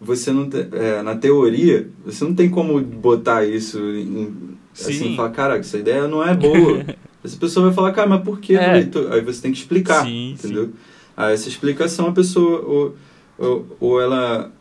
você 0.00 0.32
não 0.32 0.48
tem, 0.48 0.66
é, 0.72 1.02
na 1.02 1.14
teoria, 1.14 1.88
você 2.04 2.24
não 2.24 2.34
tem 2.34 2.50
como 2.50 2.80
botar 2.80 3.44
isso 3.46 3.78
em, 3.78 4.54
Sim. 4.74 4.90
Assim, 4.90 5.16
fala, 5.16 5.30
cara, 5.30 5.56
essa 5.56 5.78
ideia 5.78 6.08
não 6.08 6.26
é 6.26 6.34
boa. 6.34 6.84
essa 7.22 7.36
pessoa 7.36 7.66
vai 7.66 7.74
falar, 7.74 7.92
cara, 7.92 8.08
mas 8.08 8.22
por 8.22 8.40
quê? 8.40 8.54
É. 8.54 8.72
Aí 8.72 9.20
você 9.20 9.40
tem 9.40 9.52
que 9.52 9.58
explicar, 9.58 10.04
sim, 10.04 10.32
entendeu? 10.32 10.66
Sim. 10.66 10.72
Aí 11.16 11.32
essa 11.32 11.48
explicação 11.48 12.08
a 12.08 12.12
pessoa 12.12 12.60
ou, 12.60 12.94
ou, 13.38 13.76
ou 13.78 14.00
ela 14.00 14.52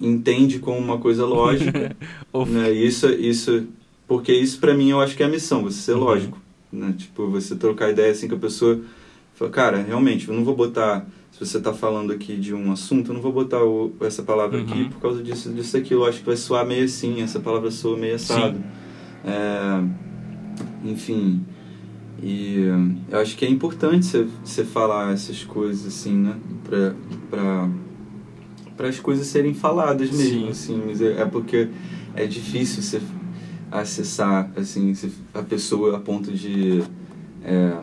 entende 0.00 0.58
como 0.58 0.78
uma 0.78 0.98
coisa 0.98 1.24
lógica, 1.24 1.96
né? 2.48 2.70
Isso, 2.70 3.08
isso, 3.08 3.66
porque 4.06 4.32
isso 4.32 4.58
para 4.58 4.74
mim 4.74 4.90
eu 4.90 5.00
acho 5.00 5.16
que 5.16 5.22
é 5.22 5.26
a 5.26 5.30
missão, 5.30 5.62
você 5.62 5.80
ser 5.80 5.94
uhum. 5.94 6.00
lógico, 6.00 6.38
né? 6.72 6.94
Tipo, 6.96 7.28
você 7.28 7.54
trocar 7.56 7.90
ideia 7.90 8.12
assim 8.12 8.28
com 8.28 8.36
a 8.36 8.38
pessoa, 8.38 8.80
fala, 9.34 9.50
cara, 9.50 9.82
realmente, 9.82 10.28
eu 10.28 10.34
não 10.34 10.44
vou 10.44 10.54
botar 10.54 11.06
se 11.32 11.46
você 11.46 11.58
está 11.58 11.72
falando 11.72 12.12
aqui 12.12 12.36
de 12.36 12.54
um 12.54 12.70
assunto, 12.70 13.10
eu 13.10 13.14
não 13.14 13.22
vou 13.22 13.32
botar 13.32 13.64
o, 13.64 13.92
essa 14.02 14.22
palavra 14.22 14.58
uhum. 14.58 14.64
aqui 14.64 14.88
por 14.90 15.00
causa 15.00 15.22
disso, 15.22 15.50
disso, 15.50 15.76
aquilo. 15.76 16.02
Eu 16.02 16.08
acho 16.08 16.18
que 16.18 16.26
vai 16.26 16.36
soar 16.36 16.66
meio 16.66 16.84
assim, 16.84 17.22
essa 17.22 17.40
palavra 17.40 17.70
soa 17.70 17.96
meio 17.96 18.16
assado. 18.16 18.60
É, 19.24 19.82
enfim, 20.84 21.44
e 22.22 22.66
eu 23.10 23.18
acho 23.18 23.36
que 23.36 23.46
é 23.46 23.48
importante 23.48 24.04
você, 24.04 24.26
você 24.44 24.64
falar 24.64 25.12
essas 25.12 25.42
coisas 25.42 25.86
assim, 25.86 26.14
né? 26.14 26.36
Pra, 26.64 26.94
pra, 27.30 27.70
para 28.80 28.88
as 28.88 28.98
coisas 28.98 29.26
serem 29.26 29.52
faladas 29.52 30.10
mesmo, 30.10 30.54
Sim. 30.54 30.80
assim. 30.88 31.04
É, 31.04 31.20
é, 31.20 31.24
porque 31.26 31.68
é 32.16 32.24
difícil 32.24 32.82
você 32.82 32.98
acessar, 33.70 34.50
assim, 34.56 34.96
a 35.34 35.42
pessoa 35.42 35.98
a 35.98 36.00
ponto 36.00 36.32
de... 36.32 36.82
É, 37.44 37.76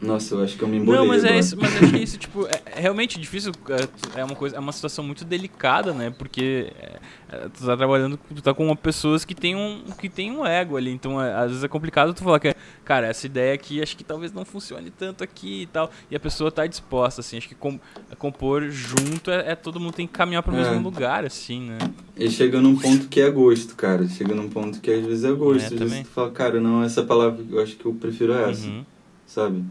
nossa, 0.00 0.34
eu 0.34 0.42
acho 0.42 0.56
que 0.56 0.62
eu 0.62 0.68
me 0.68 0.76
embolei 0.76 1.00
Não, 1.00 1.06
mas 1.06 1.24
é 1.24 1.38
isso, 1.38 1.56
mas 1.56 1.74
acho 1.76 1.90
que 1.90 1.98
isso, 1.98 2.18
tipo, 2.18 2.46
é, 2.46 2.62
é 2.76 2.80
realmente 2.80 3.18
difícil, 3.18 3.52
é, 3.70 4.20
é 4.20 4.24
uma 4.24 4.34
coisa, 4.34 4.56
é 4.56 4.58
uma 4.58 4.72
situação 4.72 5.04
muito 5.04 5.24
delicada, 5.24 5.92
né? 5.92 6.10
Porque 6.10 6.72
é, 6.78 6.98
é, 7.30 7.48
tu 7.48 7.64
tá 7.64 7.76
trabalhando, 7.76 8.18
tu 8.34 8.42
tá 8.42 8.52
com 8.52 8.74
pessoas 8.76 9.24
que 9.24 9.34
tem 9.34 9.56
um, 9.56 9.84
que 9.98 10.08
tem 10.08 10.30
um 10.30 10.44
ego 10.44 10.76
ali, 10.76 10.90
então 10.90 11.20
é, 11.22 11.34
às 11.34 11.48
vezes 11.48 11.64
é 11.64 11.68
complicado 11.68 12.12
tu 12.12 12.22
falar 12.22 12.38
que, 12.38 12.54
cara, 12.84 13.06
essa 13.06 13.26
ideia 13.26 13.54
aqui 13.54 13.80
acho 13.82 13.96
que 13.96 14.04
talvez 14.04 14.32
não 14.32 14.44
funcione 14.44 14.90
tanto 14.90 15.24
aqui 15.24 15.62
e 15.62 15.66
tal, 15.66 15.90
e 16.10 16.16
a 16.16 16.20
pessoa 16.20 16.50
tá 16.50 16.66
disposta, 16.66 17.20
assim, 17.20 17.38
acho 17.38 17.48
que 17.48 17.54
com, 17.54 17.78
compor 18.18 18.68
junto 18.70 19.30
é, 19.30 19.52
é, 19.52 19.54
todo 19.54 19.80
mundo 19.80 19.94
tem 19.94 20.06
que 20.06 20.12
caminhar 20.12 20.42
pro 20.42 20.52
mesmo 20.52 20.80
lugar, 20.82 21.24
assim, 21.24 21.70
né? 21.70 21.78
E 22.16 22.28
chega 22.30 22.60
num 22.60 22.76
ponto 22.76 23.08
que 23.08 23.20
é 23.20 23.30
gosto, 23.30 23.74
cara, 23.74 24.06
chega 24.06 24.34
num 24.34 24.48
ponto 24.48 24.80
que 24.80 24.90
às 24.90 25.04
vezes 25.04 25.24
é 25.24 25.32
gosto, 25.32 25.72
às 25.74 25.80
vezes 25.80 26.00
tu 26.02 26.10
fala, 26.10 26.30
cara, 26.30 26.60
não, 26.60 26.82
essa 26.82 27.02
palavra, 27.02 27.44
eu 27.50 27.60
acho 27.60 27.76
que 27.76 27.86
eu 27.86 27.94
prefiro 27.94 28.34
essa, 28.34 28.66
uhum. 28.66 28.84
sabe? 29.26 29.64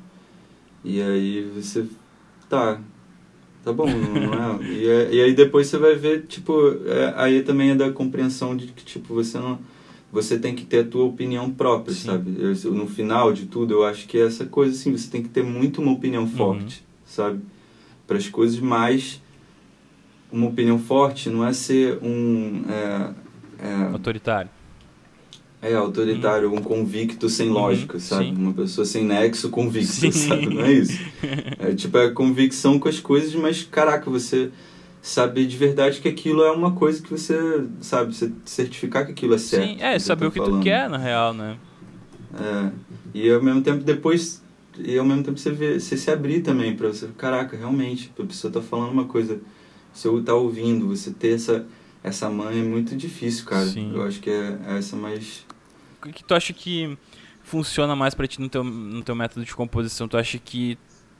E 0.83 1.01
aí 1.01 1.41
você. 1.55 1.85
Tá. 2.49 2.79
Tá 3.63 3.71
bom, 3.71 3.87
não, 3.87 4.59
é? 4.59 4.63
E, 4.67 4.87
é, 4.87 5.13
e 5.13 5.21
aí 5.21 5.33
depois 5.33 5.67
você 5.67 5.77
vai 5.77 5.95
ver, 5.95 6.25
tipo, 6.27 6.53
é, 6.85 7.13
aí 7.15 7.43
também 7.43 7.71
é 7.71 7.75
da 7.75 7.89
compreensão 7.91 8.57
de 8.57 8.67
que, 8.67 8.83
tipo, 8.83 9.13
você 9.13 9.37
não. 9.37 9.57
Você 10.11 10.37
tem 10.37 10.53
que 10.53 10.65
ter 10.65 10.81
a 10.81 10.83
tua 10.83 11.05
opinião 11.05 11.49
própria, 11.49 11.95
Sim. 11.95 12.07
sabe? 12.07 12.35
Eu, 12.37 12.71
no 12.71 12.85
final 12.85 13.33
de 13.33 13.47
tudo, 13.47 13.73
eu 13.73 13.83
acho 13.83 14.05
que 14.05 14.17
é 14.19 14.25
essa 14.27 14.45
coisa 14.45 14.75
assim, 14.75 14.91
você 14.91 15.09
tem 15.09 15.23
que 15.23 15.29
ter 15.29 15.43
muito 15.43 15.81
uma 15.81 15.91
opinião 15.91 16.23
uhum. 16.23 16.29
forte, 16.29 16.79
uhum. 16.79 16.85
sabe? 17.05 17.39
Para 18.05 18.17
as 18.17 18.27
coisas 18.27 18.59
mais. 18.59 19.21
Uma 20.31 20.47
opinião 20.47 20.77
forte 20.77 21.29
não 21.29 21.45
é 21.45 21.53
ser 21.53 21.99
um. 22.01 22.63
É, 22.67 23.13
é, 23.59 23.83
Autoritário 23.93 24.49
é, 25.63 25.73
autoritário, 25.75 26.53
um 26.53 26.61
convicto 26.61 27.29
sem 27.29 27.47
uhum. 27.47 27.53
lógica, 27.53 27.97
sabe? 27.97 28.25
Sim. 28.25 28.35
Uma 28.35 28.51
pessoa 28.53 28.83
sem 28.85 29.05
nexo 29.05 29.49
convicto, 29.49 29.93
Sim. 29.93 30.11
sabe? 30.11 30.53
Não 30.53 30.65
é 30.65 30.73
isso. 30.73 30.99
É 31.57 31.73
tipo, 31.73 31.97
é 31.97 32.09
convicção 32.09 32.77
com 32.77 32.89
as 32.89 32.99
coisas, 32.99 33.33
mas 33.33 33.63
caraca, 33.63 34.11
você 34.11 34.51
saber 35.01 35.45
de 35.45 35.55
verdade 35.55 36.01
que 36.01 36.09
aquilo 36.09 36.43
é 36.43 36.51
uma 36.51 36.73
coisa 36.73 37.01
que 37.01 37.09
você, 37.09 37.63
sabe, 37.79 38.13
você 38.13 38.31
certificar 38.43 39.05
que 39.05 39.13
aquilo 39.13 39.33
é 39.33 39.37
certo. 39.37 39.65
Sim, 39.65 39.77
é, 39.79 39.97
saber 39.97 40.25
o 40.25 40.31
que 40.31 40.39
falando. 40.39 40.59
tu 40.59 40.63
quer, 40.63 40.89
na 40.89 40.97
real, 40.97 41.33
né? 41.33 41.57
É, 42.37 42.71
e 43.13 43.31
ao 43.31 43.41
mesmo 43.41 43.61
tempo 43.61 43.83
depois, 43.83 44.43
e 44.77 44.97
ao 44.97 45.05
mesmo 45.05 45.23
tempo 45.23 45.39
você, 45.39 45.51
vê, 45.51 45.79
você 45.79 45.95
se 45.95 46.11
abrir 46.11 46.41
também 46.41 46.75
para 46.75 46.89
você, 46.89 47.07
caraca, 47.17 47.55
realmente, 47.55 48.11
a 48.19 48.23
pessoa 48.23 48.51
tá 48.51 48.61
falando 48.61 48.91
uma 48.91 49.05
coisa, 49.05 49.39
você 49.93 50.09
tá 50.21 50.33
ouvindo, 50.33 50.89
você 50.89 51.11
ter 51.11 51.35
essa 51.35 51.65
essa 52.03 52.29
mãe 52.29 52.59
é 52.59 52.63
muito 52.63 52.97
difícil, 52.97 53.45
cara. 53.45 53.65
Sim. 53.65 53.93
Eu 53.95 54.03
acho 54.03 54.19
que 54.19 54.29
é 54.29 54.59
essa 54.77 54.97
mais 54.97 55.45
que 56.11 56.23
tu 56.23 56.33
acha 56.33 56.53
que 56.53 56.97
funciona 57.43 57.95
mais 57.95 58.13
para 58.13 58.27
ti 58.27 58.41
no 58.41 58.49
teu, 58.49 58.63
no 58.63 59.03
teu 59.03 59.15
método 59.15 59.45
de 59.45 59.55
composição? 59.55 60.07
Tu 60.07 60.17
acha 60.17 60.37
que 60.37 60.77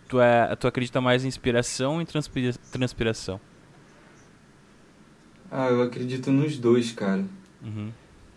tu, 0.08 0.20
é, 0.20 0.56
tu 0.56 0.68
acredita 0.68 1.00
mais 1.00 1.24
em 1.24 1.28
inspiração 1.28 1.96
ou 1.96 2.02
em 2.02 2.06
transpira, 2.06 2.54
transpiração? 2.72 3.40
Ah, 5.52 5.68
eu 5.68 5.84
acredito 5.84 6.32
nos 6.32 6.58
dois, 6.58 6.92
cara. 6.92 7.24
Uhum. 7.64 7.92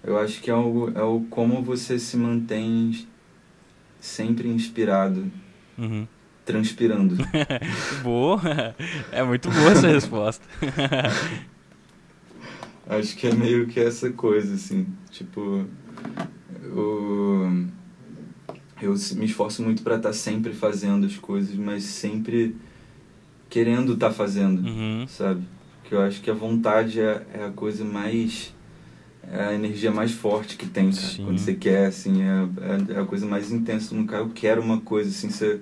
Eu 0.04 0.18
acho 0.18 0.40
que 0.40 0.50
é 0.50 0.54
o, 0.54 0.92
é 0.94 1.02
o 1.02 1.20
como 1.30 1.62
você 1.62 1.98
se 1.98 2.16
mantém 2.16 3.06
sempre 3.98 4.48
inspirado. 4.48 5.30
Uhum. 5.78 6.06
Transpirando. 6.44 7.16
boa! 8.04 8.40
É 9.10 9.22
muito 9.22 9.50
boa 9.50 9.72
essa 9.72 9.88
resposta. 9.88 10.46
acho 12.88 13.16
que 13.16 13.26
é 13.26 13.34
meio 13.34 13.66
que 13.66 13.80
essa 13.80 14.12
coisa, 14.12 14.54
assim. 14.54 14.86
Tipo, 15.10 15.66
eu, 16.62 17.66
eu 18.82 18.94
me 19.16 19.24
esforço 19.24 19.62
muito 19.62 19.82
para 19.82 19.96
estar 19.96 20.10
tá 20.10 20.14
sempre 20.14 20.52
fazendo 20.52 21.06
as 21.06 21.16
coisas, 21.16 21.54
mas 21.54 21.84
sempre 21.84 22.56
querendo 23.48 23.94
estar 23.94 24.08
tá 24.08 24.14
fazendo, 24.14 24.66
uhum. 24.66 25.06
sabe? 25.08 25.42
Porque 25.80 25.94
eu 25.94 26.02
acho 26.02 26.20
que 26.20 26.30
a 26.30 26.34
vontade 26.34 27.00
é, 27.00 27.24
é 27.32 27.44
a 27.44 27.50
coisa 27.50 27.84
mais 27.84 28.54
é 29.30 29.46
a 29.46 29.54
energia 29.54 29.90
mais 29.90 30.12
forte 30.12 30.56
que 30.56 30.66
tem. 30.66 30.90
Quando 31.16 31.38
você 31.38 31.54
quer, 31.54 31.86
assim, 31.86 32.22
é, 32.22 32.94
é, 32.94 33.00
a 33.00 33.04
coisa 33.04 33.26
mais 33.26 33.50
intensa 33.50 33.94
no 33.94 34.06
cara. 34.06 34.22
Eu 34.22 34.30
quero 34.30 34.62
uma 34.62 34.80
coisa, 34.80 35.10
assim, 35.10 35.30
você... 35.30 35.60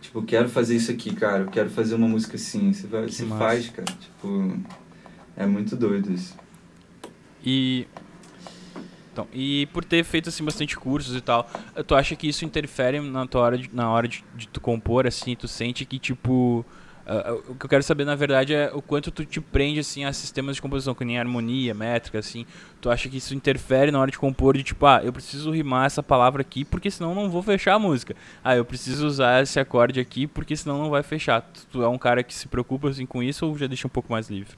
Tipo, 0.00 0.20
eu 0.20 0.22
quero 0.22 0.48
fazer 0.48 0.76
isso 0.76 0.90
aqui, 0.90 1.14
cara. 1.14 1.42
Eu 1.42 1.48
quero 1.48 1.70
fazer 1.70 1.94
uma 1.94 2.06
música 2.06 2.36
assim. 2.36 2.72
Você, 2.72 2.86
vai, 2.86 3.08
você 3.08 3.24
faz, 3.26 3.70
cara. 3.70 3.90
Tipo, 3.98 4.56
é 5.36 5.46
muito 5.46 5.74
doido 5.74 6.12
isso. 6.12 6.36
E 7.44 7.86
então, 9.14 9.28
e 9.32 9.66
por 9.66 9.84
ter 9.84 10.02
feito 10.02 10.28
assim 10.28 10.44
bastante 10.44 10.76
cursos 10.76 11.14
e 11.14 11.20
tal, 11.20 11.48
tu 11.86 11.94
acha 11.94 12.16
que 12.16 12.28
isso 12.28 12.44
interfere 12.44 12.98
na 12.98 13.24
tua 13.28 13.42
hora 13.42 13.56
de, 13.56 13.70
na 13.72 13.88
hora 13.88 14.08
de, 14.08 14.24
de 14.34 14.48
tu 14.48 14.60
compor 14.60 15.06
assim, 15.06 15.36
tu 15.36 15.46
sente 15.46 15.84
que 15.84 16.00
tipo 16.00 16.66
Uh, 17.06 17.52
o 17.52 17.54
que 17.54 17.66
eu 17.66 17.68
quero 17.68 17.82
saber 17.82 18.06
na 18.06 18.14
verdade 18.14 18.54
é 18.54 18.70
o 18.72 18.80
quanto 18.80 19.10
tu 19.10 19.26
te 19.26 19.38
prende 19.38 19.78
assim 19.78 20.06
a 20.06 20.12
sistemas 20.14 20.56
de 20.56 20.62
composição 20.62 20.94
que 20.94 21.04
nem 21.04 21.18
harmonia, 21.18 21.74
métrica 21.74 22.18
assim. 22.18 22.46
Tu 22.80 22.88
acha 22.88 23.10
que 23.10 23.18
isso 23.18 23.34
interfere 23.34 23.90
na 23.90 24.00
hora 24.00 24.10
de 24.10 24.18
compor 24.18 24.56
de 24.56 24.62
tipo, 24.62 24.86
ah, 24.86 25.02
eu 25.04 25.12
preciso 25.12 25.50
rimar 25.50 25.84
essa 25.84 26.02
palavra 26.02 26.40
aqui 26.40 26.64
porque 26.64 26.90
senão 26.90 27.14
não 27.14 27.28
vou 27.28 27.42
fechar 27.42 27.74
a 27.74 27.78
música. 27.78 28.16
Ah, 28.42 28.56
eu 28.56 28.64
preciso 28.64 29.06
usar 29.06 29.42
esse 29.42 29.60
acorde 29.60 30.00
aqui 30.00 30.26
porque 30.26 30.56
senão 30.56 30.78
não 30.78 30.88
vai 30.88 31.02
fechar. 31.02 31.42
Tu, 31.42 31.66
tu 31.72 31.82
é 31.82 31.88
um 31.88 31.98
cara 31.98 32.22
que 32.22 32.32
se 32.32 32.48
preocupa 32.48 32.88
assim 32.88 33.04
com 33.04 33.22
isso 33.22 33.46
ou 33.46 33.58
já 33.58 33.66
deixa 33.66 33.86
um 33.86 33.90
pouco 33.90 34.10
mais 34.10 34.30
livre? 34.30 34.56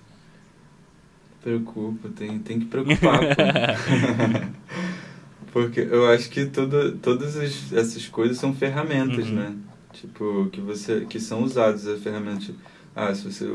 Preocupa, 1.46 2.08
tem, 2.08 2.40
tem 2.40 2.58
que 2.58 2.64
preocupar. 2.64 3.20
Porque 5.52 5.78
eu 5.78 6.10
acho 6.10 6.28
que 6.28 6.46
toda, 6.46 6.90
todas 6.90 7.36
as, 7.36 7.72
essas 7.72 8.08
coisas 8.08 8.36
são 8.36 8.52
ferramentas, 8.52 9.28
uhum. 9.28 9.34
né? 9.36 9.54
Tipo, 9.92 10.48
que, 10.50 10.60
você, 10.60 11.06
que 11.08 11.20
são 11.20 11.44
usadas 11.44 11.86
a 11.86 11.96
ferramenta. 11.98 12.52
Ah, 12.96 13.14
se 13.14 13.22
você, 13.22 13.48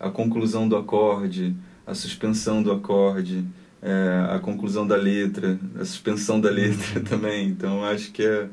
a 0.00 0.08
conclusão 0.08 0.66
do 0.66 0.76
acorde, 0.76 1.54
a 1.86 1.94
suspensão 1.94 2.62
do 2.62 2.72
acorde, 2.72 3.44
é, 3.82 4.34
a 4.34 4.38
conclusão 4.38 4.86
da 4.86 4.96
letra, 4.96 5.60
a 5.78 5.84
suspensão 5.84 6.40
da 6.40 6.48
letra 6.48 7.00
uhum. 7.00 7.04
também. 7.04 7.48
Então, 7.48 7.84
acho 7.84 8.12
que 8.12 8.22
é, 8.22 8.48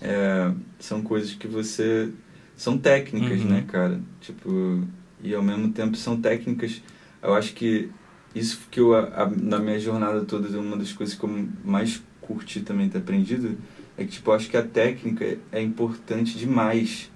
é, 0.00 0.50
são 0.78 1.02
coisas 1.02 1.34
que 1.34 1.46
você. 1.46 2.08
São 2.56 2.78
técnicas, 2.78 3.40
uhum. 3.40 3.48
né, 3.48 3.64
cara? 3.68 4.00
Tipo, 4.22 4.82
e 5.22 5.34
ao 5.34 5.42
mesmo 5.42 5.70
tempo 5.70 5.98
são 5.98 6.18
técnicas. 6.18 6.80
Eu 7.22 7.34
acho 7.34 7.52
que 7.52 7.90
isso 8.34 8.60
que 8.70 8.80
eu, 8.80 8.94
a, 8.94 9.30
na 9.30 9.58
minha 9.58 9.78
jornada 9.78 10.24
toda, 10.24 10.48
uma 10.58 10.76
das 10.76 10.92
coisas 10.92 11.14
que 11.14 11.24
eu 11.24 11.48
mais 11.64 12.02
curti 12.20 12.60
também 12.60 12.88
ter 12.88 12.98
aprendido, 12.98 13.56
é 13.96 14.04
que, 14.04 14.12
tipo, 14.12 14.30
eu 14.30 14.34
acho 14.34 14.48
que 14.48 14.56
a 14.56 14.62
técnica 14.62 15.38
é 15.50 15.60
importante 15.60 16.38
demais. 16.38 17.10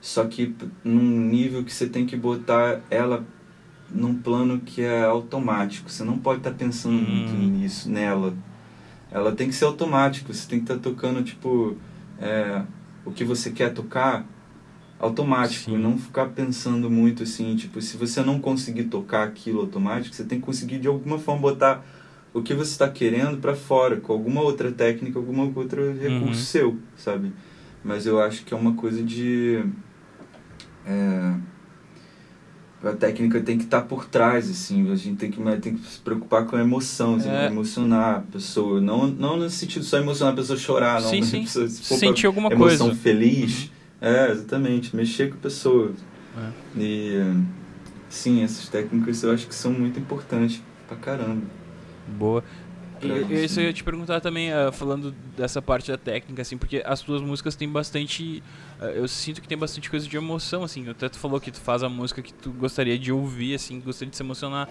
Só 0.00 0.24
que 0.24 0.54
num 0.84 1.02
nível 1.02 1.64
que 1.64 1.72
você 1.72 1.86
tem 1.86 2.06
que 2.06 2.16
botar 2.16 2.80
ela 2.90 3.26
num 3.92 4.14
plano 4.14 4.60
que 4.60 4.82
é 4.82 5.04
automático. 5.04 5.90
Você 5.90 6.04
não 6.04 6.16
pode 6.18 6.38
estar 6.38 6.50
tá 6.50 6.56
pensando 6.56 6.94
hum. 6.94 7.04
muito 7.04 7.32
nisso, 7.34 7.90
nela. 7.90 8.34
Ela 9.10 9.32
tem 9.32 9.48
que 9.48 9.54
ser 9.54 9.64
automática. 9.64 10.32
Você 10.32 10.48
tem 10.48 10.60
que 10.60 10.64
estar 10.64 10.76
tá 10.76 10.80
tocando, 10.80 11.22
tipo, 11.22 11.76
é, 12.20 12.62
o 13.04 13.10
que 13.10 13.24
você 13.24 13.50
quer 13.50 13.72
tocar 13.72 14.24
automático, 15.00 15.70
Sim. 15.70 15.76
e 15.76 15.78
não 15.78 15.96
ficar 15.96 16.26
pensando 16.26 16.90
muito 16.90 17.22
assim, 17.22 17.56
tipo, 17.56 17.80
se 17.80 17.96
você 17.96 18.22
não 18.22 18.38
conseguir 18.38 18.84
tocar 18.84 19.24
aquilo 19.24 19.60
automático, 19.60 20.14
você 20.14 20.24
tem 20.24 20.38
que 20.38 20.44
conseguir 20.44 20.78
de 20.78 20.86
alguma 20.86 21.18
forma 21.18 21.40
botar 21.40 21.84
o 22.32 22.42
que 22.42 22.54
você 22.54 22.70
está 22.72 22.88
querendo 22.88 23.38
para 23.38 23.56
fora, 23.56 23.96
com 23.96 24.12
alguma 24.12 24.42
outra 24.42 24.70
técnica, 24.70 25.18
alguma 25.18 25.50
outro 25.56 25.92
recurso 25.94 26.26
uhum. 26.26 26.34
seu, 26.34 26.78
sabe? 26.96 27.32
Mas 27.82 28.06
eu 28.06 28.20
acho 28.20 28.44
que 28.44 28.52
é 28.52 28.56
uma 28.56 28.74
coisa 28.74 29.02
de. 29.02 29.64
É, 30.86 31.34
a 32.82 32.92
técnica 32.92 33.40
tem 33.40 33.58
que 33.58 33.64
estar 33.64 33.80
tá 33.80 33.86
por 33.86 34.06
trás, 34.06 34.50
assim, 34.50 34.90
a 34.90 34.96
gente 34.96 35.16
tem 35.16 35.30
que, 35.30 35.42
tem 35.60 35.76
que 35.76 35.86
se 35.86 35.98
preocupar 35.98 36.46
com 36.46 36.56
a 36.56 36.60
emoção, 36.60 37.16
assim, 37.16 37.28
é. 37.28 37.46
emocionar 37.46 38.16
a 38.16 38.20
pessoa, 38.20 38.80
não, 38.80 39.06
não 39.06 39.36
no 39.36 39.50
sentido 39.50 39.84
só 39.84 39.98
emocionar 39.98 40.34
a 40.34 40.36
pessoa 40.36 40.58
chorar, 40.58 41.00
não, 41.00 41.08
sim, 41.08 41.22
sim. 41.22 41.42
Pessoa, 41.42 41.68
se 41.68 41.98
sentir 41.98 42.26
alguma 42.26 42.50
emoção 42.52 42.88
coisa. 42.88 43.02
feliz, 43.02 43.64
uhum. 43.64 43.79
É, 44.00 44.30
exatamente, 44.30 44.94
mexer 44.94 45.28
com 45.28 45.36
a 45.36 45.40
pessoa. 45.40 45.92
É. 46.36 46.50
E, 46.80 47.44
sim, 48.08 48.42
essas 48.42 48.68
técnicas 48.68 49.22
eu 49.22 49.32
acho 49.32 49.46
que 49.46 49.54
são 49.54 49.72
muito 49.72 49.98
importantes 49.98 50.62
pra 50.88 50.96
caramba. 50.96 51.42
Boa. 52.08 52.42
E, 53.02 53.44
isso 53.44 53.60
eu 53.60 53.64
ia 53.64 53.72
te 53.72 53.82
perguntar 53.82 54.20
também, 54.20 54.50
uh, 54.52 54.70
falando 54.70 55.14
dessa 55.36 55.62
parte 55.62 55.90
da 55.90 55.96
técnica, 55.96 56.42
assim, 56.42 56.58
porque 56.58 56.82
as 56.84 57.00
tuas 57.00 57.22
músicas 57.22 57.56
têm 57.56 57.68
bastante. 57.68 58.42
Uh, 58.78 58.84
eu 58.84 59.08
sinto 59.08 59.40
que 59.40 59.48
tem 59.48 59.56
bastante 59.56 59.88
coisa 59.88 60.06
de 60.06 60.16
emoção, 60.16 60.62
assim. 60.62 60.88
Até 60.88 61.08
tu 61.08 61.18
falou 61.18 61.40
que 61.40 61.50
tu 61.50 61.60
faz 61.60 61.82
a 61.82 61.88
música 61.88 62.20
que 62.20 62.32
tu 62.32 62.50
gostaria 62.52 62.98
de 62.98 63.10
ouvir, 63.10 63.54
assim, 63.54 63.80
gostaria 63.80 64.10
de 64.10 64.16
se 64.16 64.22
emocionar. 64.22 64.68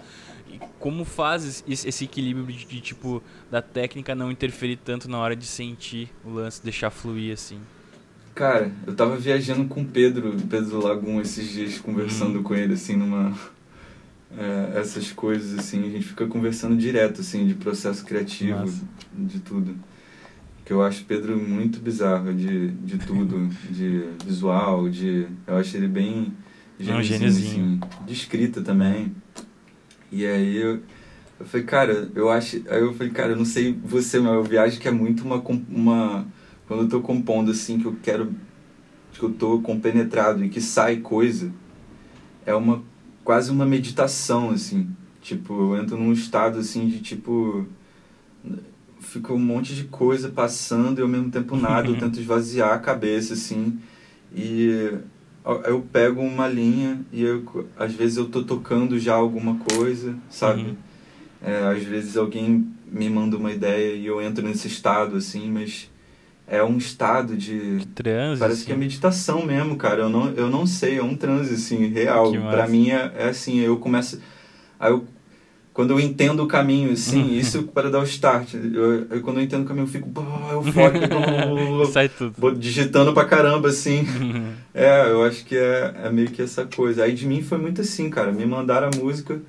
E 0.48 0.60
como 0.78 1.04
fazes 1.04 1.64
esse 1.68 2.04
equilíbrio 2.04 2.46
de, 2.46 2.64
de, 2.64 2.80
tipo, 2.80 3.22
da 3.50 3.60
técnica 3.60 4.14
não 4.14 4.30
interferir 4.30 4.76
tanto 4.76 5.08
na 5.08 5.18
hora 5.18 5.34
de 5.34 5.46
sentir 5.46 6.08
o 6.24 6.30
lance, 6.30 6.62
deixar 6.62 6.90
fluir, 6.90 7.32
assim? 7.32 7.60
Cara, 8.34 8.70
eu 8.86 8.94
tava 8.94 9.16
viajando 9.16 9.66
com 9.66 9.82
o 9.82 9.84
Pedro, 9.84 10.34
Pedro 10.48 10.80
Lagum, 10.82 11.20
esses 11.20 11.50
dias, 11.50 11.78
conversando 11.78 12.40
hum. 12.40 12.42
com 12.42 12.54
ele, 12.54 12.74
assim, 12.74 12.96
numa 12.96 13.36
é, 14.36 14.78
essas 14.78 15.10
coisas, 15.12 15.58
assim, 15.58 15.86
a 15.86 15.90
gente 15.90 16.06
fica 16.06 16.26
conversando 16.26 16.76
direto, 16.76 17.20
assim, 17.20 17.46
de 17.46 17.54
processo 17.54 18.04
criativo, 18.04 18.60
Nossa. 18.60 18.82
de 19.12 19.40
tudo. 19.40 19.74
Que 20.64 20.72
eu 20.72 20.82
acho 20.82 21.04
Pedro 21.04 21.36
muito 21.36 21.80
bizarro 21.80 22.32
de, 22.32 22.68
de 22.68 22.98
tudo, 23.04 23.48
de 23.70 24.04
visual, 24.24 24.88
de... 24.88 25.26
Eu 25.46 25.56
acho 25.56 25.76
ele 25.76 25.88
bem 25.88 26.32
gêniozinho, 26.78 27.26
assim, 27.26 27.80
de 28.06 28.12
escrita 28.12 28.62
também. 28.62 29.14
E 30.12 30.24
aí 30.24 30.56
eu, 30.56 30.80
eu 31.40 31.46
falei, 31.46 31.66
cara, 31.66 32.08
eu 32.14 32.30
acho... 32.30 32.62
Aí 32.68 32.80
eu 32.80 32.94
falei, 32.94 33.12
cara, 33.12 33.32
eu 33.32 33.36
não 33.36 33.44
sei 33.44 33.76
você, 33.84 34.20
mas 34.20 34.32
eu 34.32 34.44
viajo 34.44 34.78
que 34.78 34.86
é 34.86 34.92
muito 34.92 35.24
uma... 35.24 35.42
uma 35.68 36.26
quando 36.70 36.82
eu 36.82 36.88
tô 36.88 37.00
compondo, 37.00 37.50
assim, 37.50 37.80
que 37.80 37.84
eu 37.84 37.96
quero... 38.00 38.32
Que 39.12 39.24
eu 39.24 39.32
tô 39.32 39.58
compenetrado 39.58 40.44
e 40.44 40.48
que 40.48 40.60
sai 40.60 40.98
coisa, 40.98 41.52
é 42.46 42.54
uma 42.54 42.80
quase 43.24 43.50
uma 43.50 43.66
meditação, 43.66 44.50
assim. 44.50 44.88
Tipo, 45.20 45.52
eu 45.52 45.82
entro 45.82 45.96
num 45.96 46.12
estado, 46.12 46.60
assim, 46.60 46.86
de 46.86 47.00
tipo... 47.00 47.66
Fica 49.00 49.32
um 49.32 49.38
monte 49.38 49.74
de 49.74 49.82
coisa 49.82 50.28
passando 50.28 51.00
e 51.00 51.02
ao 51.02 51.08
mesmo 51.08 51.28
tempo 51.28 51.56
nada. 51.56 51.88
eu 51.88 51.98
tento 51.98 52.20
esvaziar 52.20 52.72
a 52.72 52.78
cabeça, 52.78 53.34
assim. 53.34 53.76
E 54.32 54.92
eu 55.64 55.84
pego 55.92 56.20
uma 56.20 56.46
linha 56.46 57.00
e 57.12 57.24
eu, 57.24 57.66
às 57.76 57.92
vezes 57.92 58.16
eu 58.16 58.28
tô 58.28 58.44
tocando 58.44 58.96
já 58.96 59.14
alguma 59.14 59.56
coisa, 59.74 60.16
sabe? 60.30 60.62
Uhum. 60.62 60.76
É, 61.42 61.64
às 61.64 61.82
vezes 61.82 62.16
alguém 62.16 62.72
me 62.86 63.10
manda 63.10 63.36
uma 63.36 63.50
ideia 63.50 63.96
e 63.96 64.06
eu 64.06 64.22
entro 64.22 64.46
nesse 64.46 64.68
estado, 64.68 65.16
assim, 65.16 65.50
mas 65.50 65.89
é 66.50 66.64
um 66.64 66.76
estado 66.76 67.36
de. 67.36 67.78
de 67.78 67.86
transe. 67.86 68.40
Parece 68.40 68.58
assim. 68.58 68.66
que 68.66 68.72
é 68.72 68.76
meditação 68.76 69.46
mesmo, 69.46 69.76
cara. 69.76 70.02
Eu 70.02 70.08
não, 70.08 70.30
eu 70.30 70.50
não 70.50 70.66
sei, 70.66 70.98
é 70.98 71.02
um 71.02 71.14
transe, 71.14 71.54
assim, 71.54 71.86
real. 71.86 72.32
para 72.32 72.66
mim 72.66 72.90
é, 72.90 73.12
é, 73.16 73.28
assim, 73.28 73.60
eu 73.60 73.76
começo. 73.76 74.20
Aí 74.78 74.90
eu. 74.90 75.04
Quando 75.72 75.92
eu 75.92 76.00
entendo 76.00 76.42
o 76.42 76.48
caminho, 76.48 76.92
assim, 76.92 77.22
uhum. 77.22 77.34
isso 77.34 77.62
para 77.62 77.88
dar 77.88 78.00
o 78.00 78.02
start. 78.02 78.54
Eu, 78.54 79.06
eu, 79.08 79.20
quando 79.22 79.38
eu 79.38 79.44
entendo 79.44 79.62
o 79.62 79.64
caminho, 79.64 79.84
eu 79.84 79.88
fico 79.88 80.10
eufórico. 80.52 81.86
Sai 81.86 82.08
tudo. 82.08 82.52
Digitando 82.56 83.14
pra 83.14 83.24
caramba, 83.24 83.68
assim. 83.68 84.00
Uhum. 84.00 84.52
É, 84.74 85.08
eu 85.08 85.22
acho 85.22 85.44
que 85.44 85.56
é, 85.56 85.94
é 86.04 86.10
meio 86.10 86.28
que 86.28 86.42
essa 86.42 86.66
coisa. 86.66 87.04
Aí 87.04 87.14
de 87.14 87.24
mim 87.24 87.40
foi 87.40 87.56
muito 87.56 87.80
assim, 87.80 88.10
cara. 88.10 88.32
Me 88.32 88.44
mandaram 88.44 88.90
a 88.92 88.96
música. 88.96 89.40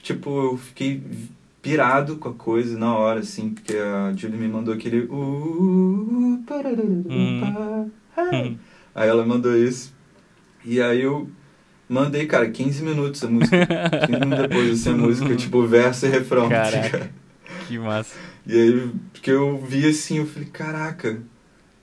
Tipo, 0.00 0.52
eu 0.52 0.56
fiquei 0.56 1.02
pirado 1.68 2.16
com 2.16 2.30
a 2.30 2.34
coisa 2.34 2.78
na 2.78 2.96
hora, 2.96 3.20
assim, 3.20 3.50
porque 3.50 3.76
a 3.76 4.10
Julie 4.16 4.38
me 4.38 4.48
mandou 4.48 4.72
aquele. 4.72 5.00
Uh, 5.02 6.42
hum. 7.36 8.56
Aí 8.94 9.08
ela 9.08 9.26
mandou 9.26 9.54
isso. 9.54 9.94
E 10.64 10.80
aí 10.80 11.02
eu 11.02 11.28
mandei, 11.86 12.24
cara, 12.24 12.48
15 12.48 12.82
minutos 12.82 13.22
a 13.22 13.28
música. 13.28 13.66
15 14.06 14.20
minutos 14.20 14.48
depois, 14.48 14.80
assim, 14.80 14.90
a 14.90 14.96
música, 14.96 15.36
tipo, 15.36 15.66
verso 15.66 16.06
e 16.06 16.08
refrão. 16.08 16.48
Caraca, 16.48 17.10
que 17.66 17.78
massa. 17.78 18.16
E 18.46 18.54
aí, 18.54 18.90
porque 19.12 19.30
eu 19.30 19.58
vi 19.58 19.86
assim, 19.86 20.16
eu 20.18 20.26
falei, 20.26 20.48
caraca, 20.48 21.20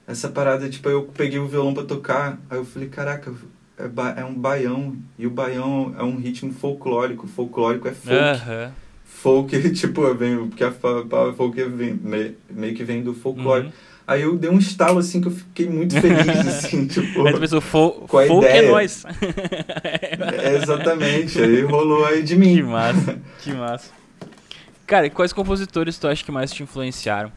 essa 0.04 0.28
parada, 0.28 0.68
tipo, 0.68 0.88
eu 0.88 1.04
peguei 1.04 1.38
o 1.38 1.46
violão 1.46 1.72
pra 1.72 1.84
tocar, 1.84 2.40
aí 2.50 2.58
eu 2.58 2.64
falei, 2.64 2.88
caraca, 2.88 3.32
é, 3.78 4.20
é 4.20 4.24
um 4.24 4.34
baião, 4.34 4.96
e 5.16 5.28
o 5.28 5.30
baião 5.30 5.94
é 5.96 6.02
um 6.02 6.16
ritmo 6.16 6.52
folclórico, 6.52 7.28
folclórico 7.28 7.86
é 7.86 7.92
folk. 7.92 8.16
Uh 8.16 8.50
-huh 8.50 8.85
folk, 9.06 9.58
tipo, 9.72 10.14
vem, 10.14 10.48
porque 10.48 10.64
a 10.64 10.70
palavra 10.70 11.32
folk 11.32 11.62
vem, 11.64 11.98
meio 12.50 12.74
que 12.74 12.84
vem 12.84 13.02
do 13.02 13.14
folclore. 13.14 13.66
Uhum. 13.66 13.72
Aí 14.06 14.22
eu 14.22 14.38
dei 14.38 14.48
um 14.48 14.58
estalo, 14.58 15.00
assim, 15.00 15.20
que 15.20 15.26
eu 15.26 15.32
fiquei 15.32 15.68
muito 15.68 16.00
feliz, 16.00 16.28
assim, 16.46 16.86
tipo... 16.86 17.26
Aí 17.26 17.32
tu 17.32 17.40
pensou, 17.40 17.60
fo 17.60 17.90
com 18.08 18.18
a 18.18 18.26
folk 18.26 18.46
é 18.46 18.58
ideia. 18.58 18.66
é 18.66 18.70
nós. 18.70 19.04
é, 20.44 20.56
exatamente, 20.56 21.40
aí 21.40 21.62
rolou 21.62 22.04
aí 22.04 22.22
de 22.22 22.36
mim. 22.36 22.54
Que 22.54 22.62
massa, 22.62 23.18
que 23.40 23.52
massa. 23.52 23.90
Cara, 24.86 25.06
e 25.06 25.10
quais 25.10 25.32
compositores 25.32 25.98
tu 25.98 26.06
acha 26.06 26.24
que 26.24 26.30
mais 26.30 26.52
te 26.52 26.62
influenciaram? 26.62 27.32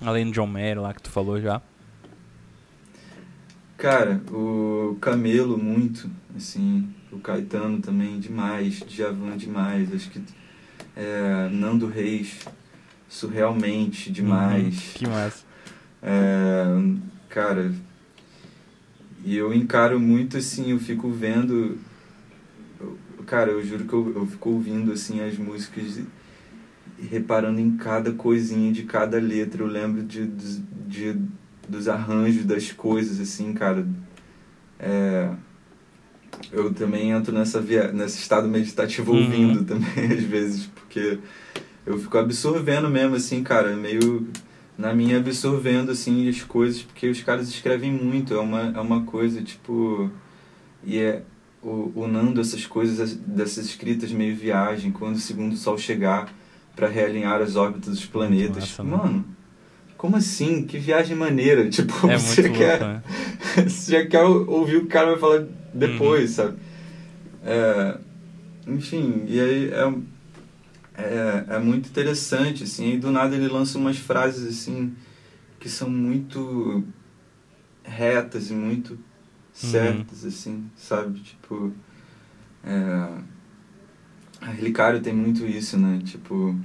Além 0.00 0.26
do 0.26 0.32
John 0.32 0.48
Mayer 0.48 0.80
lá, 0.80 0.92
que 0.92 1.00
tu 1.00 1.10
falou 1.10 1.40
já. 1.40 1.62
Cara, 3.78 4.20
o 4.32 4.96
Camelo 5.00 5.56
muito, 5.56 6.10
assim, 6.36 6.88
o 7.12 7.18
Caetano 7.18 7.80
também 7.80 8.18
demais, 8.18 8.82
Djavan 8.88 9.36
demais, 9.36 9.94
acho 9.94 10.10
que 10.10 10.20
é, 10.96 11.48
Nando 11.50 11.86
Reis, 11.86 12.38
surrealmente 13.08 14.10
demais. 14.10 14.64
Uhum, 14.64 14.92
que 14.94 15.06
massa. 15.06 15.44
É, 16.02 16.64
cara, 17.28 17.72
e 19.24 19.36
eu 19.36 19.54
encaro 19.54 20.00
muito 20.00 20.36
assim, 20.36 20.70
eu 20.72 20.78
fico 20.78 21.10
vendo. 21.10 21.78
cara, 23.26 23.50
eu 23.50 23.64
juro 23.64 23.84
que 23.84 23.92
eu, 23.92 24.12
eu 24.16 24.26
fico 24.26 24.50
ouvindo 24.50 24.92
assim 24.92 25.20
as 25.20 25.38
músicas 25.38 26.00
e 26.98 27.06
reparando 27.06 27.60
em 27.60 27.76
cada 27.76 28.12
coisinha 28.12 28.72
de 28.72 28.82
cada 28.82 29.18
letra. 29.18 29.62
Eu 29.62 29.66
lembro 29.68 30.02
de, 30.02 30.26
de, 30.26 30.58
de 30.60 31.18
dos 31.68 31.88
arranjos 31.88 32.44
das 32.44 32.72
coisas, 32.72 33.20
assim, 33.20 33.52
cara. 33.54 33.86
É, 34.78 35.30
eu 36.50 36.72
também 36.72 37.10
entro 37.10 37.32
nessa 37.32 37.60
via, 37.60 37.92
nesse 37.92 38.18
estado 38.18 38.48
meditativo 38.48 39.12
uhum. 39.12 39.24
ouvindo 39.24 39.64
também, 39.66 40.12
às 40.12 40.22
vezes, 40.22 40.66
porque 40.66 41.18
eu 41.86 41.98
fico 41.98 42.18
absorvendo 42.18 42.88
mesmo, 42.88 43.16
assim, 43.16 43.42
cara, 43.42 43.74
meio 43.76 44.26
na 44.76 44.94
minha 44.94 45.18
absorvendo, 45.18 45.90
assim, 45.90 46.28
as 46.28 46.42
coisas, 46.42 46.82
porque 46.82 47.08
os 47.08 47.22
caras 47.22 47.48
escrevem 47.48 47.92
muito, 47.92 48.34
é 48.34 48.40
uma, 48.40 48.72
é 48.74 48.80
uma 48.80 49.02
coisa, 49.02 49.42
tipo, 49.42 50.10
e 50.84 50.98
é 50.98 51.22
o, 51.62 51.92
o 51.94 52.08
Nando, 52.08 52.40
essas 52.40 52.66
coisas, 52.66 53.14
dessas 53.14 53.66
escritas 53.66 54.10
meio 54.10 54.34
viagem, 54.34 54.90
quando 54.90 55.16
o 55.16 55.20
segundo 55.20 55.56
sol 55.56 55.78
chegar 55.78 56.32
para 56.74 56.88
realinhar 56.88 57.40
as 57.40 57.54
órbitas 57.54 57.94
dos 57.94 58.06
planetas, 58.06 58.56
massa, 58.56 58.82
mano, 58.82 59.24
como 60.02 60.16
assim? 60.16 60.64
Que 60.64 60.80
viagem 60.80 61.16
maneira, 61.16 61.68
tipo, 61.70 62.10
é 62.10 62.18
você 62.18 62.42
louco, 62.42 62.58
quer, 62.58 62.80
né? 62.80 63.02
você 63.68 63.92
já 63.92 64.04
quer 64.04 64.24
ouvir 64.24 64.78
o 64.78 64.86
cara 64.86 65.12
vai 65.12 65.18
falar 65.20 65.46
depois, 65.72 66.30
uhum. 66.30 66.44
sabe? 66.44 66.58
É, 67.44 67.98
enfim, 68.66 69.22
e 69.28 69.40
aí 69.40 69.70
é, 69.70 69.94
é, 71.00 71.44
é 71.50 71.58
muito 71.60 71.88
interessante, 71.88 72.64
assim, 72.64 72.94
e 72.94 72.98
do 72.98 73.12
nada 73.12 73.36
ele 73.36 73.46
lança 73.46 73.78
umas 73.78 73.96
frases, 73.96 74.44
assim, 74.44 74.92
que 75.60 75.68
são 75.68 75.88
muito 75.88 76.82
retas 77.84 78.50
e 78.50 78.54
muito 78.54 78.98
certas, 79.52 80.24
uhum. 80.24 80.28
assim, 80.28 80.70
sabe? 80.76 81.20
Tipo, 81.20 81.72
é, 82.64 83.08
a 84.40 84.50
Relicário 84.50 85.00
tem 85.00 85.14
muito 85.14 85.46
isso, 85.46 85.78
né? 85.78 86.00
Tipo, 86.04 86.56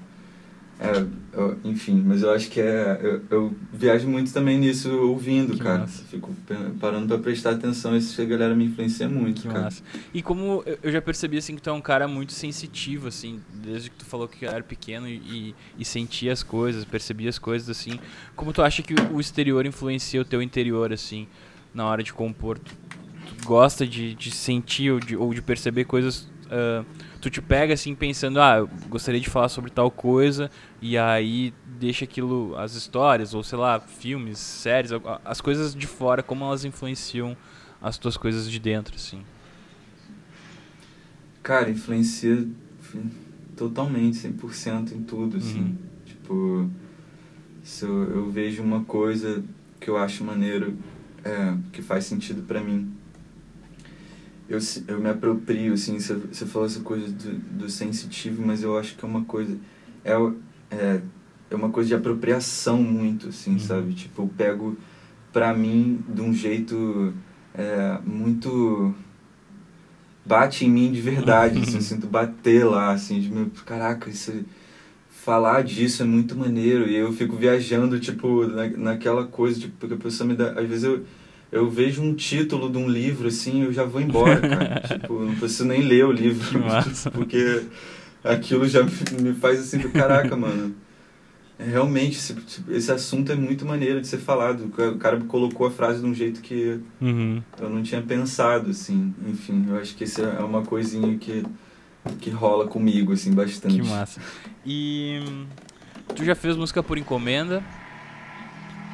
é, 0.80 1.05
eu, 1.34 1.57
enfim, 1.63 2.03
mas 2.05 2.21
eu 2.21 2.32
acho 2.32 2.49
que 2.51 2.61
é. 2.61 2.99
Eu, 3.01 3.21
eu, 3.32 3.55
viajo 3.73 4.07
muito 4.07 4.32
também 4.32 4.59
nisso 4.59 4.95
ouvindo, 4.95 5.53
que 5.53 5.59
cara. 5.59 5.80
Massa. 5.80 6.03
Fico 6.03 6.32
parando 6.80 7.07
pra 7.07 7.17
prestar 7.17 7.51
atenção. 7.51 7.97
Isso 7.97 8.21
a 8.21 8.25
galera 8.25 8.53
me 8.53 8.65
influencia 8.65 9.09
muito, 9.09 9.41
que 9.41 9.47
cara. 9.47 9.61
Massa. 9.61 9.82
E 10.13 10.21
como 10.21 10.63
eu 10.84 10.91
já 10.91 11.01
percebi, 11.01 11.38
assim, 11.38 11.55
que 11.55 11.61
tu 11.63 11.69
é 11.71 11.73
um 11.73 11.82
cara 11.82 12.07
muito 12.07 12.32
sensitivo, 12.32 13.07
assim, 13.07 13.41
desde 13.51 13.89
que 13.89 13.95
tu 13.95 14.05
falou 14.05 14.28
que 14.28 14.45
era 14.45 14.61
pequeno 14.61 15.07
e, 15.07 15.55
e 15.80 15.86
sentia 15.86 16.32
as 16.32 16.43
coisas, 16.43 16.86
percebia 16.86 17.30
as 17.30 17.39
coisas, 17.39 17.69
assim. 17.69 17.99
Como 18.36 18.53
tu 18.53 18.61
acha 18.61 18.84
que 18.84 18.93
o 19.11 19.19
exterior 19.19 19.65
influencia 19.65 20.21
o 20.21 20.25
teu 20.25 20.43
interior, 20.43 20.93
assim, 20.93 21.28
na 21.73 21.86
hora 21.88 22.03
de 22.03 22.13
compor? 22.13 22.59
Tu, 22.59 22.71
tu 23.25 23.45
gosta 23.45 23.86
de, 23.86 24.13
de 24.13 24.30
sentir 24.30 24.91
ou 24.91 24.99
de, 24.99 25.17
ou 25.17 25.34
de 25.34 25.41
perceber 25.41 25.86
coisas. 25.86 26.30
Uh, 26.45 26.86
tu 27.19 27.30
te 27.30 27.41
pega 27.41 27.73
assim 27.73 27.93
pensando, 27.93 28.39
ah, 28.39 28.57
eu 28.57 28.69
gostaria 28.89 29.19
de 29.19 29.30
falar 29.30 29.49
sobre 29.49 29.69
tal 29.69 29.91
coisa, 29.91 30.49
e 30.82 30.97
aí 30.97 31.53
deixa 31.80 32.05
aquilo, 32.05 32.55
as 32.55 32.75
histórias, 32.75 33.34
ou 33.34 33.43
sei 33.43 33.57
lá, 33.57 33.80
filmes, 33.80 34.38
séries, 34.38 34.91
as 35.25 35.41
coisas 35.41 35.73
de 35.73 35.88
fora, 35.88 36.21
como 36.21 36.45
elas 36.45 36.65
influenciam 36.65 37.36
as 37.82 37.97
tuas 37.97 38.17
coisas 38.17 38.49
de 38.49 38.59
dentro, 38.59 38.95
assim. 38.95 39.23
Cara, 41.41 41.69
influencia 41.69 42.47
totalmente, 43.55 44.17
100% 44.17 44.91
em 44.91 45.01
tudo, 45.03 45.38
assim. 45.38 45.61
Uhum. 45.61 45.78
Tipo, 46.05 46.69
se 47.63 47.86
eu, 47.86 48.03
eu, 48.15 48.30
vejo 48.30 48.61
uma 48.61 48.84
coisa 48.84 49.43
que 49.80 49.89
eu 49.89 49.97
acho 49.97 50.23
maneiro, 50.23 50.78
é, 51.23 51.57
que 51.71 51.82
faz 51.82 52.05
sentido 52.05 52.43
para 52.43 52.61
mim, 52.61 52.93
eu, 54.47 54.59
eu 54.88 54.99
me 54.99 55.09
aproprio, 55.09 55.73
assim, 55.73 55.99
você, 55.99 56.13
você 56.13 56.45
falou 56.45 56.67
essa 56.67 56.82
coisa 56.82 57.11
do, 57.11 57.34
do 57.59 57.69
sensitivo, 57.69 58.45
mas 58.45 58.63
eu 58.63 58.78
acho 58.78 58.95
que 58.95 59.03
é 59.03 59.07
uma 59.07 59.25
coisa, 59.25 59.57
é, 60.05 60.13
é, 60.72 61.01
é 61.49 61.55
uma 61.55 61.70
coisa 61.70 61.89
de 61.89 61.95
apropriação 61.95 62.82
muito, 62.82 63.30
assim, 63.30 63.53
uhum. 63.53 63.59
sabe? 63.59 63.93
Tipo, 63.93 64.24
eu 64.24 64.30
pego 64.38 64.78
pra 65.32 65.53
mim 65.53 66.03
de 66.07 66.22
um 66.22 66.34
jeito 66.34 67.13
é, 67.53 67.97
muito 68.05 68.93
bate 70.26 70.65
em 70.65 70.70
mim 70.70 70.91
de 70.91 71.01
verdade, 71.01 71.59
assim, 71.59 71.76
eu 71.76 71.82
sinto 71.82 72.07
bater 72.07 72.65
lá, 72.65 72.91
assim, 72.91 73.20
de 73.20 73.30
meu, 73.30 73.49
caraca, 73.65 74.09
isso 74.09 74.34
falar 75.09 75.63
disso 75.63 76.03
é 76.03 76.05
muito 76.05 76.38
maneiro 76.38 76.89
e 76.89 76.95
eu 76.95 77.11
fico 77.11 77.36
viajando, 77.36 77.99
tipo, 77.99 78.45
na, 78.47 78.68
naquela 78.68 79.26
coisa, 79.26 79.59
tipo, 79.59 79.74
porque 79.80 79.95
a 79.95 79.97
pessoa 79.97 80.28
me 80.28 80.36
dá, 80.36 80.51
às 80.51 80.68
vezes 80.68 80.84
eu 80.84 81.05
eu 81.51 81.70
vejo 81.70 82.01
um 82.01 82.13
título 82.13 82.70
de 82.70 82.78
um 82.78 82.89
livro 82.89 83.28
assim, 83.28 83.63
eu 83.63 83.72
já 83.72 83.84
vou 83.84 84.01
embora, 84.01 84.39
cara. 84.41 84.82
tipo, 84.99 85.20
não 85.20 85.36
preciso 85.36 85.65
nem 85.65 85.82
ler 85.82 86.05
o 86.05 86.11
livro, 86.11 86.59
porque 87.13 87.63
aquilo 88.24 88.68
já 88.68 88.84
me 88.84 89.34
faz 89.34 89.59
assim, 89.59 89.80
caraca, 89.89 90.36
mano. 90.36 90.76
É, 91.59 91.65
realmente, 91.65 92.18
esse, 92.18 92.36
tipo, 92.36 92.72
esse 92.72 92.91
assunto 92.91 93.32
é 93.32 93.36
muito 93.36 93.65
maneiro 93.65 93.99
de 93.99 94.07
ser 94.07 94.18
falado. 94.18 94.65
O 94.65 94.97
cara 94.97 95.20
colocou 95.22 95.65
a 95.65 95.72
frase 95.72 95.99
de 95.99 96.05
um 96.05 96.13
jeito 96.13 96.39
que 96.41 96.80
uhum. 97.01 97.41
eu 97.59 97.70
não 97.70 97.82
tinha 97.82 98.01
pensado, 98.01 98.70
assim. 98.70 99.13
Enfim, 99.28 99.65
eu 99.68 99.78
acho 99.78 99.95
que 99.95 100.03
isso 100.03 100.22
é 100.22 100.43
uma 100.43 100.61
coisinha 100.61 101.18
que, 101.18 101.43
que 102.20 102.30
rola 102.30 102.68
comigo, 102.68 103.13
assim, 103.13 103.34
bastante. 103.34 103.82
Que 103.82 103.88
massa. 103.88 104.22
E 104.63 105.20
tu 106.15 106.24
já 106.24 106.36
fez 106.36 106.55
música 106.55 106.84
por 106.84 106.97
encomenda? 106.97 107.63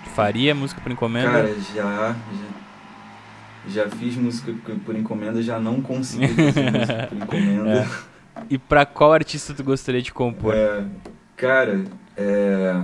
Tu 0.06 0.10
faria 0.12 0.56
música 0.56 0.80
por 0.80 0.92
encomenda? 0.92 1.32
Cara, 1.32 1.56
já, 1.76 2.16
já, 2.16 3.84
já 3.84 3.90
fiz 3.90 4.16
música 4.16 4.54
por 4.86 4.96
encomenda, 4.96 5.42
já 5.42 5.60
não 5.60 5.82
consegui 5.82 6.30
fazer 6.30 6.72
música 6.72 7.08
por 7.10 7.18
encomenda. 7.24 7.70
É. 7.72 8.13
E 8.50 8.58
pra 8.58 8.86
qual 8.86 9.14
artista 9.14 9.54
tu 9.54 9.64
gostaria 9.64 10.02
de 10.02 10.12
compor? 10.12 10.54
É, 10.56 10.86
cara, 11.36 11.84
é... 12.18 12.82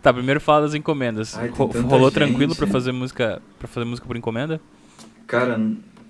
Tá, 0.00 0.12
primeiro 0.12 0.40
fala 0.40 0.62
das 0.62 0.74
encomendas. 0.74 1.36
Ai, 1.36 1.48
Rolou 1.48 2.08
gente. 2.08 2.14
tranquilo 2.14 2.54
para 2.54 2.66
fazer 2.66 2.92
música 2.92 3.42
para 3.58 3.68
fazer 3.68 3.84
música 3.84 4.06
por 4.06 4.16
encomenda? 4.16 4.60
Cara, 5.26 5.60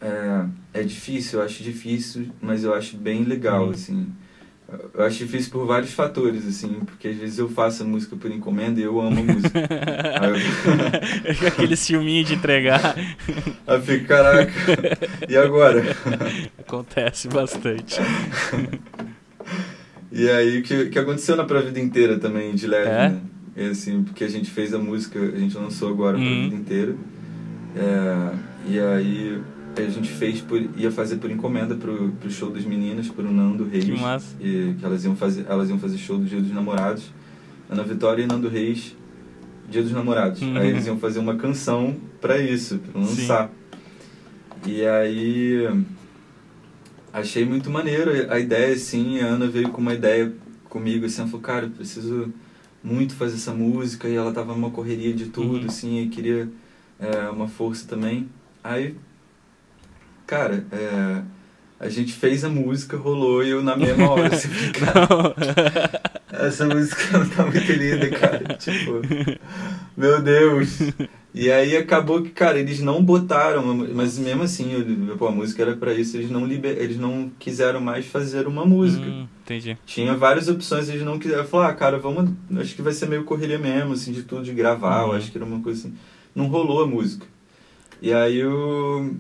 é, 0.01 0.81
é 0.81 0.83
difícil, 0.83 1.41
eu 1.41 1.45
acho 1.45 1.62
difícil, 1.62 2.29
mas 2.41 2.64
eu 2.64 2.75
acho 2.75 2.97
bem 2.97 3.25
legal, 3.25 3.69
hum. 3.69 3.71
assim. 3.71 4.12
Eu 4.93 5.05
acho 5.05 5.16
difícil 5.19 5.51
por 5.51 5.66
vários 5.66 5.93
fatores, 5.93 6.47
assim, 6.47 6.81
porque 6.85 7.09
às 7.09 7.16
vezes 7.16 7.39
eu 7.39 7.49
faço 7.49 7.83
a 7.83 7.87
música 7.87 8.14
por 8.16 8.31
encomenda 8.31 8.79
e 8.79 8.83
eu 8.83 9.01
amo 9.01 9.21
a 9.21 9.23
música. 9.23 9.59
eu... 11.41 11.49
Aquele 11.49 11.75
ciúminho 11.75 12.23
de 12.23 12.35
entregar. 12.35 12.95
Aí 13.66 13.81
fico, 13.81 14.07
caraca, 14.07 14.53
e 15.27 15.37
agora? 15.39 15.83
Acontece 16.59 17.29
bastante. 17.29 17.99
E 20.12 20.29
aí, 20.29 20.59
o 20.59 20.62
que, 20.62 20.87
que 20.91 20.99
aconteceu 20.99 21.35
na 21.35 21.45
Pra 21.45 21.62
Vida 21.62 21.81
Inteira 21.81 22.19
também, 22.19 22.55
de 22.55 22.66
leve, 22.66 22.91
é? 22.91 23.09
né? 23.09 23.21
E, 23.57 23.71
assim, 23.71 24.03
porque 24.03 24.23
a 24.23 24.29
gente 24.29 24.51
fez 24.51 24.75
a 24.75 24.79
música, 24.79 25.19
a 25.19 25.39
gente 25.39 25.57
lançou 25.57 25.89
agora 25.89 26.19
uhum. 26.19 26.25
Pra 26.25 26.43
Vida 26.43 26.57
Inteira. 26.57 26.95
É, 27.75 28.35
e 28.69 28.81
aí, 28.81 29.41
a 29.87 29.91
gente 29.91 30.11
fez 30.11 30.41
por, 30.41 30.61
ia 30.76 30.91
fazer 30.91 31.16
por 31.16 31.31
encomenda 31.31 31.74
pro, 31.74 32.11
pro 32.12 32.31
show 32.31 32.51
das 32.51 32.64
meninas, 32.64 33.09
pro 33.09 33.31
Nando 33.31 33.64
Reis. 33.68 33.85
Que 33.85 33.93
massa. 33.93 34.37
E, 34.41 34.74
que 34.79 34.85
elas 34.85 35.05
iam, 35.05 35.16
fazer, 35.16 35.47
elas 35.49 35.68
iam 35.68 35.79
fazer 35.79 35.99
show 35.99 36.18
do 36.18 36.24
Dia 36.24 36.41
dos 36.41 36.53
Namorados. 36.53 37.11
Ana 37.70 37.83
Vitória 37.83 38.22
e 38.22 38.26
Nando 38.26 38.49
Reis, 38.49 38.97
Dia 39.68 39.83
dos 39.83 39.93
Namorados. 39.93 40.41
Uhum. 40.41 40.57
Aí 40.57 40.68
eles 40.68 40.87
iam 40.87 40.99
fazer 40.99 41.18
uma 41.18 41.37
canção 41.37 41.97
pra 42.20 42.39
isso, 42.39 42.79
pra 42.79 43.01
lançar. 43.01 43.49
Sim. 43.49 44.72
E 44.72 44.85
aí 44.85 45.68
achei 47.12 47.45
muito 47.45 47.70
maneiro 47.70 48.11
a 48.31 48.39
ideia, 48.39 48.74
assim, 48.74 49.20
a 49.20 49.26
Ana 49.26 49.47
veio 49.47 49.70
com 49.70 49.81
uma 49.81 49.95
ideia 49.95 50.33
comigo, 50.68 51.07
assim, 51.07 51.20
ela 51.20 51.31
falou, 51.31 51.43
cara, 51.43 51.66
eu 51.66 51.70
preciso 51.70 52.33
muito 52.83 53.14
fazer 53.14 53.37
essa 53.37 53.53
música, 53.53 54.09
e 54.09 54.14
ela 54.14 54.33
tava 54.33 54.53
numa 54.55 54.70
correria 54.70 55.12
de 55.12 55.26
tudo, 55.26 55.61
uhum. 55.61 55.66
assim, 55.66 56.01
e 56.01 56.09
queria 56.09 56.49
é, 56.99 57.29
uma 57.29 57.49
força 57.49 57.87
também. 57.87 58.29
Aí, 58.62 58.95
cara, 60.29 60.62
é, 60.70 61.22
a 61.81 61.89
gente 61.89 62.12
fez 62.12 62.45
a 62.45 62.51
música, 62.51 62.99
rolou, 62.99 63.43
e 63.43 63.49
eu 63.49 63.62
na 63.62 63.74
mesma 63.74 64.11
hora, 64.11 64.29
assim, 64.33 64.49
cara, 64.79 65.35
essa 66.47 66.66
música 66.66 67.18
não 67.18 67.29
tá 67.29 67.47
muito 67.47 67.72
linda, 67.72 68.11
cara, 68.11 68.55
tipo, 68.57 69.01
meu 69.97 70.22
Deus... 70.22 70.79
E 71.35 71.53
aí 71.53 71.76
acabou 71.76 72.22
que, 72.22 72.31
cara, 72.31 72.59
eles 72.59 72.81
não 72.81 73.05
botaram, 73.05 73.62
mas 73.95 74.18
mesmo 74.18 74.43
assim, 74.43 74.70
pô, 75.18 75.29
a 75.29 75.31
música 75.31 75.62
era 75.62 75.76
para 75.76 75.93
isso, 75.93 76.16
eles 76.16 76.31
não 76.31 76.45
liber, 76.45 76.76
eles 76.79 76.97
não 76.97 77.31
quiseram 77.39 77.81
mais 77.81 78.07
fazer 78.07 78.49
uma 78.49 78.64
música. 78.64 79.05
Hum, 79.05 79.29
entendi. 79.45 79.79
Tinha 79.87 80.16
várias 80.16 80.49
opções, 80.49 80.89
eles 80.89 81.03
não 81.03 81.18
quiseram. 81.18 81.45
Falar, 81.45 81.68
ah, 81.68 81.74
cara, 81.74 81.99
vamos, 81.99 82.33
acho 82.59 82.74
que 82.74 82.83
vai 82.83 82.93
ser 82.93 83.09
meio 83.09 83.24
correria 83.24 83.59
mesmo, 83.59 83.93
assim, 83.93 84.11
de 84.11 84.22
tudo, 84.22 84.43
de 84.43 84.53
gravar, 84.53 85.03
eu 85.03 85.09
uhum. 85.09 85.12
acho 85.12 85.31
que 85.31 85.39
era 85.39 85.45
uma 85.45 85.61
coisa 85.61 85.79
assim. 85.79 85.97
Não 86.35 86.47
rolou 86.47 86.83
a 86.83 86.87
música. 86.87 87.26
E 88.01 88.12
aí 88.12 88.39
eu 88.39 89.14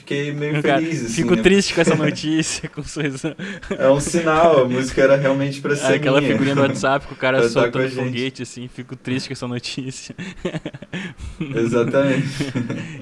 fiquei 0.00 0.32
meio 0.32 0.62
Cara, 0.62 0.80
feliz. 0.80 1.04
Assim, 1.04 1.14
fico 1.14 1.36
né? 1.36 1.42
triste 1.42 1.74
com 1.74 1.80
essa 1.80 1.94
notícia, 1.96 2.68
com 2.68 2.82
sorrisão. 2.82 3.34
É 3.70 3.88
um 3.88 4.00
sinal, 4.00 4.62
a 4.62 4.68
música 4.68 5.02
era 5.02 5.16
realmente 5.16 5.60
pra 5.60 5.76
ser. 5.76 5.92
É 5.92 5.94
aquela 5.96 6.20
minha. 6.20 6.32
figurinha 6.32 6.54
do 6.54 6.62
WhatsApp 6.62 7.06
que 7.06 7.12
o 7.12 7.16
cara 7.16 7.46
soltando 7.48 7.88
tá 7.88 7.90
foguete, 7.90 8.42
assim, 8.42 8.68
fico 8.68 8.96
triste 8.96 9.28
com 9.28 9.32
essa 9.32 9.46
notícia. 9.46 10.14
Exatamente. 11.54 12.26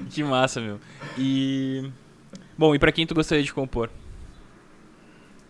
que 0.09 0.23
massa, 0.23 0.61
meu. 0.61 0.79
E. 1.17 1.89
Bom, 2.57 2.75
e 2.75 2.79
pra 2.79 2.91
quem 2.91 3.07
tu 3.07 3.15
gostaria 3.15 3.43
de 3.43 3.53
compor? 3.53 3.89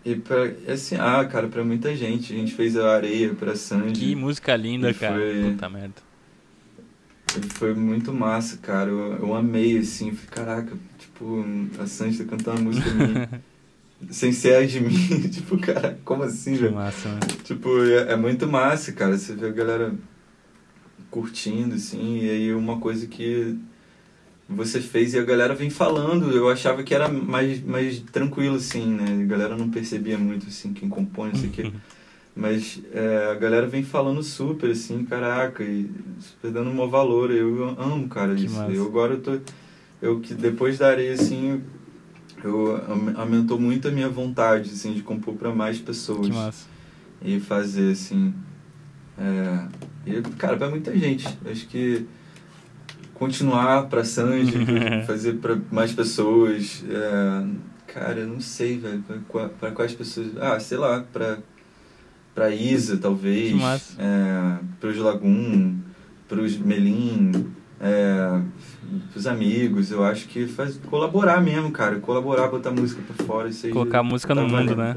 E 0.04 0.14
pra, 0.14 0.50
assim, 0.72 0.96
ah, 0.98 1.24
cara, 1.24 1.48
pra 1.48 1.62
muita 1.62 1.94
gente. 1.94 2.32
A 2.32 2.36
gente 2.36 2.54
fez 2.54 2.76
a 2.76 2.94
areia 2.94 3.34
pra 3.34 3.54
Sandy. 3.54 4.00
Que 4.00 4.14
música 4.14 4.56
linda, 4.56 4.94
cara. 4.94 5.14
Foi... 5.16 5.50
Puta 5.50 5.68
merda. 5.68 6.09
Foi 7.54 7.74
muito 7.74 8.12
massa, 8.12 8.56
cara. 8.56 8.90
Eu, 8.90 9.14
eu 9.14 9.34
amei, 9.34 9.78
assim. 9.78 10.12
Falei, 10.12 10.30
caraca, 10.30 10.76
tipo, 10.98 11.44
a 11.78 11.86
Sandy 11.86 12.18
tá 12.18 12.24
cantando 12.24 12.60
uma 12.60 12.70
música 12.70 12.90
minha. 12.90 13.42
sem 14.10 14.32
ser 14.32 14.66
de 14.66 14.80
mim. 14.80 14.96
tipo, 15.28 15.58
cara, 15.58 15.98
como 16.04 16.22
assim, 16.22 16.54
velho? 16.54 16.74
massa, 16.74 17.08
né? 17.08 17.20
Tipo, 17.44 17.84
é, 17.84 18.12
é, 18.12 18.16
muito 18.16 18.46
massa, 18.46 18.92
cara. 18.92 19.16
Você 19.16 19.34
vê 19.34 19.48
a 19.48 19.52
galera 19.52 19.94
curtindo, 21.10 21.74
assim. 21.74 22.20
E 22.20 22.30
aí 22.30 22.54
uma 22.54 22.78
coisa 22.78 23.06
que 23.06 23.56
você 24.48 24.80
fez 24.80 25.14
e 25.14 25.18
a 25.18 25.24
galera 25.24 25.54
vem 25.54 25.70
falando. 25.70 26.32
Eu 26.32 26.48
achava 26.48 26.82
que 26.82 26.94
era 26.94 27.08
mais, 27.08 27.62
mais 27.62 28.00
tranquilo, 28.00 28.56
assim, 28.56 28.86
né? 28.86 29.22
A 29.22 29.26
galera 29.26 29.56
não 29.56 29.70
percebia 29.70 30.18
muito, 30.18 30.46
assim, 30.48 30.72
quem 30.72 30.88
compõe, 30.88 31.28
não 31.28 31.36
sei 31.36 31.48
o 31.48 31.52
quê. 31.52 31.72
Mas 32.34 32.80
é, 32.92 33.30
a 33.32 33.34
galera 33.34 33.66
vem 33.66 33.82
falando 33.82 34.22
super, 34.22 34.70
assim, 34.70 35.04
caraca, 35.04 35.62
e 35.64 35.90
super 36.18 36.50
dando 36.50 36.70
um 36.70 36.88
valor. 36.88 37.30
Eu 37.30 37.68
amo, 37.78 38.08
cara, 38.08 38.34
que 38.34 38.46
isso. 38.46 38.56
Massa. 38.56 38.72
Eu 38.72 38.86
agora 38.86 39.14
eu 39.14 39.20
tô. 39.20 39.38
Eu 40.00 40.20
que 40.20 40.32
depois 40.32 40.78
da 40.78 40.88
areia, 40.88 41.12
assim, 41.12 41.60
eu 42.42 42.80
aumentou 43.16 43.58
muito 43.58 43.88
a 43.88 43.90
minha 43.90 44.08
vontade, 44.08 44.70
assim, 44.70 44.94
de 44.94 45.02
compor 45.02 45.34
para 45.34 45.54
mais 45.54 45.78
pessoas. 45.78 46.28
Que 46.28 46.32
massa. 46.32 46.66
E 47.22 47.40
fazer, 47.40 47.92
assim. 47.92 48.32
É, 49.18 49.66
e, 50.06 50.22
cara, 50.38 50.56
para 50.56 50.70
muita 50.70 50.96
gente. 50.96 51.26
Acho 51.44 51.66
que 51.66 52.06
continuar 53.12 53.86
para 53.88 54.02
Sanji, 54.02 54.54
fazer 55.06 55.34
para 55.34 55.58
mais 55.70 55.92
pessoas. 55.92 56.82
É, 56.88 57.92
cara, 57.92 58.20
eu 58.20 58.28
não 58.28 58.40
sei, 58.40 58.78
velho, 58.78 59.04
para 59.58 59.72
quais 59.72 59.92
pessoas. 59.92 60.28
Ah, 60.38 60.58
sei 60.58 60.78
lá, 60.78 61.04
para 61.12 61.38
para 62.34 62.50
Isa, 62.50 62.96
talvez, 62.96 63.54
é, 63.98 64.58
para 64.78 64.90
os 64.90 64.96
Lagoon, 64.96 65.78
para 66.28 66.40
os 66.40 66.56
Melim, 66.56 67.52
é, 67.80 68.40
os 69.14 69.26
amigos. 69.26 69.90
Eu 69.90 70.04
acho 70.04 70.28
que 70.28 70.46
faz 70.46 70.76
colaborar 70.88 71.40
mesmo, 71.40 71.70
cara. 71.70 71.98
Colaborar, 71.98 72.48
botar 72.48 72.70
música 72.70 73.02
para 73.02 73.26
fora. 73.26 73.48
Isso 73.48 73.66
aí 73.66 73.72
Colocar 73.72 74.02
música 74.02 74.34
tá 74.34 74.40
no 74.40 74.48
mundo, 74.48 74.76
né? 74.76 74.96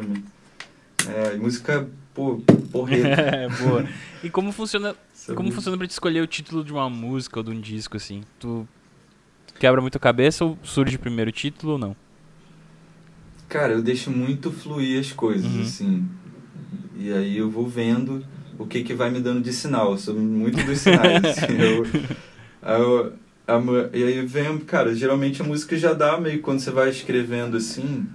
É, 1.07 1.35
música, 1.35 1.87
pô, 2.13 2.41
porreta. 2.71 3.07
é, 3.21 3.49
boa. 3.49 3.87
E 4.23 4.29
como 4.29 4.51
funciona, 4.51 4.95
como 5.35 5.51
funciona 5.51 5.77
para 5.77 5.87
te 5.87 5.91
escolher 5.91 6.21
o 6.21 6.27
título 6.27 6.63
de 6.63 6.71
uma 6.71 6.89
música 6.89 7.39
ou 7.39 7.43
de 7.43 7.51
um 7.51 7.59
disco, 7.59 7.97
assim? 7.97 8.23
Tu 8.39 8.67
quebra 9.59 9.81
muito 9.81 9.97
a 9.97 9.99
cabeça 9.99 10.45
ou 10.45 10.57
surge 10.61 10.97
primeiro 10.97 11.29
o 11.29 11.33
título 11.33 11.73
ou 11.73 11.77
não? 11.77 11.95
Cara, 13.49 13.73
eu 13.73 13.81
deixo 13.81 14.09
muito 14.09 14.51
fluir 14.51 14.99
as 14.99 15.11
coisas, 15.11 15.51
uhum. 15.51 15.61
assim. 15.61 16.09
E 16.95 17.11
aí 17.11 17.37
eu 17.37 17.49
vou 17.49 17.67
vendo 17.67 18.23
o 18.57 18.65
que, 18.65 18.83
que 18.83 18.93
vai 18.93 19.09
me 19.09 19.19
dando 19.19 19.41
de 19.41 19.51
sinal. 19.51 19.91
Eu 19.91 19.97
sou 19.97 20.15
muito 20.15 20.63
dos 20.63 20.79
sinais. 20.79 21.23
assim, 21.23 21.57
eu, 21.59 21.85
eu, 22.61 23.13
a, 23.47 23.97
e 23.97 24.03
aí 24.03 24.25
vem, 24.25 24.57
cara, 24.59 24.93
geralmente 24.95 25.41
a 25.41 25.45
música 25.45 25.77
já 25.77 25.93
dá 25.93 26.19
meio 26.19 26.41
quando 26.41 26.59
você 26.59 26.71
vai 26.71 26.89
escrevendo 26.89 27.57
assim. 27.57 28.07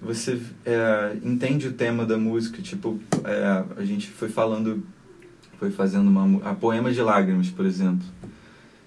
você 0.00 0.40
é, 0.64 1.16
entende 1.22 1.68
o 1.68 1.72
tema 1.72 2.06
da 2.06 2.16
música. 2.16 2.62
Tipo, 2.62 2.98
é, 3.24 3.64
a 3.76 3.84
gente 3.84 4.08
foi 4.08 4.28
falando, 4.28 4.82
foi 5.58 5.70
fazendo 5.70 6.08
uma. 6.08 6.48
A 6.48 6.54
Poema 6.54 6.92
de 6.92 7.02
Lágrimas, 7.02 7.50
por 7.50 7.66
exemplo. 7.66 8.06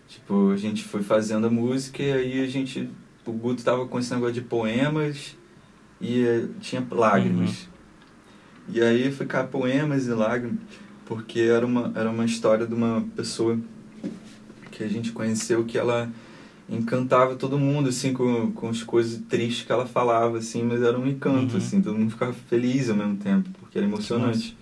Tipo, 0.08 0.52
a 0.52 0.58
gente 0.58 0.84
foi 0.84 1.04
fazendo 1.04 1.48
a 1.48 1.52
música 1.52 2.02
e 2.02 2.12
aí 2.12 2.44
a 2.44 2.48
gente. 2.48 2.90
O 3.26 3.32
Guto 3.32 3.64
tava 3.64 3.86
com 3.86 4.00
esse 4.00 4.12
negócio 4.12 4.34
de 4.34 4.42
poemas 4.42 5.38
e 6.02 6.26
é, 6.26 6.48
tinha 6.60 6.84
lágrimas. 6.90 7.50
Uhum. 7.64 7.79
E 8.72 8.82
aí 8.82 9.12
cá 9.28 9.44
poemas 9.44 10.08
e 10.08 10.12
lágrimas, 10.12 10.60
porque 11.06 11.40
era 11.40 11.66
uma, 11.66 11.92
era 11.96 12.10
uma 12.10 12.26
história 12.26 12.68
de 12.68 12.74
uma 12.74 13.06
pessoa 13.16 13.60
que 14.72 14.84
a 14.84 14.88
gente 14.88 15.12
conheceu 15.12 15.66
que 15.66 15.78
ela 15.78 16.10
encantava 16.70 17.36
todo 17.36 17.58
mundo, 17.58 17.90
assim, 17.90 18.14
com, 18.14 18.52
com 18.52 18.70
as 18.70 18.84
coisas 18.84 19.22
tristes 19.28 19.66
que 19.66 19.72
ela 19.72 19.86
falava, 19.86 20.38
assim, 20.38 20.64
mas 20.64 20.82
era 20.82 20.98
um 20.98 21.08
encanto, 21.08 21.54
uhum. 21.54 21.58
assim, 21.58 21.82
todo 21.82 21.98
mundo 21.98 22.12
ficava 22.12 22.32
feliz 22.32 22.90
ao 22.90 22.96
mesmo 22.96 23.18
tempo, 23.18 23.50
porque 23.60 23.78
era 23.78 23.88
emocionante. 23.88 24.56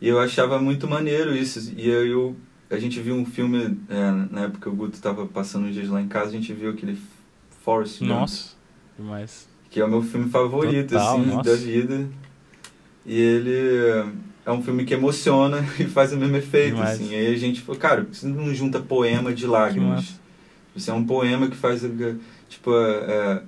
E 0.00 0.06
eu 0.06 0.20
achava 0.20 0.60
muito 0.60 0.86
maneiro 0.86 1.34
isso, 1.34 1.72
e 1.76 1.90
aí 1.90 2.10
eu, 2.10 2.36
a 2.70 2.78
gente 2.78 3.00
viu 3.00 3.14
um 3.14 3.24
filme, 3.24 3.78
é, 3.88 4.10
na 4.30 4.42
época 4.42 4.68
o 4.68 4.74
Guto 4.74 4.94
estava 4.94 5.26
passando 5.26 5.66
uns 5.66 5.74
dias 5.74 5.88
lá 5.88 6.00
em 6.00 6.08
casa, 6.08 6.28
a 6.28 6.32
gente 6.32 6.52
viu 6.52 6.70
aquele 6.70 6.98
Force 7.64 8.04
Nossa, 8.04 8.54
demais. 8.96 9.48
Que 9.70 9.80
é 9.80 9.84
o 9.84 9.88
meu 9.88 10.02
filme 10.02 10.30
favorito, 10.30 10.90
Total, 10.90 11.18
assim, 11.18 11.26
nossa. 11.26 11.50
da 11.50 11.56
vida. 11.56 12.08
E 13.08 13.18
ele 13.18 14.12
é 14.46 14.52
um 14.52 14.62
filme 14.62 14.84
que 14.84 14.94
emociona 14.94 15.66
e 15.80 15.84
faz 15.84 16.12
o 16.12 16.16
mesmo 16.16 16.36
efeito, 16.36 16.76
demais. 16.76 17.00
assim. 17.00 17.12
Aí 17.12 17.34
a 17.34 17.38
gente 17.38 17.60
falou, 17.62 17.80
cara, 17.80 18.06
você 18.12 18.28
não 18.28 18.54
junta 18.54 18.78
poema 18.78 19.34
de 19.34 19.46
lágrimas 19.46 20.18
isso 20.78 20.92
é 20.92 20.94
um 20.94 21.04
poema 21.04 21.48
que 21.48 21.56
faz, 21.56 21.84
tipo, 22.48 22.70
a, 22.70 22.86
é, 22.86 23.42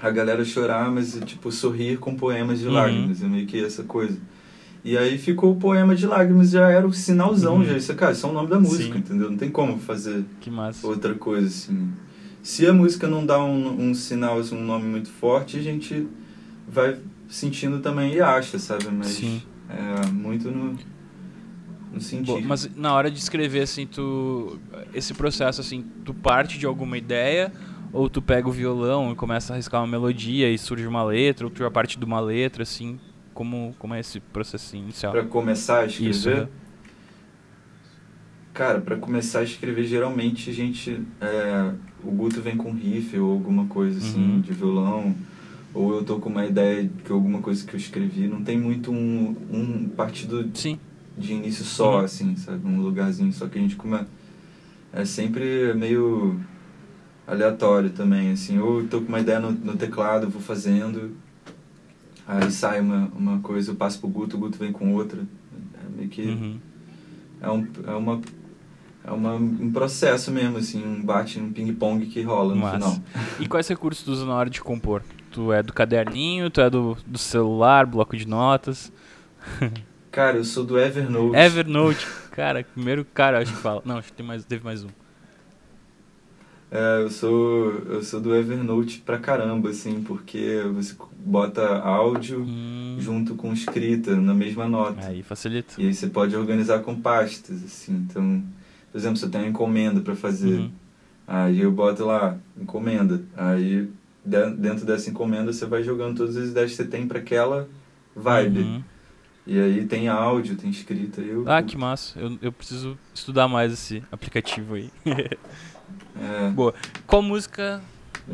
a 0.00 0.10
galera 0.10 0.42
chorar, 0.42 0.90
mas, 0.90 1.20
tipo, 1.26 1.52
sorrir 1.52 1.98
com 1.98 2.14
poemas 2.14 2.58
de 2.58 2.66
uhum. 2.66 2.72
lágrimas. 2.72 3.22
É 3.22 3.26
meio 3.26 3.46
que 3.46 3.62
essa 3.62 3.82
coisa. 3.82 4.18
E 4.82 4.96
aí 4.96 5.18
ficou 5.18 5.52
o 5.52 5.56
poema 5.56 5.94
de 5.94 6.06
lágrimas, 6.06 6.50
já 6.50 6.70
era 6.70 6.86
o 6.86 6.92
sinalzão, 6.94 7.56
uhum. 7.56 7.64
já. 7.64 7.76
Isso, 7.76 7.94
cara, 7.94 8.12
isso 8.12 8.26
é 8.26 8.30
o 8.30 8.32
nome 8.32 8.48
da 8.48 8.58
música, 8.58 8.94
Sim. 8.94 8.98
entendeu? 9.00 9.30
Não 9.30 9.36
tem 9.36 9.50
como 9.50 9.78
fazer 9.78 10.24
outra 10.82 11.14
coisa, 11.14 11.46
assim. 11.46 11.90
Se 12.42 12.66
a 12.66 12.72
música 12.72 13.06
não 13.06 13.26
dá 13.26 13.42
um, 13.42 13.90
um 13.90 13.94
sinal, 13.94 14.38
assim, 14.38 14.56
um 14.56 14.64
nome 14.64 14.86
muito 14.86 15.10
forte, 15.10 15.58
a 15.58 15.62
gente 15.62 16.06
vai 16.66 16.96
sentindo 17.28 17.80
também 17.80 18.14
e 18.14 18.20
acha, 18.20 18.58
sabe? 18.58 18.86
Mas 18.90 19.08
Sim. 19.08 19.42
é 19.68 20.06
muito 20.06 20.50
no 20.50 20.76
no 21.96 22.00
sentido. 22.00 22.40
mas 22.42 22.68
na 22.76 22.92
hora 22.92 23.10
de 23.10 23.18
escrever, 23.18 23.62
assim, 23.62 23.86
tu. 23.86 24.58
Esse 24.92 25.14
processo, 25.14 25.60
assim, 25.60 25.84
tu 26.04 26.12
parte 26.12 26.58
de 26.58 26.66
alguma 26.66 26.96
ideia, 26.98 27.52
ou 27.92 28.08
tu 28.08 28.20
pega 28.20 28.48
o 28.48 28.52
violão 28.52 29.12
e 29.12 29.14
começa 29.14 29.52
a 29.52 29.56
arriscar 29.56 29.80
uma 29.80 29.86
melodia 29.86 30.50
e 30.50 30.58
surge 30.58 30.86
uma 30.86 31.02
letra, 31.02 31.46
ou 31.46 31.50
tu 31.50 31.58
já 31.58 31.70
parte 31.70 31.98
de 31.98 32.04
uma 32.04 32.20
letra, 32.20 32.62
assim. 32.62 33.00
Como, 33.32 33.74
como 33.78 33.94
é 33.94 34.00
esse 34.00 34.18
processo 34.18 34.76
inicial? 34.76 35.12
Pra 35.12 35.24
começar 35.24 35.80
a 35.80 35.86
escrever? 35.86 36.10
Isso, 36.10 36.30
né? 36.30 36.48
Cara, 38.54 38.80
para 38.80 38.96
começar 38.96 39.40
a 39.40 39.42
escrever, 39.42 39.84
geralmente 39.84 40.48
a 40.48 40.52
gente. 40.52 41.02
É, 41.20 41.72
o 42.02 42.10
Guto 42.10 42.40
vem 42.40 42.56
com 42.56 42.72
riff 42.72 43.18
ou 43.18 43.32
alguma 43.32 43.66
coisa 43.66 43.98
assim, 43.98 44.34
uhum. 44.34 44.40
de 44.40 44.52
violão. 44.52 45.14
Ou 45.76 45.94
eu 45.94 46.04
tô 46.04 46.18
com 46.18 46.30
uma 46.30 46.46
ideia 46.46 46.82
de 46.82 47.12
alguma 47.12 47.40
coisa 47.40 47.64
que 47.66 47.74
eu 47.74 47.78
escrevi. 47.78 48.26
Não 48.26 48.42
tem 48.42 48.58
muito 48.58 48.90
um, 48.90 49.36
um 49.50 49.88
partido 49.90 50.50
Sim 50.54 50.78
de 51.16 51.32
início 51.32 51.64
só, 51.64 51.98
uhum. 51.98 52.04
assim, 52.04 52.36
sabe? 52.36 52.66
Um 52.66 52.80
lugarzinho. 52.80 53.32
Só 53.32 53.46
que 53.46 53.58
a 53.58 53.62
gente 53.62 53.76
come... 53.76 54.00
é 54.92 55.04
sempre 55.04 55.72
meio 55.74 56.38
aleatório 57.26 57.90
também, 57.90 58.32
assim. 58.32 58.58
Ou 58.58 58.80
eu 58.80 58.88
tô 58.88 59.00
com 59.00 59.08
uma 59.08 59.20
ideia 59.20 59.40
no, 59.40 59.50
no 59.50 59.76
teclado, 59.76 60.28
vou 60.28 60.42
fazendo, 60.42 61.16
aí 62.26 62.50
sai 62.50 62.80
uma, 62.80 63.10
uma 63.16 63.38
coisa, 63.40 63.70
eu 63.70 63.76
passo 63.76 63.98
pro 63.98 64.08
Guto, 64.08 64.36
o 64.36 64.40
Guto 64.40 64.58
vem 64.58 64.72
com 64.72 64.92
outra. 64.94 65.20
É 65.20 65.96
meio 65.96 66.08
que... 66.08 66.22
Uhum. 66.22 66.58
É, 67.40 67.50
um, 67.50 67.66
é 67.86 67.92
uma... 67.92 68.20
É 69.04 69.12
uma, 69.12 69.34
um 69.34 69.70
processo 69.70 70.32
mesmo, 70.32 70.56
assim, 70.56 70.84
um 70.84 71.00
bate, 71.00 71.38
um 71.38 71.52
ping-pong 71.52 72.06
que 72.06 72.22
rola 72.22 72.56
no 72.56 72.60
Massa. 72.60 72.76
final. 72.76 73.02
E 73.38 73.46
quais 73.46 73.68
recursos 73.68 74.04
tu 74.04 74.10
usa 74.10 74.26
na 74.26 74.34
hora 74.34 74.50
de 74.50 74.60
compor? 74.60 75.00
Tu 75.36 75.52
é 75.52 75.62
do 75.62 75.70
caderninho, 75.70 76.48
tu 76.48 76.62
é 76.62 76.70
do, 76.70 76.96
do 77.06 77.18
celular, 77.18 77.84
bloco 77.84 78.16
de 78.16 78.26
notas? 78.26 78.90
Cara, 80.10 80.38
eu 80.38 80.44
sou 80.44 80.64
do 80.64 80.78
Evernote. 80.78 81.36
Evernote, 81.36 82.06
cara, 82.32 82.64
primeiro 82.64 83.04
cara, 83.04 83.40
acho 83.40 83.52
que 83.52 83.60
fala. 83.60 83.82
Não, 83.84 83.98
acho 83.98 84.08
que 84.08 84.14
tem 84.14 84.24
mais, 84.24 84.46
teve 84.46 84.64
mais 84.64 84.82
um. 84.82 84.88
É, 86.70 87.02
eu 87.02 87.10
sou, 87.10 87.70
eu 87.86 88.02
sou 88.02 88.18
do 88.18 88.34
Evernote 88.34 89.02
pra 89.04 89.18
caramba, 89.18 89.68
assim, 89.68 90.02
porque 90.02 90.62
você 90.74 90.96
bota 91.18 91.80
áudio 91.80 92.40
hum. 92.40 92.96
junto 92.98 93.34
com 93.34 93.52
escrita 93.52 94.16
na 94.16 94.32
mesma 94.32 94.66
nota. 94.66 95.06
Aí 95.06 95.22
facilita. 95.22 95.74
E 95.76 95.86
aí 95.86 95.92
você 95.92 96.06
pode 96.06 96.34
organizar 96.34 96.78
com 96.78 96.98
pastas, 96.98 97.62
assim. 97.62 98.06
Então, 98.08 98.42
por 98.90 98.96
exemplo, 98.96 99.18
se 99.18 99.26
eu 99.26 99.30
tenho 99.30 99.44
uma 99.44 99.50
encomenda 99.50 100.00
para 100.00 100.16
fazer, 100.16 100.60
uhum. 100.60 100.70
aí 101.28 101.60
eu 101.60 101.70
boto 101.70 102.06
lá, 102.06 102.38
encomenda. 102.58 103.20
Aí 103.36 103.86
dentro 104.26 104.84
dessa 104.84 105.08
encomenda 105.08 105.52
você 105.52 105.64
vai 105.66 105.82
jogando 105.82 106.16
todas 106.16 106.36
as 106.36 106.48
ideias 106.48 106.70
que 106.70 106.76
você 106.76 106.84
tem 106.84 107.06
para 107.06 107.18
aquela 107.18 107.68
vibe. 108.14 108.60
Uhum. 108.60 108.84
E 109.46 109.60
aí 109.60 109.86
tem 109.86 110.08
áudio, 110.08 110.56
tem 110.56 110.70
escrita. 110.70 111.20
Eu, 111.20 111.44
ah, 111.48 111.62
que 111.62 111.76
massa. 111.76 112.18
Eu, 112.18 112.36
eu 112.42 112.50
preciso 112.50 112.98
estudar 113.14 113.46
mais 113.46 113.72
esse 113.72 114.02
aplicativo 114.10 114.74
aí. 114.74 114.90
é. 115.06 116.50
Boa. 116.50 116.74
Qual 117.06 117.22
música. 117.22 117.80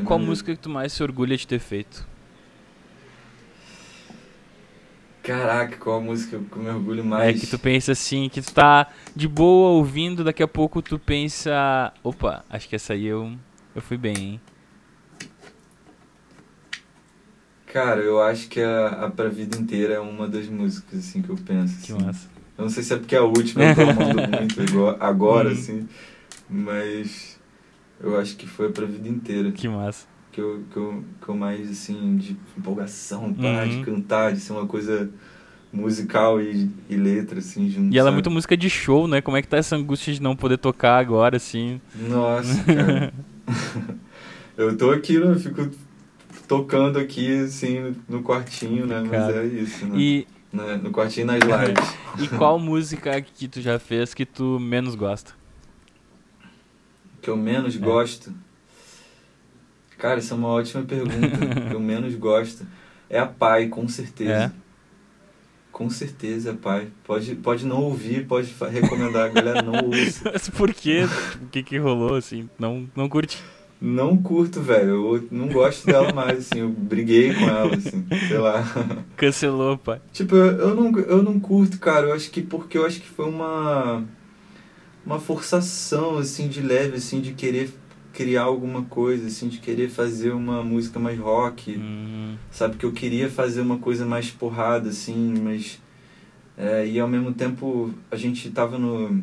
qual 0.04 0.18
música 0.18 0.54
que 0.54 0.60
tu 0.60 0.70
mais 0.70 0.92
se 0.94 1.02
orgulha 1.02 1.36
de 1.36 1.46
ter 1.46 1.58
feito? 1.58 2.06
Caraca, 5.22 5.76
qual 5.76 6.00
música 6.00 6.38
que 6.38 6.56
eu 6.56 6.62
me 6.62 6.70
orgulho 6.70 7.04
mais? 7.04 7.36
É 7.36 7.40
que 7.40 7.46
tu 7.46 7.58
pensa 7.58 7.92
assim, 7.92 8.28
que 8.28 8.40
tu 8.40 8.52
tá 8.52 8.88
de 9.14 9.28
boa 9.28 9.70
ouvindo, 9.70 10.24
daqui 10.24 10.42
a 10.42 10.48
pouco 10.48 10.80
tu 10.80 10.98
pensa. 10.98 11.92
Opa, 12.02 12.42
acho 12.48 12.68
que 12.68 12.74
essa 12.74 12.94
aí 12.94 13.04
eu, 13.04 13.32
eu 13.74 13.82
fui 13.82 13.98
bem, 13.98 14.16
hein? 14.16 14.40
Cara, 17.72 18.02
eu 18.02 18.20
acho 18.20 18.48
que 18.48 18.60
a, 18.60 18.88
a 19.06 19.10
Pra 19.10 19.30
Vida 19.30 19.56
Inteira 19.56 19.94
é 19.94 19.98
uma 19.98 20.28
das 20.28 20.46
músicas, 20.46 20.98
assim, 20.98 21.22
que 21.22 21.30
eu 21.30 21.36
penso. 21.36 21.80
Que 21.82 21.92
assim. 21.92 22.04
massa. 22.04 22.28
Eu 22.58 22.64
não 22.64 22.68
sei 22.68 22.82
se 22.82 22.92
é 22.92 22.98
porque 22.98 23.16
é 23.16 23.18
a 23.18 23.22
última 23.24 23.64
eu 23.64 23.74
tô 23.74 23.80
amando 23.80 24.20
muito 24.28 24.96
agora, 25.00 25.48
uhum. 25.48 25.54
assim, 25.54 25.88
mas 26.50 27.40
eu 27.98 28.18
acho 28.20 28.36
que 28.36 28.46
foi 28.46 28.66
a 28.66 28.70
Pra 28.70 28.84
Vida 28.84 29.08
Inteira. 29.08 29.50
Que 29.52 29.66
massa. 29.68 30.06
Que 30.30 30.40
eu, 30.42 30.62
que 30.70 30.76
eu, 30.76 31.04
que 31.22 31.28
eu 31.28 31.34
mais, 31.34 31.70
assim, 31.70 32.16
de 32.18 32.36
empolgação, 32.58 33.32
pá, 33.32 33.64
de 33.64 33.76
uhum. 33.76 33.84
cantar, 33.84 34.34
de 34.34 34.40
ser 34.40 34.52
uma 34.52 34.66
coisa 34.66 35.08
musical 35.72 36.42
e, 36.42 36.70
e 36.90 36.96
letra, 36.96 37.38
assim, 37.38 37.70
junto. 37.70 37.94
E 37.94 37.98
ela 37.98 38.10
é 38.10 38.12
muito 38.12 38.30
música 38.30 38.54
de 38.54 38.68
show, 38.68 39.08
né? 39.08 39.22
Como 39.22 39.38
é 39.38 39.40
que 39.40 39.48
tá 39.48 39.56
essa 39.56 39.76
angústia 39.76 40.12
de 40.12 40.20
não 40.20 40.36
poder 40.36 40.58
tocar 40.58 40.98
agora, 40.98 41.38
assim? 41.38 41.80
Nossa, 41.94 42.62
cara. 42.64 43.14
eu 44.58 44.76
tô 44.76 44.90
aqui, 44.90 45.18
né? 45.18 45.26
Eu 45.26 45.40
fico 45.40 45.70
tocando 46.52 46.98
aqui, 46.98 47.44
assim, 47.44 47.96
no 48.06 48.22
quartinho, 48.22 48.86
né? 48.86 49.00
Mas 49.00 49.34
é 49.34 49.44
isso, 49.46 49.86
né? 49.86 49.98
E... 49.98 50.26
Né? 50.52 50.78
No 50.82 50.90
quartinho 50.90 51.26
nas 51.26 51.38
lives. 51.38 51.94
e 52.20 52.28
qual 52.36 52.58
música 52.58 53.18
que 53.22 53.48
tu 53.48 53.62
já 53.62 53.78
fez 53.78 54.12
que 54.12 54.26
tu 54.26 54.60
menos 54.60 54.94
gosta? 54.94 55.32
Que 57.22 57.30
eu 57.30 57.38
menos 57.38 57.74
é. 57.74 57.78
gosto? 57.78 58.34
Cara, 59.96 60.18
isso 60.18 60.34
é 60.34 60.36
uma 60.36 60.48
ótima 60.48 60.82
pergunta. 60.82 61.38
que 61.70 61.74
eu 61.74 61.80
menos 61.80 62.14
gosto 62.16 62.66
é 63.08 63.18
a 63.18 63.24
Pai, 63.24 63.68
com 63.68 63.88
certeza. 63.88 64.32
É? 64.32 64.52
Com 65.70 65.88
certeza, 65.88 66.50
é 66.50 66.54
Pai. 66.54 66.88
Pode, 67.02 67.34
pode 67.36 67.64
não 67.64 67.80
ouvir, 67.80 68.26
pode 68.26 68.54
recomendar, 68.70 69.24
a 69.24 69.28
galera 69.28 69.62
não 69.62 69.86
ouça. 69.86 70.28
Mas 70.30 70.50
por 70.50 70.74
quê? 70.74 71.04
O 71.40 71.46
que 71.46 71.62
que 71.62 71.78
rolou, 71.78 72.14
assim? 72.14 72.50
Não, 72.58 72.86
não 72.94 73.08
curte? 73.08 73.42
Não 73.82 74.16
curto, 74.16 74.60
velho. 74.60 75.16
Eu 75.16 75.28
não 75.32 75.48
gosto 75.48 75.84
dela 75.86 76.12
mais, 76.12 76.38
assim. 76.38 76.60
Eu 76.60 76.68
briguei 76.68 77.34
com 77.34 77.44
ela, 77.48 77.74
assim. 77.74 78.06
Sei 78.28 78.38
lá. 78.38 78.62
Cancelou, 79.18 79.76
pai. 79.76 80.00
Tipo, 80.12 80.36
eu, 80.36 80.68
eu, 80.68 80.76
não, 80.76 81.00
eu 81.00 81.20
não 81.20 81.40
curto, 81.40 81.80
cara. 81.80 82.06
Eu 82.06 82.14
acho 82.14 82.30
que 82.30 82.40
porque 82.40 82.78
eu 82.78 82.86
acho 82.86 83.00
que 83.00 83.08
foi 83.08 83.28
uma. 83.28 84.04
Uma 85.04 85.18
forçação, 85.18 86.16
assim, 86.16 86.46
de 86.46 86.62
leve, 86.62 86.98
assim, 86.98 87.20
de 87.20 87.32
querer 87.32 87.74
criar 88.12 88.42
alguma 88.42 88.82
coisa, 88.82 89.26
assim, 89.26 89.48
de 89.48 89.58
querer 89.58 89.88
fazer 89.88 90.30
uma 90.30 90.62
música 90.62 91.00
mais 91.00 91.18
rock. 91.18 91.72
Uhum. 91.72 92.36
Sabe? 92.52 92.76
Que 92.76 92.86
eu 92.86 92.92
queria 92.92 93.28
fazer 93.28 93.62
uma 93.62 93.78
coisa 93.78 94.06
mais 94.06 94.30
porrada, 94.30 94.90
assim, 94.90 95.34
mas. 95.42 95.82
É, 96.56 96.86
e 96.86 97.00
ao 97.00 97.08
mesmo 97.08 97.32
tempo 97.32 97.92
a 98.12 98.14
gente 98.14 98.48
tava 98.50 98.78
no. 98.78 99.20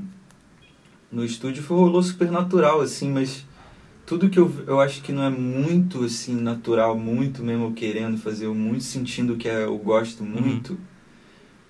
No 1.10 1.24
estúdio 1.24 1.64
foi 1.64 1.78
rolou 1.78 2.04
super 2.04 2.30
natural, 2.30 2.82
assim, 2.82 3.10
mas 3.10 3.48
tudo 4.10 4.28
que 4.28 4.40
eu, 4.40 4.52
eu 4.66 4.82
acho 4.82 5.04
que 5.04 5.12
não 5.12 5.24
é 5.24 5.30
muito 5.30 6.04
assim 6.04 6.34
natural, 6.34 6.98
muito 6.98 7.44
mesmo 7.44 7.72
querendo 7.74 8.18
fazer, 8.18 8.48
muito 8.48 8.84
sentindo 8.84 9.38
que 9.38 9.48
é, 9.48 9.66
eu 9.66 9.78
gosto 9.78 10.24
uhum. 10.24 10.30
muito, 10.30 10.74
uhum. 10.74 10.80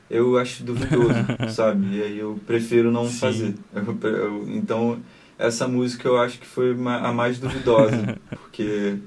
eu 0.09 0.37
acho 0.37 0.63
duvidoso, 0.63 1.13
sabe? 1.53 1.97
E 1.97 2.01
aí 2.01 2.17
eu 2.17 2.39
prefiro 2.47 2.93
não 2.93 3.09
Sim. 3.09 3.19
fazer. 3.19 3.55
Eu, 3.75 4.09
eu, 4.09 4.49
então 4.55 4.99
essa 5.37 5.67
música 5.67 6.07
eu 6.07 6.17
acho 6.17 6.39
que 6.39 6.47
foi 6.47 6.71
a 6.71 7.11
mais 7.11 7.39
duvidosa, 7.39 8.17
porque 8.31 8.97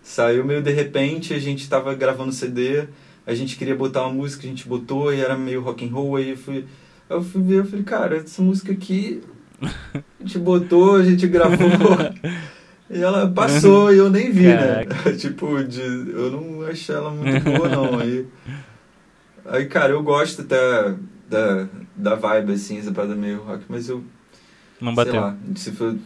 Saiu 0.00 0.44
meio 0.44 0.62
de 0.62 0.70
repente, 0.70 1.32
a 1.32 1.38
gente 1.40 1.68
tava 1.68 1.92
gravando 1.94 2.30
CD, 2.30 2.86
a 3.26 3.34
gente 3.34 3.56
queria 3.56 3.74
botar 3.74 4.02
uma 4.02 4.12
música, 4.12 4.46
a 4.46 4.48
gente 4.48 4.68
botou 4.68 5.12
e 5.12 5.18
era 5.18 5.36
meio 5.36 5.60
rock 5.60 5.84
and 5.84 5.90
roll, 5.90 6.16
aí 6.16 6.30
eu 6.30 6.36
fui, 6.36 6.66
eu 7.08 7.20
fui 7.20 7.42
ver, 7.42 7.60
eu 7.60 7.64
falei, 7.64 7.84
cara, 7.84 8.16
essa 8.18 8.42
música 8.42 8.70
aqui 8.70 9.22
a 9.64 10.22
gente 10.22 10.38
botou, 10.38 10.96
a 10.96 11.04
gente 11.04 11.26
gravou 11.26 11.68
e 12.90 13.02
ela 13.02 13.28
passou 13.28 13.92
e 13.92 13.98
eu 13.98 14.10
nem 14.10 14.30
vi, 14.30 14.46
né? 14.46 14.84
Caraca. 14.84 15.10
né? 15.10 15.16
tipo, 15.18 15.64
de, 15.64 15.80
eu 15.80 16.30
não 16.30 16.62
achei 16.66 16.94
ela 16.94 17.10
muito 17.10 17.44
boa 17.44 17.68
não. 17.68 17.98
Aí, 17.98 18.26
aí 19.46 19.66
cara, 19.66 19.92
eu 19.92 20.02
gosto 20.02 20.42
até 20.42 20.94
da, 21.28 21.68
da 21.96 22.14
vibe 22.14 22.52
assim, 22.52 22.78
essa 22.78 22.92
parada 22.92 23.14
meio 23.14 23.42
rock, 23.42 23.64
mas 23.68 23.88
eu. 23.88 24.04
Não 24.80 24.94
bateu. 24.94 25.14
Lá, 25.14 25.36
se 25.56 25.72
for, 25.72 25.96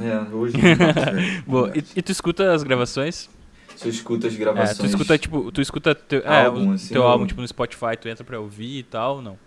é, 0.00 0.34
hoje 0.34 0.56
não 0.56 1.42
Boa. 1.46 1.72
E, 1.76 1.84
e, 1.96 2.02
tu 2.02 2.10
escuta 2.10 2.52
as 2.52 2.62
gravações? 2.62 3.28
Se 3.76 3.86
eu 3.86 3.90
escuto 3.90 4.26
as 4.26 4.34
gravações. 4.34 4.78
É, 4.78 4.82
tu 4.82 4.86
escuta, 4.86 5.18
tipo, 5.18 5.52
tu 5.52 5.60
escuta 5.60 5.94
teu, 5.94 6.20
é, 6.20 6.44
álbum, 6.44 6.72
assim, 6.72 6.92
teu 6.92 7.02
álbum, 7.02 7.26
tipo, 7.26 7.40
no 7.40 7.48
Spotify, 7.48 7.96
tu 8.00 8.08
entra 8.08 8.24
pra 8.24 8.40
ouvir 8.40 8.78
e 8.78 8.82
tal, 8.82 9.16
ou 9.16 9.22
não? 9.22 9.38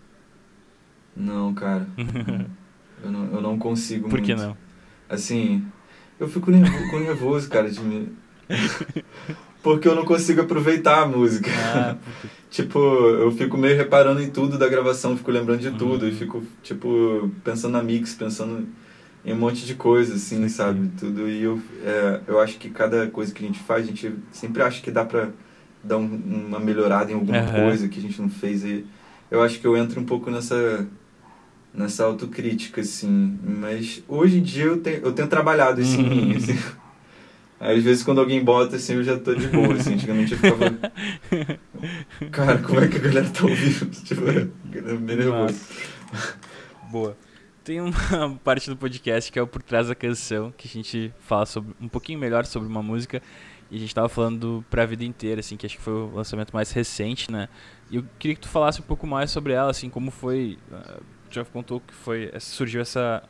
Não, 1.16 1.54
cara. 1.54 1.88
eu, 3.04 3.12
não, 3.12 3.34
eu 3.34 3.42
não 3.42 3.58
consigo 3.58 4.10
Por 4.10 4.20
muito. 4.20 4.26
que 4.26 4.36
não? 4.36 4.56
Assim, 5.10 5.64
eu 6.20 6.28
fico 6.28 6.50
nervoso, 6.52 7.00
nervoso 7.00 7.50
cara, 7.50 7.70
de 7.70 7.80
me... 7.82 8.10
Porque 9.62 9.88
eu 9.88 9.96
não 9.96 10.06
consigo 10.06 10.42
aproveitar 10.42 11.02
a 11.02 11.08
música. 11.08 11.50
Ah, 11.52 11.98
tipo, 12.52 12.78
eu 12.80 13.32
fico 13.32 13.58
meio 13.58 13.76
reparando 13.76 14.22
em 14.22 14.30
tudo 14.30 14.60
da 14.60 14.68
gravação, 14.68 15.18
fico 15.18 15.32
lembrando 15.32 15.62
de 15.62 15.72
tudo. 15.72 16.04
Uhum. 16.04 16.10
E 16.10 16.12
fico, 16.14 16.44
tipo, 16.62 17.32
pensando 17.44 17.72
na 17.72 17.82
mix, 17.82 18.14
pensando 18.14 18.68
em 19.26 19.34
um 19.34 19.36
monte 19.36 19.66
de 19.66 19.74
coisa, 19.74 20.14
assim, 20.14 20.44
Sim. 20.44 20.50
sabe? 20.50 20.92
Tudo. 21.00 21.28
E 21.28 21.42
eu, 21.42 21.60
é, 21.84 22.22
eu 22.28 22.40
acho 22.40 22.60
que 22.60 22.70
cada 22.70 23.08
coisa 23.08 23.34
que 23.34 23.44
a 23.44 23.48
gente 23.48 23.58
faz, 23.58 23.86
a 23.86 23.88
gente 23.88 24.14
sempre 24.32 24.62
acha 24.62 24.80
que 24.84 24.92
dá 24.92 25.04
pra 25.04 25.30
dar 25.84 25.98
um, 25.98 26.06
uma 26.48 26.60
melhorada 26.60 27.12
em 27.12 27.16
alguma 27.16 27.40
uhum. 27.40 27.52
coisa 27.52 27.88
que 27.88 27.98
a 27.98 28.02
gente 28.04 28.22
não 28.22 28.30
fez. 28.30 28.64
E 28.64 28.86
eu 29.32 29.42
acho 29.42 29.60
que 29.60 29.66
eu 29.66 29.76
entro 29.76 30.00
um 30.00 30.06
pouco 30.06 30.30
nessa 30.30 30.88
nessa 31.76 32.06
autocrítica, 32.06 32.82
assim. 32.82 33.38
Mas 33.44 34.04
hoje 34.08 34.40
em 34.40 34.44
dia 34.44 34.66
eu 34.66 34.78
tenho, 34.78 34.98
eu 34.98 35.12
tenho 35.14 35.28
trabalhado 35.28 35.82
isso 35.82 36.00
em 36.00 36.10
mim, 36.10 36.36
assim. 36.36 36.58
Às 37.60 37.84
vezes 37.84 38.04
quando 38.04 38.20
alguém 38.20 38.44
bota 38.44 38.76
assim, 38.76 38.94
eu 38.94 39.04
já 39.04 39.18
tô 39.18 39.34
de 39.34 39.48
boa, 39.48 39.74
assim. 39.74 39.94
Antigamente 39.94 40.34
eu 40.34 40.38
ficava. 40.38 40.78
Cara, 42.32 42.58
como 42.60 42.80
é 42.80 42.88
que 42.88 42.98
a 42.98 43.02
galera 43.02 43.30
tá 43.30 43.44
ouvindo? 43.44 43.86
Tipo, 44.04 44.22
meio 45.00 45.18
nervoso. 45.18 45.60
Boa. 46.92 47.18
Tem 47.64 47.82
uma 47.82 47.92
parte 48.44 48.70
do 48.70 48.78
podcast 48.78 49.32
que 49.32 49.40
é 49.40 49.42
o 49.42 49.48
Por 49.48 49.64
Trás 49.64 49.88
da 49.88 49.96
Canção, 49.96 50.54
que 50.56 50.68
a 50.68 50.72
gente 50.72 51.12
fala 51.20 51.48
sobre, 51.48 51.74
um 51.82 51.88
pouquinho 51.88 52.20
melhor 52.20 52.46
sobre 52.46 52.70
uma 52.70 52.84
música. 52.84 53.22
E 53.72 53.78
a 53.78 53.80
gente 53.80 53.96
tava 53.96 54.08
falando 54.08 54.64
pra 54.70 54.86
vida 54.86 55.04
inteira, 55.04 55.40
assim, 55.40 55.58
que 55.58 55.66
acho 55.66 55.78
que 55.78 55.82
foi 55.82 55.94
o 55.94 56.14
lançamento 56.14 56.54
mais 56.54 56.72
recente, 56.72 57.32
né? 57.32 57.50
E 57.90 57.96
eu 57.96 58.06
queria 58.20 58.36
que 58.36 58.42
tu 58.42 58.48
falasse 58.48 58.80
um 58.80 58.84
pouco 58.84 59.08
mais 59.08 59.32
sobre 59.32 59.54
ela, 59.54 59.72
assim, 59.72 59.90
como 59.90 60.12
foi. 60.12 60.60
Uh, 60.72 61.02
já 61.36 61.46
contou 61.46 61.80
que 61.80 61.94
foi. 61.94 62.32
Surgiu 62.40 62.82
essa. 62.82 63.24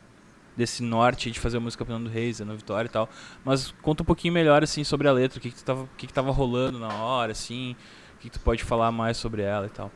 Desse 0.56 0.82
norte 0.82 1.30
de 1.30 1.38
fazer 1.38 1.58
a 1.58 1.60
música 1.60 1.84
Fernando 1.84 2.08
Reis, 2.08 2.40
na 2.40 2.54
Vitória 2.54 2.88
e 2.88 2.90
tal. 2.90 3.10
Mas 3.44 3.74
conta 3.82 4.02
um 4.02 4.06
pouquinho 4.06 4.32
melhor, 4.32 4.62
assim, 4.62 4.84
sobre 4.84 5.06
a 5.06 5.12
letra, 5.12 5.38
o 5.38 5.42
que 5.42 5.50
que, 5.50 5.62
tava, 5.62 5.82
o 5.82 5.88
que 5.98 6.06
que 6.06 6.12
tava 6.14 6.30
rolando 6.30 6.78
na 6.78 6.94
hora, 6.94 7.32
assim. 7.32 7.76
O 8.14 8.18
que, 8.18 8.30
que 8.30 8.38
tu 8.38 8.40
pode 8.40 8.64
falar 8.64 8.90
mais 8.90 9.18
sobre 9.18 9.42
ela 9.42 9.66
e 9.66 9.68
tal. 9.68 9.92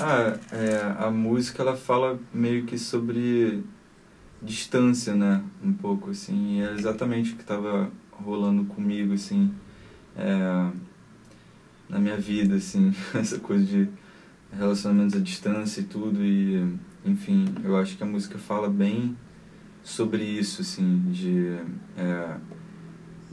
Ah, 0.00 0.38
é, 0.52 1.04
a 1.04 1.10
música 1.10 1.62
ela 1.62 1.76
fala 1.76 2.20
meio 2.32 2.64
que 2.64 2.78
sobre 2.78 3.64
distância, 4.40 5.16
né? 5.16 5.42
Um 5.60 5.72
pouco, 5.72 6.10
assim. 6.10 6.62
É 6.62 6.72
exatamente 6.74 7.32
o 7.32 7.36
que 7.36 7.42
estava 7.42 7.90
rolando 8.12 8.64
comigo, 8.66 9.14
assim. 9.14 9.52
É, 10.16 10.70
na 11.88 11.98
minha 11.98 12.16
vida, 12.16 12.54
assim. 12.54 12.94
Essa 13.12 13.40
coisa 13.40 13.64
de 13.64 13.88
relacionamentos 14.52 15.16
à 15.16 15.20
distância 15.20 15.80
e 15.80 15.84
tudo. 15.84 16.24
E, 16.24 16.66
enfim, 17.04 17.46
eu 17.64 17.76
acho 17.76 17.96
que 17.96 18.02
a 18.02 18.06
música 18.06 18.38
fala 18.38 18.68
bem 18.68 19.16
sobre 19.82 20.22
isso, 20.22 20.62
assim. 20.62 21.10
De... 21.10 21.58
É, 21.96 22.36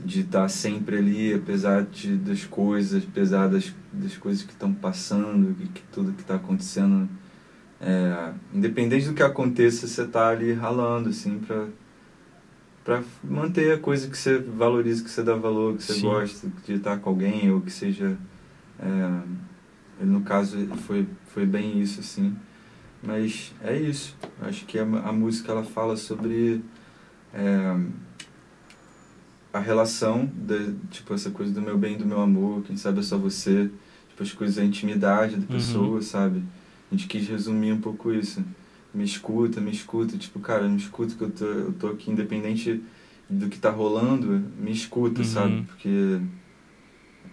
de 0.04 0.20
estar 0.20 0.42
tá 0.42 0.48
sempre 0.48 0.98
ali, 0.98 1.32
apesar 1.32 1.82
de, 1.84 2.16
das 2.16 2.44
coisas, 2.44 3.02
apesar 3.02 3.48
das, 3.48 3.74
das 3.92 4.16
coisas 4.16 4.42
que 4.42 4.52
estão 4.52 4.72
passando, 4.72 5.54
que, 5.54 5.68
que 5.68 5.82
tudo 5.90 6.12
que 6.12 6.20
está 6.20 6.36
acontecendo. 6.36 7.08
É, 7.80 8.32
independente 8.54 9.06
do 9.06 9.14
que 9.14 9.22
aconteça, 9.22 9.86
você 9.86 10.02
está 10.02 10.28
ali 10.28 10.52
ralando, 10.52 11.10
assim, 11.10 11.38
para 11.38 11.66
para 12.86 13.02
manter 13.24 13.72
a 13.72 13.78
coisa 13.78 14.08
que 14.08 14.16
você 14.16 14.38
valoriza, 14.38 15.02
que 15.02 15.10
você 15.10 15.20
dá 15.20 15.34
valor, 15.34 15.76
que 15.76 15.82
você 15.82 15.94
Sim. 15.94 16.02
gosta 16.02 16.48
de 16.64 16.74
estar 16.74 16.96
com 16.98 17.10
alguém, 17.10 17.50
ou 17.50 17.60
que 17.60 17.72
seja... 17.72 18.16
É, 18.78 19.20
no 20.00 20.20
caso, 20.22 20.66
foi, 20.86 21.06
foi 21.26 21.46
bem 21.46 21.80
isso, 21.80 22.00
assim. 22.00 22.36
Mas 23.02 23.52
é 23.62 23.76
isso. 23.76 24.16
Acho 24.42 24.64
que 24.66 24.78
a, 24.78 24.82
a 24.82 25.12
música, 25.12 25.52
ela 25.52 25.64
fala 25.64 25.96
sobre... 25.96 26.62
É, 27.32 27.76
a 29.56 29.60
relação, 29.60 30.30
de, 30.34 30.74
tipo, 30.90 31.14
essa 31.14 31.30
coisa 31.30 31.52
do 31.52 31.62
meu 31.62 31.78
bem 31.78 31.94
e 31.94 31.98
do 31.98 32.04
meu 32.04 32.20
amor, 32.20 32.62
quem 32.62 32.76
sabe 32.76 33.00
é 33.00 33.02
só 33.02 33.16
você, 33.16 33.70
tipo, 34.08 34.22
as 34.22 34.32
coisas 34.32 34.56
da 34.56 34.64
intimidade 34.64 35.36
da 35.36 35.40
uhum. 35.40 35.46
pessoa, 35.46 35.94
uhum. 35.96 36.02
sabe? 36.02 36.42
A 36.90 36.94
gente 36.94 37.08
quis 37.08 37.26
resumir 37.26 37.72
um 37.72 37.80
pouco 37.80 38.12
isso. 38.12 38.44
Me 38.92 39.02
escuta, 39.02 39.60
me 39.60 39.70
escuta, 39.70 40.16
tipo, 40.18 40.38
cara, 40.40 40.68
me 40.68 40.76
escuta 40.76 41.14
que 41.14 41.22
eu 41.22 41.30
tô, 41.30 41.44
eu 41.44 41.72
tô 41.72 41.88
aqui 41.88 42.10
independente 42.10 42.82
do 43.28 43.48
que 43.48 43.58
tá 43.58 43.70
rolando, 43.70 44.44
me 44.58 44.70
escuta, 44.70 45.20
uhum. 45.20 45.26
sabe? 45.26 45.62
Porque 45.62 46.20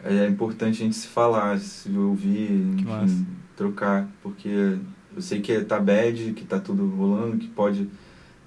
é 0.03 0.27
importante 0.27 0.81
a 0.81 0.85
gente 0.85 0.95
se 0.95 1.07
falar, 1.07 1.59
se 1.59 1.89
ouvir, 1.97 2.51
enfim, 2.51 3.25
trocar, 3.55 4.09
porque 4.21 4.77
eu 5.15 5.21
sei 5.21 5.41
que 5.41 5.61
tá 5.61 5.79
bad, 5.79 6.33
que 6.33 6.45
tá 6.45 6.59
tudo 6.59 6.87
rolando, 6.87 7.37
que 7.37 7.47
pode, 7.47 7.89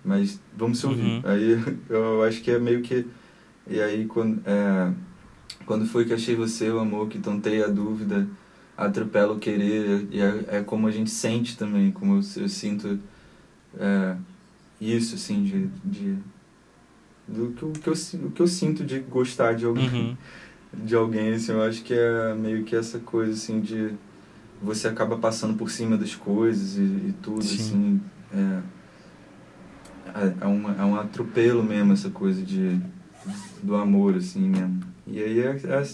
mas 0.04 0.40
vamos 0.56 0.78
se 0.78 0.86
ouvir. 0.86 1.02
Uhum. 1.02 1.22
Aí 1.24 1.76
eu 1.88 2.22
acho 2.22 2.42
que 2.42 2.50
é 2.50 2.58
meio 2.58 2.82
que 2.82 3.06
e 3.68 3.80
aí, 3.80 4.06
quando, 4.06 4.40
é, 4.46 4.92
quando 5.64 5.86
foi 5.86 6.04
que 6.04 6.14
achei 6.14 6.36
você, 6.36 6.70
o 6.70 6.78
amor, 6.78 7.08
que 7.08 7.18
tontei 7.18 7.62
a 7.64 7.66
dúvida, 7.66 8.28
atropela 8.76 9.32
o 9.34 9.38
querer, 9.38 10.06
e 10.10 10.20
é, 10.20 10.58
é 10.58 10.62
como 10.62 10.86
a 10.86 10.90
gente 10.92 11.10
sente 11.10 11.58
também, 11.58 11.90
como 11.90 12.14
eu, 12.14 12.42
eu 12.42 12.48
sinto 12.48 12.98
é, 13.76 14.16
isso, 14.80 15.16
assim, 15.16 15.42
de, 15.42 15.66
de 15.84 16.16
do 17.26 17.50
que, 17.54 17.64
o, 17.64 17.72
que 17.72 17.88
eu, 17.88 18.30
que 18.30 18.40
eu 18.40 18.46
sinto 18.46 18.84
de 18.84 19.00
gostar 19.00 19.54
de 19.54 19.64
alguém, 19.64 19.90
uhum. 19.90 20.16
de 20.84 20.94
alguém, 20.94 21.34
assim, 21.34 21.52
eu 21.52 21.62
acho 21.62 21.82
que 21.82 21.94
é 21.94 22.34
meio 22.34 22.64
que 22.64 22.76
essa 22.76 22.98
coisa, 22.98 23.32
assim, 23.32 23.60
de 23.60 23.94
você 24.60 24.88
acaba 24.88 25.16
passando 25.18 25.54
por 25.56 25.70
cima 25.70 25.96
das 25.96 26.14
coisas 26.14 26.76
e, 26.76 26.82
e 26.82 27.14
tudo, 27.22 27.42
Sim. 27.42 27.54
assim, 27.54 28.00
é, 28.34 28.60
é, 30.14 30.34
é, 30.40 30.46
uma, 30.46 30.74
é 30.76 30.84
um 30.84 30.96
atropelo 30.98 31.62
mesmo 31.62 31.92
essa 31.92 32.10
coisa 32.10 32.42
de 32.42 32.80
do 33.62 33.74
amor, 33.74 34.14
assim 34.16 34.48
mesmo. 34.48 34.82
E 35.06 35.22
aí 35.22 35.40
é, 35.40 35.50
é, 35.50 35.86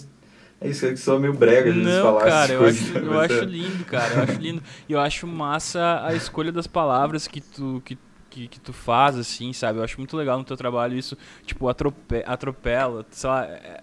é 0.61 0.69
isso, 0.69 0.85
é 0.85 0.91
que 0.91 0.97
sou 0.97 1.19
meio 1.19 1.33
brega 1.33 1.69
às 1.69 1.75
vezes 1.75 2.01
falar 2.01 2.25
cara, 2.25 2.53
eu 2.53 2.59
coisas. 2.59 2.95
Acho, 2.95 2.97
eu 2.97 3.19
acho 3.19 3.43
lindo, 3.45 3.85
cara, 3.85 4.13
eu 4.13 4.23
acho 4.23 4.39
lindo. 4.39 4.63
E 4.87 4.93
eu 4.93 4.99
acho 4.99 5.27
massa 5.27 6.05
a 6.05 6.13
escolha 6.13 6.51
das 6.51 6.67
palavras 6.67 7.27
que 7.27 7.41
tu, 7.41 7.81
que, 7.83 7.97
que, 8.29 8.47
que, 8.47 8.59
tu 8.59 8.71
faz, 8.71 9.17
assim, 9.17 9.51
sabe? 9.51 9.79
Eu 9.79 9.83
acho 9.83 9.97
muito 9.97 10.15
legal 10.15 10.37
no 10.37 10.43
teu 10.43 10.55
trabalho 10.55 10.97
isso, 10.97 11.17
tipo, 11.45 11.67
atrope, 11.67 12.23
atropela, 12.25 13.05
sei 13.09 13.29
lá, 13.29 13.45
é, 13.45 13.81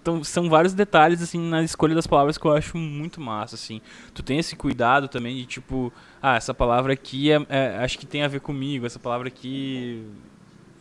então, 0.00 0.24
são 0.24 0.48
vários 0.48 0.74
detalhes, 0.74 1.20
assim, 1.20 1.38
na 1.38 1.62
escolha 1.62 1.94
das 1.94 2.06
palavras 2.06 2.38
que 2.38 2.46
eu 2.46 2.52
acho 2.52 2.78
muito 2.78 3.20
massa, 3.20 3.56
assim. 3.56 3.80
Tu 4.14 4.22
tem 4.22 4.38
esse 4.38 4.56
cuidado 4.56 5.08
também 5.08 5.36
de, 5.36 5.44
tipo, 5.44 5.92
ah, 6.22 6.36
essa 6.36 6.54
palavra 6.54 6.92
aqui 6.92 7.30
é, 7.30 7.44
é 7.48 7.78
acho 7.78 7.98
que 7.98 8.06
tem 8.06 8.22
a 8.22 8.28
ver 8.28 8.40
comigo, 8.40 8.86
essa 8.86 8.98
palavra 8.98 9.28
aqui 9.28 10.04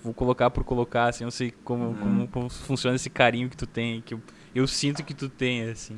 vou 0.03 0.13
colocar 0.13 0.49
por 0.49 0.63
colocar, 0.63 1.09
assim, 1.09 1.23
não 1.23 1.31
sei 1.31 1.53
como, 1.63 1.85
uhum. 1.85 1.95
como, 1.95 2.27
como, 2.27 2.49
funciona 2.49 2.95
esse 2.95 3.09
carinho 3.09 3.49
que 3.49 3.57
tu 3.57 3.67
tem, 3.67 4.01
que 4.01 4.13
eu, 4.13 4.21
eu 4.55 4.67
sinto 4.67 5.03
que 5.03 5.13
tu 5.13 5.27
tem, 5.27 5.63
assim. 5.63 5.97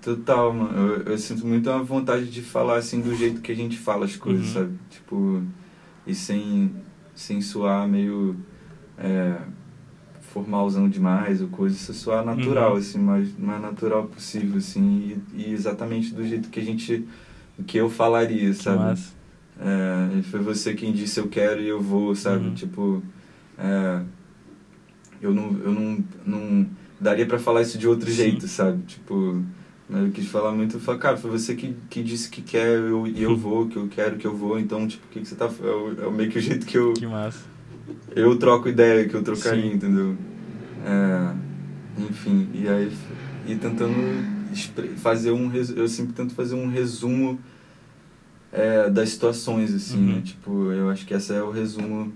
Total, 0.00 0.52
mano. 0.52 0.76
Eu, 0.76 1.02
eu 1.12 1.18
sinto 1.18 1.46
muito 1.46 1.70
a 1.70 1.78
vontade 1.78 2.26
de 2.26 2.42
falar, 2.42 2.76
assim, 2.76 3.00
do 3.00 3.14
jeito 3.14 3.40
que 3.40 3.52
a 3.52 3.56
gente 3.56 3.76
fala 3.76 4.04
as 4.06 4.16
coisas, 4.16 4.48
uhum. 4.48 4.52
sabe? 4.52 4.78
Tipo, 4.90 5.42
e 6.06 6.14
sem, 6.14 6.74
sem 7.14 7.40
suar 7.40 7.86
meio 7.88 8.36
é, 8.98 9.36
formalzão 10.34 10.88
demais 10.88 11.40
ou 11.40 11.46
coisa, 11.46 11.76
isso 11.76 11.94
soar 11.94 12.24
natural, 12.24 12.72
uhum. 12.72 12.78
assim, 12.78 12.98
mais, 12.98 13.38
mais 13.38 13.62
natural 13.62 14.04
possível, 14.06 14.58
assim, 14.58 15.20
e, 15.32 15.42
e, 15.42 15.52
exatamente 15.52 16.12
do 16.12 16.26
jeito 16.26 16.48
que 16.48 16.58
a 16.58 16.64
gente, 16.64 17.06
que 17.64 17.78
eu 17.78 17.88
falaria, 17.88 18.52
sabe? 18.52 19.00
É, 19.60 20.22
foi 20.22 20.40
você 20.40 20.74
quem 20.74 20.92
disse 20.92 21.20
eu 21.20 21.28
quero 21.28 21.60
e 21.60 21.68
eu 21.68 21.80
vou, 21.80 22.16
sabe? 22.16 22.48
Uhum. 22.48 22.54
Tipo, 22.54 23.00
é, 23.56 24.02
eu 25.22 25.32
não, 25.32 25.56
eu 25.64 25.70
não, 25.70 26.04
não 26.26 26.66
daria 27.00 27.24
para 27.24 27.38
falar 27.38 27.62
isso 27.62 27.78
de 27.78 27.86
outro 27.86 28.10
Sim. 28.10 28.16
jeito, 28.16 28.48
sabe? 28.48 28.82
Tipo, 28.82 29.40
eu 29.88 30.10
quis 30.10 30.26
falar 30.26 30.50
muito, 30.50 30.76
eu 30.76 30.80
falei, 30.80 31.00
cara, 31.00 31.16
foi 31.16 31.30
você 31.30 31.54
que, 31.54 31.76
que 31.88 32.02
disse 32.02 32.28
que 32.28 32.42
quer 32.42 32.76
eu, 32.76 33.06
e 33.06 33.22
eu 33.22 33.36
vou, 33.38 33.68
que 33.68 33.76
eu 33.76 33.86
quero 33.86 34.16
que 34.16 34.26
eu 34.26 34.36
vou, 34.36 34.58
então, 34.58 34.84
tipo, 34.88 35.06
o 35.06 35.10
que, 35.10 35.20
que 35.20 35.28
você 35.28 35.36
tá... 35.36 35.48
É 35.62 35.70
o, 35.70 36.08
é 36.08 36.10
meio 36.10 36.28
que 36.28 36.38
o 36.38 36.42
jeito 36.42 36.66
que 36.66 36.76
eu... 36.76 36.92
Que 36.92 37.06
massa. 37.06 37.53
Eu 38.14 38.36
troco 38.36 38.68
ideia, 38.68 39.08
que 39.08 39.14
eu 39.14 39.22
trocaria, 39.22 39.62
Sim. 39.62 39.72
entendeu? 39.74 40.16
É, 40.86 41.34
enfim, 42.02 42.48
e 42.54 42.68
aí 42.68 42.92
e 43.46 43.54
tentando 43.56 43.94
fazer 44.96 45.32
um 45.32 45.50
eu 45.76 45.88
sempre 45.88 46.12
tento 46.12 46.34
fazer 46.34 46.54
um 46.54 46.68
resumo 46.68 47.38
é, 48.52 48.88
das 48.88 49.10
situações 49.10 49.74
assim, 49.74 49.98
né? 49.98 50.12
uhum. 50.12 50.16
né? 50.16 50.22
Tipo, 50.24 50.72
eu 50.72 50.88
acho 50.90 51.04
que 51.04 51.12
essa 51.12 51.34
é 51.34 51.42
o 51.42 51.50
resumo. 51.50 52.12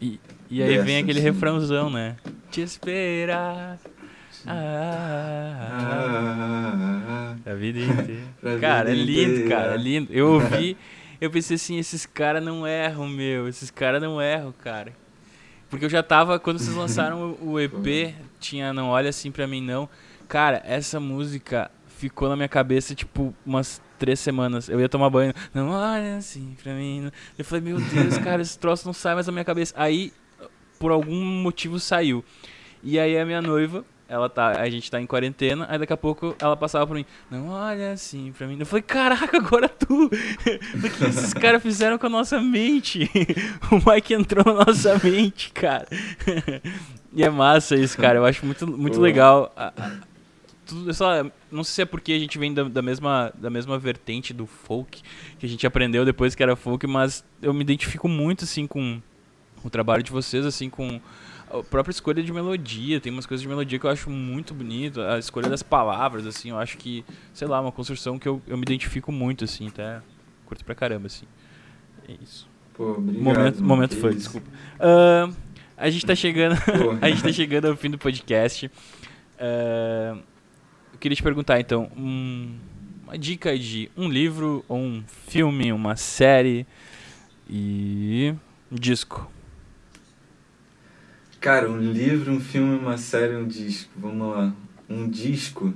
E, 0.00 0.18
e 0.50 0.62
aí 0.62 0.70
dessa, 0.70 0.84
vem 0.84 0.98
aquele 0.98 1.20
assim. 1.20 1.28
refrãozão, 1.28 1.88
né? 1.88 2.16
Te 2.50 2.60
esperar. 2.60 3.78
Ah, 4.46 5.68
ah, 5.70 7.36
ah, 7.44 7.50
a 7.50 7.54
vida 7.54 7.80
inteira. 7.80 8.22
cara, 8.60 8.90
é 8.90 8.94
lindo, 8.94 9.48
cara, 9.48 9.74
é 9.74 9.76
lindo. 9.76 10.12
Eu 10.12 10.32
ouvi, 10.34 10.76
eu 11.20 11.30
pensei 11.30 11.56
assim, 11.56 11.78
esses 11.78 12.06
caras 12.06 12.42
não 12.42 12.66
erram, 12.66 13.08
meu. 13.08 13.48
Esses 13.48 13.70
caras 13.70 14.00
não 14.00 14.20
erram, 14.20 14.52
cara. 14.52 14.92
Porque 15.68 15.84
eu 15.84 15.90
já 15.90 16.02
tava, 16.02 16.38
quando 16.38 16.58
vocês 16.58 16.76
lançaram 16.76 17.36
o 17.42 17.60
EP, 17.60 18.14
tinha 18.40 18.72
Não 18.72 18.88
Olha 18.88 19.10
Assim 19.10 19.30
Pra 19.30 19.46
Mim 19.46 19.60
Não. 19.60 19.88
Cara, 20.26 20.62
essa 20.64 20.98
música 20.98 21.70
ficou 21.86 22.28
na 22.28 22.36
minha 22.36 22.48
cabeça, 22.48 22.94
tipo, 22.94 23.34
umas 23.44 23.82
três 23.98 24.20
semanas. 24.20 24.68
Eu 24.68 24.80
ia 24.80 24.88
tomar 24.88 25.10
banho. 25.10 25.34
Não 25.52 25.70
olha 25.70 26.16
assim 26.16 26.56
pra 26.62 26.72
mim. 26.72 27.10
Eu 27.36 27.44
falei, 27.44 27.64
meu 27.64 27.80
Deus, 27.80 28.16
cara, 28.22 28.40
esse 28.40 28.58
troço 28.58 28.86
não 28.86 28.92
sai 28.92 29.14
mais 29.14 29.26
da 29.26 29.32
minha 29.32 29.44
cabeça. 29.44 29.74
Aí, 29.76 30.12
por 30.78 30.90
algum 30.92 31.24
motivo, 31.24 31.80
saiu. 31.80 32.24
E 32.82 32.98
aí 32.98 33.18
a 33.18 33.26
minha 33.26 33.42
noiva, 33.42 33.84
ela 34.08 34.30
tá, 34.30 34.58
a 34.58 34.70
gente 34.70 34.90
tá 34.90 34.98
em 34.98 35.06
quarentena, 35.06 35.66
aí 35.68 35.78
daqui 35.78 35.92
a 35.92 35.96
pouco 35.96 36.34
ela 36.38 36.56
passava 36.56 36.86
por 36.86 36.96
mim, 36.96 37.04
não 37.30 37.50
olha 37.50 37.92
assim 37.92 38.32
pra 38.32 38.46
mim. 38.46 38.56
Eu 38.58 38.64
falei, 38.64 38.82
caraca, 38.82 39.36
agora 39.36 39.68
tu! 39.68 40.06
o 40.08 40.10
que 40.10 41.04
esses 41.04 41.34
caras 41.34 41.62
fizeram 41.62 41.98
com 41.98 42.06
a 42.06 42.10
nossa 42.10 42.40
mente? 42.40 43.10
o 43.70 43.90
Mike 43.90 44.14
entrou 44.14 44.42
na 44.46 44.64
nossa 44.64 44.98
mente, 45.04 45.52
cara. 45.52 45.86
e 47.12 47.22
é 47.22 47.28
massa 47.28 47.76
isso, 47.76 47.98
cara. 47.98 48.18
Eu 48.18 48.24
acho 48.24 48.46
muito, 48.46 48.66
muito 48.66 48.98
legal. 48.98 49.54
Tudo, 50.64 50.94
só, 50.94 51.24
não 51.52 51.62
sei 51.62 51.74
se 51.74 51.82
é 51.82 51.84
porque 51.84 52.12
a 52.12 52.18
gente 52.18 52.38
vem 52.38 52.54
da, 52.54 52.62
da, 52.64 52.80
mesma, 52.80 53.30
da 53.36 53.50
mesma 53.50 53.78
vertente 53.78 54.32
do 54.32 54.46
folk, 54.46 55.02
que 55.38 55.44
a 55.44 55.48
gente 55.48 55.66
aprendeu 55.66 56.06
depois 56.06 56.34
que 56.34 56.42
era 56.42 56.56
folk, 56.56 56.86
mas 56.86 57.22
eu 57.42 57.52
me 57.52 57.60
identifico 57.60 58.08
muito, 58.08 58.44
assim, 58.44 58.66
com 58.66 59.02
o 59.62 59.68
trabalho 59.68 60.02
de 60.02 60.10
vocês, 60.10 60.46
assim, 60.46 60.70
com 60.70 60.98
a 61.50 61.62
própria 61.62 61.90
escolha 61.90 62.22
de 62.22 62.32
melodia, 62.32 63.00
tem 63.00 63.12
umas 63.12 63.26
coisas 63.26 63.42
de 63.42 63.48
melodia 63.48 63.78
que 63.78 63.86
eu 63.86 63.90
acho 63.90 64.10
muito 64.10 64.52
bonito, 64.52 65.00
a 65.00 65.18
escolha 65.18 65.48
das 65.48 65.62
palavras, 65.62 66.26
assim, 66.26 66.50
eu 66.50 66.58
acho 66.58 66.76
que, 66.76 67.04
sei 67.32 67.48
lá, 67.48 67.60
uma 67.60 67.72
construção 67.72 68.18
que 68.18 68.28
eu, 68.28 68.40
eu 68.46 68.56
me 68.56 68.62
identifico 68.62 69.10
muito, 69.10 69.44
assim, 69.44 69.68
até 69.68 70.00
curto 70.44 70.64
pra 70.64 70.74
caramba, 70.74 71.06
assim. 71.06 71.26
É 72.08 72.12
isso. 72.22 72.48
Pô, 72.74 72.92
obrigado. 72.92 73.22
Momento, 73.22 73.64
momento 73.64 73.96
foi, 73.96 74.14
desculpa. 74.14 74.46
Uh, 74.76 75.34
a 75.76 75.90
gente 75.90 76.04
tá 76.04 76.14
chegando, 76.14 76.56
a 77.00 77.08
gente 77.08 77.22
tá 77.22 77.32
chegando 77.32 77.66
ao 77.66 77.76
fim 77.76 77.90
do 77.90 77.98
podcast. 77.98 78.66
Uh, 78.66 80.18
eu 80.92 80.98
queria 81.00 81.16
te 81.16 81.22
perguntar, 81.22 81.60
então, 81.60 81.90
um, 81.96 82.56
uma 83.04 83.16
dica 83.16 83.58
de 83.58 83.90
um 83.96 84.08
livro, 84.08 84.64
ou 84.68 84.78
um 84.78 85.02
filme, 85.28 85.72
uma 85.72 85.96
série 85.96 86.66
e 87.48 88.34
um 88.70 88.76
disco. 88.76 89.30
Cara, 91.40 91.70
um 91.70 91.78
livro, 91.78 92.32
um 92.32 92.40
filme, 92.40 92.76
uma 92.76 92.98
série, 92.98 93.36
um 93.36 93.46
disco. 93.46 93.90
Vamos 93.96 94.36
lá. 94.36 94.52
Um 94.88 95.08
disco. 95.08 95.72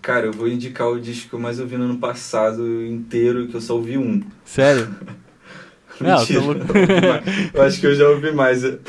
Cara, 0.00 0.26
eu 0.26 0.32
vou 0.32 0.48
indicar 0.48 0.88
o 0.88 1.00
disco 1.00 1.28
que 1.28 1.34
eu 1.34 1.40
mais 1.40 1.58
ouvi 1.58 1.76
no 1.76 1.84
ano 1.84 1.98
passado 1.98 2.84
inteiro, 2.84 3.48
que 3.48 3.54
eu 3.54 3.60
só 3.60 3.74
ouvi 3.74 3.98
um. 3.98 4.22
Sério? 4.44 4.94
Não, 6.00 6.24
tô... 6.24 6.32
eu 7.52 7.62
acho 7.62 7.78
que 7.78 7.86
eu 7.86 7.94
já 7.94 8.08
ouvi 8.08 8.32
mais 8.32 8.64
eu, 8.64 8.80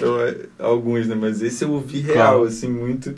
alguns, 0.57 1.07
né? 1.07 1.15
Mas 1.15 1.41
esse 1.41 1.65
eu 1.65 1.71
ouvi 1.71 1.99
real, 1.99 2.15
claro. 2.15 2.43
assim, 2.43 2.69
muito. 2.69 3.13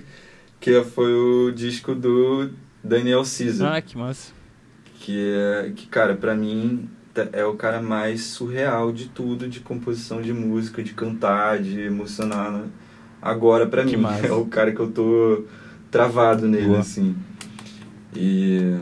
Que 0.59 0.83
foi 0.83 1.13
o 1.13 1.51
disco 1.51 1.93
do 1.93 2.49
Daniel 2.83 3.21
Caesar. 3.21 3.75
Ah, 3.75 3.81
que 3.81 3.95
massa. 3.95 4.31
Que 4.95 5.35
é. 5.35 5.71
Que, 5.75 5.85
cara, 5.87 6.15
pra 6.15 6.33
mim 6.33 6.89
é 7.31 7.45
o 7.45 7.55
cara 7.55 7.81
mais 7.81 8.23
surreal 8.23 8.91
de 8.91 9.07
tudo, 9.07 9.47
de 9.47 9.59
composição 9.59 10.21
de 10.21 10.33
música, 10.33 10.81
de 10.81 10.93
cantar, 10.93 11.59
de 11.59 11.81
emocionar. 11.81 12.51
Né? 12.51 12.67
Agora, 13.21 13.67
para 13.67 13.83
mim, 13.83 13.97
massa. 13.97 14.25
é 14.27 14.31
o 14.31 14.45
cara 14.45 14.71
que 14.71 14.79
eu 14.79 14.91
tô 14.91 15.45
travado 15.91 16.47
nele, 16.47 16.67
Boa. 16.67 16.79
assim. 16.79 17.15
E 18.15 18.77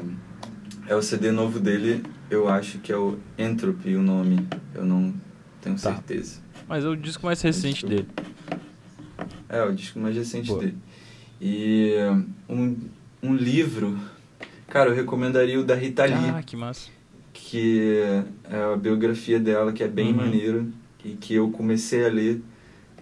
é 0.88 0.96
o 0.96 1.02
CD 1.02 1.32
novo 1.32 1.60
dele, 1.60 2.04
eu 2.30 2.48
acho 2.48 2.80
que 2.80 2.92
é 2.92 2.98
o 2.98 3.18
Entropy 3.38 3.96
o 3.96 4.02
nome, 4.02 4.48
eu 4.74 4.86
não 4.86 5.14
tenho 5.62 5.76
tá. 5.76 5.94
certeza. 5.94 6.40
Mas 6.68 6.86
é 6.86 6.88
o 6.88 6.96
disco 6.96 7.26
mais 7.26 7.42
recente 7.42 7.86
dele. 7.86 8.08
É, 9.50 9.62
o 9.64 9.74
disco 9.74 10.00
mais 10.00 10.16
recente 10.16 10.48
Boa. 10.48 10.62
dele. 10.62 10.78
E 11.42 11.96
um, 12.48 12.78
um 13.22 13.36
livro, 13.36 14.00
cara, 14.68 14.90
eu 14.90 14.96
recomendaria 14.96 15.60
o 15.60 15.64
da 15.64 15.76
Rita 15.76 16.06
Lee. 16.06 16.30
Ah, 16.34 16.42
que 16.42 16.56
massa 16.56 17.01
que 17.52 18.02
é 18.50 18.74
a 18.74 18.78
biografia 18.78 19.38
dela, 19.38 19.74
que 19.74 19.84
é 19.84 19.88
bem 19.88 20.12
uhum. 20.12 20.16
maneiro, 20.16 20.68
e 21.04 21.10
que 21.10 21.36
eu 21.36 21.52
comecei 21.52 22.06
a 22.06 22.08
ler 22.08 22.42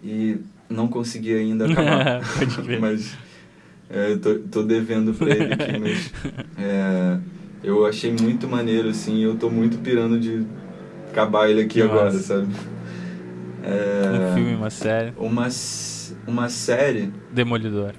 e 0.04 0.38
não 0.68 0.88
consegui 0.88 1.36
ainda 1.36 1.68
acabar. 1.70 2.24
mas 2.82 3.16
é, 3.88 4.16
tô, 4.18 4.40
tô 4.40 4.64
devendo 4.64 5.14
pra 5.14 5.30
ele 5.30 5.54
aqui, 5.54 5.78
mas 5.78 6.12
é, 6.58 7.20
eu 7.64 7.86
achei 7.86 8.12
muito 8.12 8.48
maneiro, 8.48 8.90
assim, 8.90 9.20
eu 9.24 9.36
tô 9.36 9.52
muito 9.52 9.78
pirando 9.78 10.20
de 10.20 10.44
acabar 11.12 11.48
ele 11.48 11.62
aqui 11.62 11.76
que 11.76 11.82
agora, 11.84 12.06
massa. 12.06 12.20
sabe? 12.20 12.48
É, 13.62 14.32
um 14.32 14.34
filme, 14.34 14.56
uma 14.56 14.70
série. 14.72 15.14
Uma, 15.16 15.48
uma 16.26 16.50
série. 16.50 17.14
Demolidor. 17.32 17.94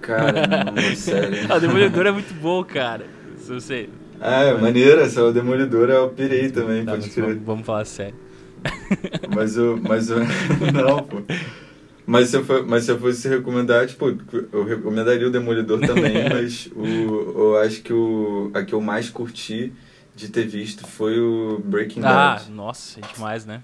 Cara, 0.00 0.46
não, 0.46 0.72
uma 0.72 0.80
série. 0.96 1.40
ah, 1.46 1.58
Demolidor 1.58 2.06
é 2.06 2.10
muito 2.10 2.32
bom, 2.40 2.64
cara. 2.64 3.04
Se 3.36 3.52
você 3.52 3.90
ah, 4.20 4.42
é, 4.42 4.54
maneiro, 4.54 5.00
essa 5.00 5.22
o 5.22 5.32
Demolidor 5.32 5.90
eu 5.90 6.08
pirei 6.10 6.50
também, 6.50 6.84
pode 6.84 7.10
crer. 7.10 7.36
Vamos 7.36 7.66
falar 7.66 7.84
sério. 7.84 8.14
Mas 9.34 9.56
o. 9.56 9.78
Mas 9.82 10.10
o. 10.10 10.16
Não, 10.72 11.02
pô. 11.02 11.22
Mas 12.06 12.28
se, 12.28 12.36
eu 12.36 12.44
for, 12.44 12.66
mas 12.66 12.84
se 12.84 12.92
eu 12.92 12.98
fosse 12.98 13.26
recomendar, 13.26 13.86
tipo, 13.86 14.14
eu 14.52 14.62
recomendaria 14.62 15.26
o 15.26 15.30
Demolidor 15.30 15.80
também, 15.80 16.28
mas 16.28 16.68
o, 16.76 16.84
eu 16.84 17.56
acho 17.56 17.80
que 17.80 17.94
o, 17.94 18.50
a 18.52 18.62
que 18.62 18.74
eu 18.74 18.80
mais 18.82 19.08
curti 19.08 19.72
de 20.14 20.28
ter 20.28 20.46
visto 20.46 20.86
foi 20.86 21.18
o 21.18 21.62
Breaking 21.64 22.02
ah, 22.04 22.34
Bad. 22.34 22.44
Ah, 22.46 22.50
nossa, 22.54 23.00
é 23.00 23.14
demais, 23.14 23.46
né? 23.46 23.62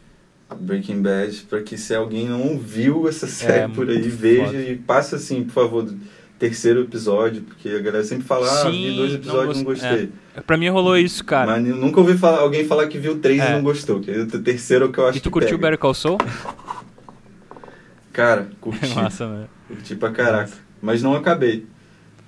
Breaking 0.58 1.02
Bad, 1.02 1.46
para 1.50 1.60
que 1.62 1.76
se 1.76 1.94
alguém 1.94 2.28
não 2.28 2.58
viu 2.58 3.06
essa 3.06 3.26
série 3.26 3.64
é, 3.64 3.68
por 3.68 3.88
aí, 3.90 4.00
veja 4.00 4.46
foda. 4.46 4.58
e 4.58 4.76
passa 4.76 5.16
assim, 5.16 5.44
por 5.44 5.52
favor, 5.52 5.94
terceiro 6.40 6.80
episódio, 6.80 7.42
porque 7.42 7.68
a 7.68 7.78
galera 7.80 8.02
sempre 8.02 8.24
fala, 8.24 8.46
ah, 8.46 8.64
Sim, 8.64 8.70
vi 8.72 8.96
dois 8.96 9.14
episódios 9.14 9.58
e 9.58 9.58
não, 9.58 9.64
gost... 9.64 9.82
não 9.82 9.90
gostei. 9.92 10.12
É. 10.34 10.40
Pra 10.40 10.56
mim 10.56 10.68
rolou 10.70 10.96
isso, 10.96 11.22
cara. 11.22 11.52
Mas 11.52 11.62
nunca 11.76 12.00
ouvi 12.00 12.16
falar, 12.16 12.38
alguém 12.38 12.66
falar 12.66 12.88
que 12.88 12.98
viu 12.98 13.18
três 13.20 13.40
é. 13.42 13.50
e 13.50 13.52
não 13.52 13.62
gostou. 13.62 14.00
Que 14.00 14.10
é 14.10 14.20
o 14.20 14.26
terceiro 14.26 14.90
que 14.90 14.98
eu 14.98 15.06
acho 15.06 15.18
E 15.18 15.20
tu 15.20 15.30
curtiu 15.30 15.58
pega. 15.58 15.72
Better 15.72 15.78
Call 15.78 15.92
Saul? 15.92 16.16
Cara, 18.10 18.48
curti. 18.58 18.90
É 18.90 18.94
massa, 18.96 19.28
né? 19.28 19.48
Curti 19.68 19.94
pra 19.94 20.10
caraca. 20.10 20.52
Mas 20.80 21.02
não 21.02 21.14
acabei. 21.14 21.66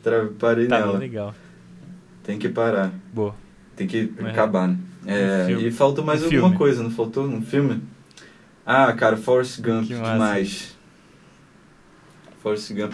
Tra 0.02 0.28
parei 0.38 0.66
tá 0.66 0.78
nela. 0.78 0.98
legal. 0.98 1.34
Tem 2.22 2.38
que 2.38 2.50
parar. 2.50 2.92
Boa. 3.12 3.34
Tem 3.74 3.86
que 3.86 4.12
Mas 4.20 4.32
acabar, 4.32 4.68
né? 4.68 4.78
É, 5.06 5.46
um 5.56 5.58
e 5.58 5.70
faltou 5.70 6.04
mais 6.04 6.20
um 6.20 6.26
alguma 6.26 6.42
filme. 6.42 6.58
coisa, 6.58 6.82
não 6.82 6.90
faltou? 6.90 7.24
Um 7.24 7.42
filme? 7.42 7.82
Ah, 8.64 8.92
cara, 8.92 9.16
Forrest 9.16 9.60
Gump 9.60 9.86
que 9.86 9.94
demais. 9.94 10.76
Forrest 12.42 12.72
Gump 12.74 12.92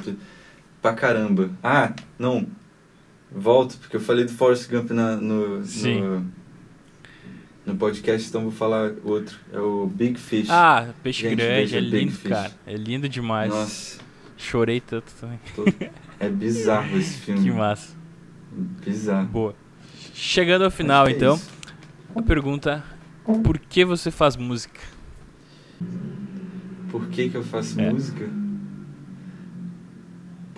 pra 0.88 0.92
caramba. 0.94 1.50
Ah, 1.62 1.92
não. 2.18 2.46
Volto, 3.30 3.76
porque 3.78 3.96
eu 3.96 4.00
falei 4.00 4.24
do 4.24 4.32
Forrest 4.32 4.70
Gump 4.70 4.90
na, 4.90 5.16
no, 5.16 5.58
no, 5.60 6.26
no, 7.66 7.76
podcast, 7.76 8.26
então 8.26 8.42
vou 8.42 8.50
falar 8.50 8.92
outro. 9.04 9.38
É 9.52 9.60
o 9.60 9.86
Big 9.86 10.18
Fish. 10.18 10.48
Ah, 10.48 10.94
Peixe 11.02 11.28
Gente, 11.28 11.36
Grande, 11.36 11.76
é 11.76 11.80
lindo, 11.80 12.12
Fish. 12.12 12.30
cara. 12.30 12.52
É 12.66 12.74
lindo 12.74 13.08
demais. 13.08 13.50
Nossa. 13.50 14.00
Chorei 14.36 14.80
tanto 14.80 15.12
também. 15.20 15.38
É 16.18 16.28
bizarro 16.28 16.96
esse 16.96 17.18
filme. 17.20 17.42
Que 17.42 17.50
massa. 17.50 17.94
Bizarro. 18.50 19.26
Boa. 19.26 19.54
Chegando 20.14 20.64
ao 20.64 20.70
final, 20.70 21.06
é 21.06 21.10
então, 21.10 21.36
isso. 21.36 21.50
a 22.14 22.22
pergunta: 22.22 22.82
por 23.44 23.58
que 23.58 23.84
você 23.84 24.10
faz 24.10 24.36
música? 24.36 24.80
Por 26.90 27.08
que, 27.08 27.28
que 27.28 27.36
eu 27.36 27.44
faço 27.44 27.78
é. 27.78 27.90
música? 27.90 28.28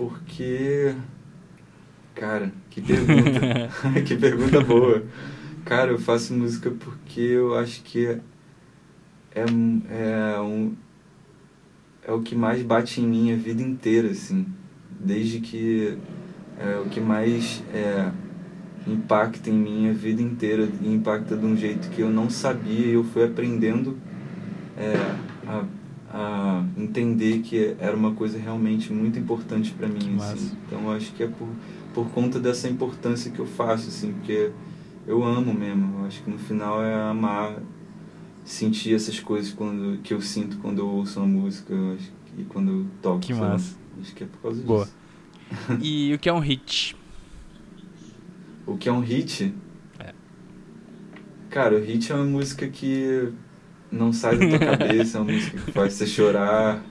Porque. 0.01 0.95
Cara, 2.15 2.51
que 2.71 2.81
pergunta. 2.81 3.69
que 4.07 4.17
pergunta 4.17 4.61
boa. 4.63 5.05
Cara, 5.67 5.91
eu 5.91 5.99
faço 5.99 6.33
música 6.33 6.71
porque 6.71 7.21
eu 7.21 7.55
acho 7.55 7.83
que 7.83 8.07
é, 8.07 8.19
é, 9.35 10.41
um, 10.41 10.75
é 12.03 12.11
o 12.11 12.23
que 12.23 12.35
mais 12.35 12.63
bate 12.63 13.03
em 13.03 13.07
mim 13.07 13.31
a 13.31 13.37
vida 13.37 13.61
inteira, 13.61 14.09
assim. 14.11 14.47
Desde 14.99 15.39
que 15.39 15.99
é 16.59 16.79
o 16.79 16.89
que 16.89 16.99
mais 16.99 17.63
é, 17.75 18.11
impacta 18.87 19.51
em 19.51 19.53
mim 19.53 19.91
a 19.91 19.93
vida 19.93 20.23
inteira 20.23 20.67
e 20.81 20.95
impacta 20.95 21.37
de 21.37 21.45
um 21.45 21.55
jeito 21.55 21.91
que 21.91 22.01
eu 22.01 22.09
não 22.09 22.31
sabia 22.31 22.87
e 22.87 22.95
eu 22.95 23.05
fui 23.05 23.23
aprendendo 23.23 23.99
é, 24.79 24.95
a, 25.47 25.65
a 26.13 26.65
entender 26.77 27.39
que 27.39 27.77
era 27.79 27.97
uma 27.97 28.13
coisa 28.13 28.37
realmente 28.39 28.93
muito 28.93 29.19
importante 29.19 29.73
para 29.73 29.87
mim, 29.87 30.17
assim. 30.19 30.57
Então 30.67 30.83
eu 30.83 30.91
acho 30.93 31.13
que 31.13 31.23
é 31.23 31.29
por, 31.29 31.49
por 31.95 32.11
conta 32.11 32.41
dessa 32.41 32.69
importância 32.69 33.31
que 33.31 33.39
eu 33.39 33.47
faço, 33.47 33.89
assim, 33.89 34.13
porque 34.13 34.51
eu 35.07 35.23
amo 35.25 35.55
mesmo. 35.55 36.01
Eu 36.01 36.07
acho 36.07 36.23
que 36.23 36.31
no 36.31 36.39
final 36.39 36.83
é 36.83 36.95
amar, 36.95 37.63
sentir 38.45 38.95
essas 38.95 39.21
coisas 39.21 39.53
quando, 39.53 39.99
que 40.03 40.13
eu 40.13 40.21
sinto 40.21 40.59
quando 40.59 40.81
eu 40.81 40.89
ouço 40.89 41.21
uma 41.21 41.29
música 41.29 41.73
acho, 41.95 42.13
e 42.37 42.45
quando 42.45 42.71
eu 42.73 42.87
toco. 43.01 43.21
Que 43.21 43.33
massa. 43.33 43.77
Acho 44.01 44.15
que 44.15 44.25
é 44.25 44.27
por 44.27 44.41
causa 44.41 44.63
Boa. 44.63 44.85
disso. 44.85 44.97
E 45.81 46.15
o 46.15 46.19
que 46.19 46.29
é 46.29 46.33
um 46.33 46.41
hit? 46.41 46.97
O 48.67 48.77
que 48.77 48.89
é 48.89 48.93
um 48.93 49.01
hit? 49.01 49.55
É. 49.99 50.13
Cara, 51.51 51.77
o 51.77 51.81
hit 51.81 52.11
é 52.11 52.15
uma 52.15 52.25
música 52.25 52.69
que 52.69 53.33
não 53.91 54.13
sai 54.13 54.37
da 54.37 54.59
tua 54.59 54.77
cabeça, 54.77 55.19
é 55.19 55.21
uma 55.21 55.33
música 55.33 55.59
que 55.59 55.73
faz 55.73 55.93
você 55.95 56.07
chorar, 56.07 56.83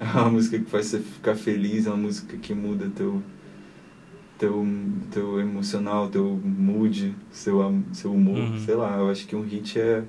é 0.00 0.04
uma 0.04 0.30
música 0.30 0.58
que 0.58 0.70
faz 0.70 0.86
você 0.86 1.00
ficar 1.00 1.34
feliz, 1.34 1.86
é 1.86 1.90
uma 1.90 1.96
música 1.96 2.36
que 2.36 2.54
muda 2.54 2.90
teu 2.94 3.22
teu 4.38 4.66
teu 5.10 5.40
emocional, 5.40 6.08
teu 6.08 6.40
mood, 6.44 7.14
seu 7.30 7.82
seu 7.92 8.12
humor, 8.12 8.38
uhum. 8.38 8.60
sei 8.60 8.74
lá. 8.74 8.96
Eu 8.96 9.10
acho 9.10 9.26
que 9.26 9.34
um 9.34 9.42
hit 9.42 9.78
é 9.78 10.04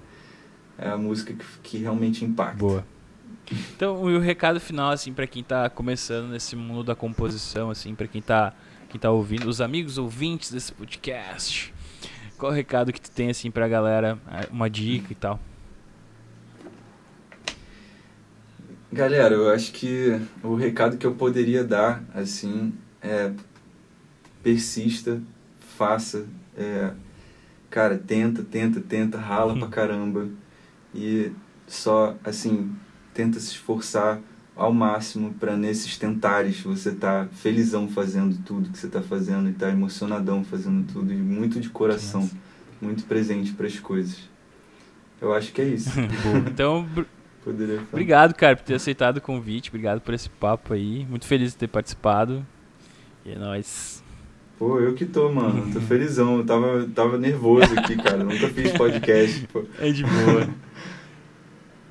é 0.78 0.90
a 0.90 0.98
música 0.98 1.34
que, 1.34 1.46
que 1.62 1.78
realmente 1.78 2.24
impacta. 2.24 2.58
Boa. 2.58 2.86
Então, 3.76 4.08
e 4.08 4.16
o 4.16 4.20
recado 4.20 4.60
final 4.60 4.92
assim 4.92 5.12
para 5.12 5.26
quem 5.26 5.44
tá 5.44 5.68
começando 5.72 6.30
nesse 6.30 6.56
mundo 6.56 6.84
da 6.84 6.96
composição 6.96 7.72
assim, 7.72 7.96
para 7.96 8.08
quem 8.08 8.22
tá 8.22 8.54
quem 8.88 9.00
tá 9.00 9.10
ouvindo, 9.10 9.48
os 9.48 9.60
amigos 9.60 9.98
ouvintes 9.98 10.52
desse 10.52 10.72
podcast. 10.72 11.74
Qual 12.38 12.52
o 12.52 12.56
recado 12.56 12.94
que 12.94 13.02
tu 13.02 13.10
tem 13.10 13.30
assim 13.30 13.50
pra 13.50 13.68
galera, 13.68 14.20
uma 14.52 14.70
dica 14.70 15.12
e 15.12 15.16
tal? 15.16 15.40
Galera, 18.92 19.36
eu 19.36 19.50
acho 19.50 19.72
que 19.72 20.20
o 20.44 20.56
recado 20.56 20.98
que 20.98 21.06
eu 21.06 21.14
poderia 21.14 21.64
dar, 21.64 22.04
assim, 22.14 22.74
é 23.02 23.32
persista, 24.42 25.22
faça, 25.78 26.26
é, 26.58 26.92
cara, 27.70 27.98
tenta, 27.98 28.42
tenta, 28.42 28.82
tenta, 28.82 29.18
rala 29.18 29.56
pra 29.56 29.68
caramba 29.70 30.28
e 30.94 31.32
só, 31.68 32.18
assim, 32.24 32.76
tenta 33.14 33.40
se 33.40 33.52
esforçar 33.52 34.20
ao 34.56 34.74
máximo 34.74 35.34
para 35.36 35.56
nesses 35.56 35.98
tentares 35.98 36.60
você 36.60 36.92
tá 36.92 37.30
felizão 37.32 37.88
fazendo 37.88 38.38
tudo 38.44 38.70
que 38.70 38.78
você 38.78 38.90
tá 38.90 39.02
fazendo 39.02 39.50
e 39.50 39.54
tá 39.54 39.70
emocionadão 39.70 40.44
fazendo 40.44 40.86
tudo 40.92 41.14
e 41.14 41.16
muito 41.16 41.62
de 41.62 41.70
coração, 41.70 42.30
muito 42.82 43.06
presente 43.06 43.54
para 43.54 43.68
as 43.68 43.80
coisas. 43.80 44.18
Eu 45.22 45.34
acho 45.34 45.54
que 45.54 45.62
é 45.62 45.66
isso. 45.66 45.92
então, 46.52 46.88
Poderia 47.50 47.82
Obrigado, 47.92 48.34
cara, 48.36 48.56
por 48.56 48.64
ter 48.64 48.76
aceitado 48.76 49.18
o 49.18 49.22
convite. 49.22 49.70
Obrigado 49.70 50.02
por 50.02 50.14
esse 50.14 50.30
papo 50.30 50.74
aí. 50.74 51.06
Muito 51.10 51.26
feliz 51.26 51.52
de 51.52 51.58
ter 51.58 51.68
participado. 51.68 52.46
E 53.26 53.32
é 53.32 53.36
nóis. 53.36 54.04
Pô, 54.60 54.80
eu 54.80 54.94
que 54.94 55.06
tô, 55.06 55.32
mano. 55.32 55.74
Tô 55.74 55.80
felizão. 55.82 56.38
Eu 56.38 56.46
tava, 56.46 56.88
tava 56.94 57.18
nervoso 57.18 57.74
aqui, 57.80 57.96
cara. 57.96 58.24
Nunca 58.24 58.50
fiz 58.50 58.72
podcast. 58.74 59.48
Pô. 59.52 59.64
É 59.80 59.90
de 59.92 60.04
boa. 60.04 60.48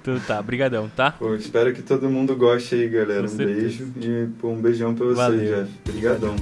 então 0.01 0.21
tá, 0.21 0.41
brigadão, 0.41 0.89
tá? 0.95 1.11
Pô, 1.13 1.35
espero 1.35 1.73
que 1.73 1.83
todo 1.83 2.09
mundo 2.09 2.37
goste 2.37 2.77
aí, 2.77 2.89
galera. 2.89 3.29
Um 3.29 3.37
beijo 3.37 3.89
e 3.97 4.29
pô, 4.41 4.51
um 4.51 4.61
beijão 4.61 4.95
pra 4.95 5.07
você, 5.07 5.15
Valeu. 5.17 5.65
Jeff. 5.65 5.73
Obrigadão. 5.89 6.37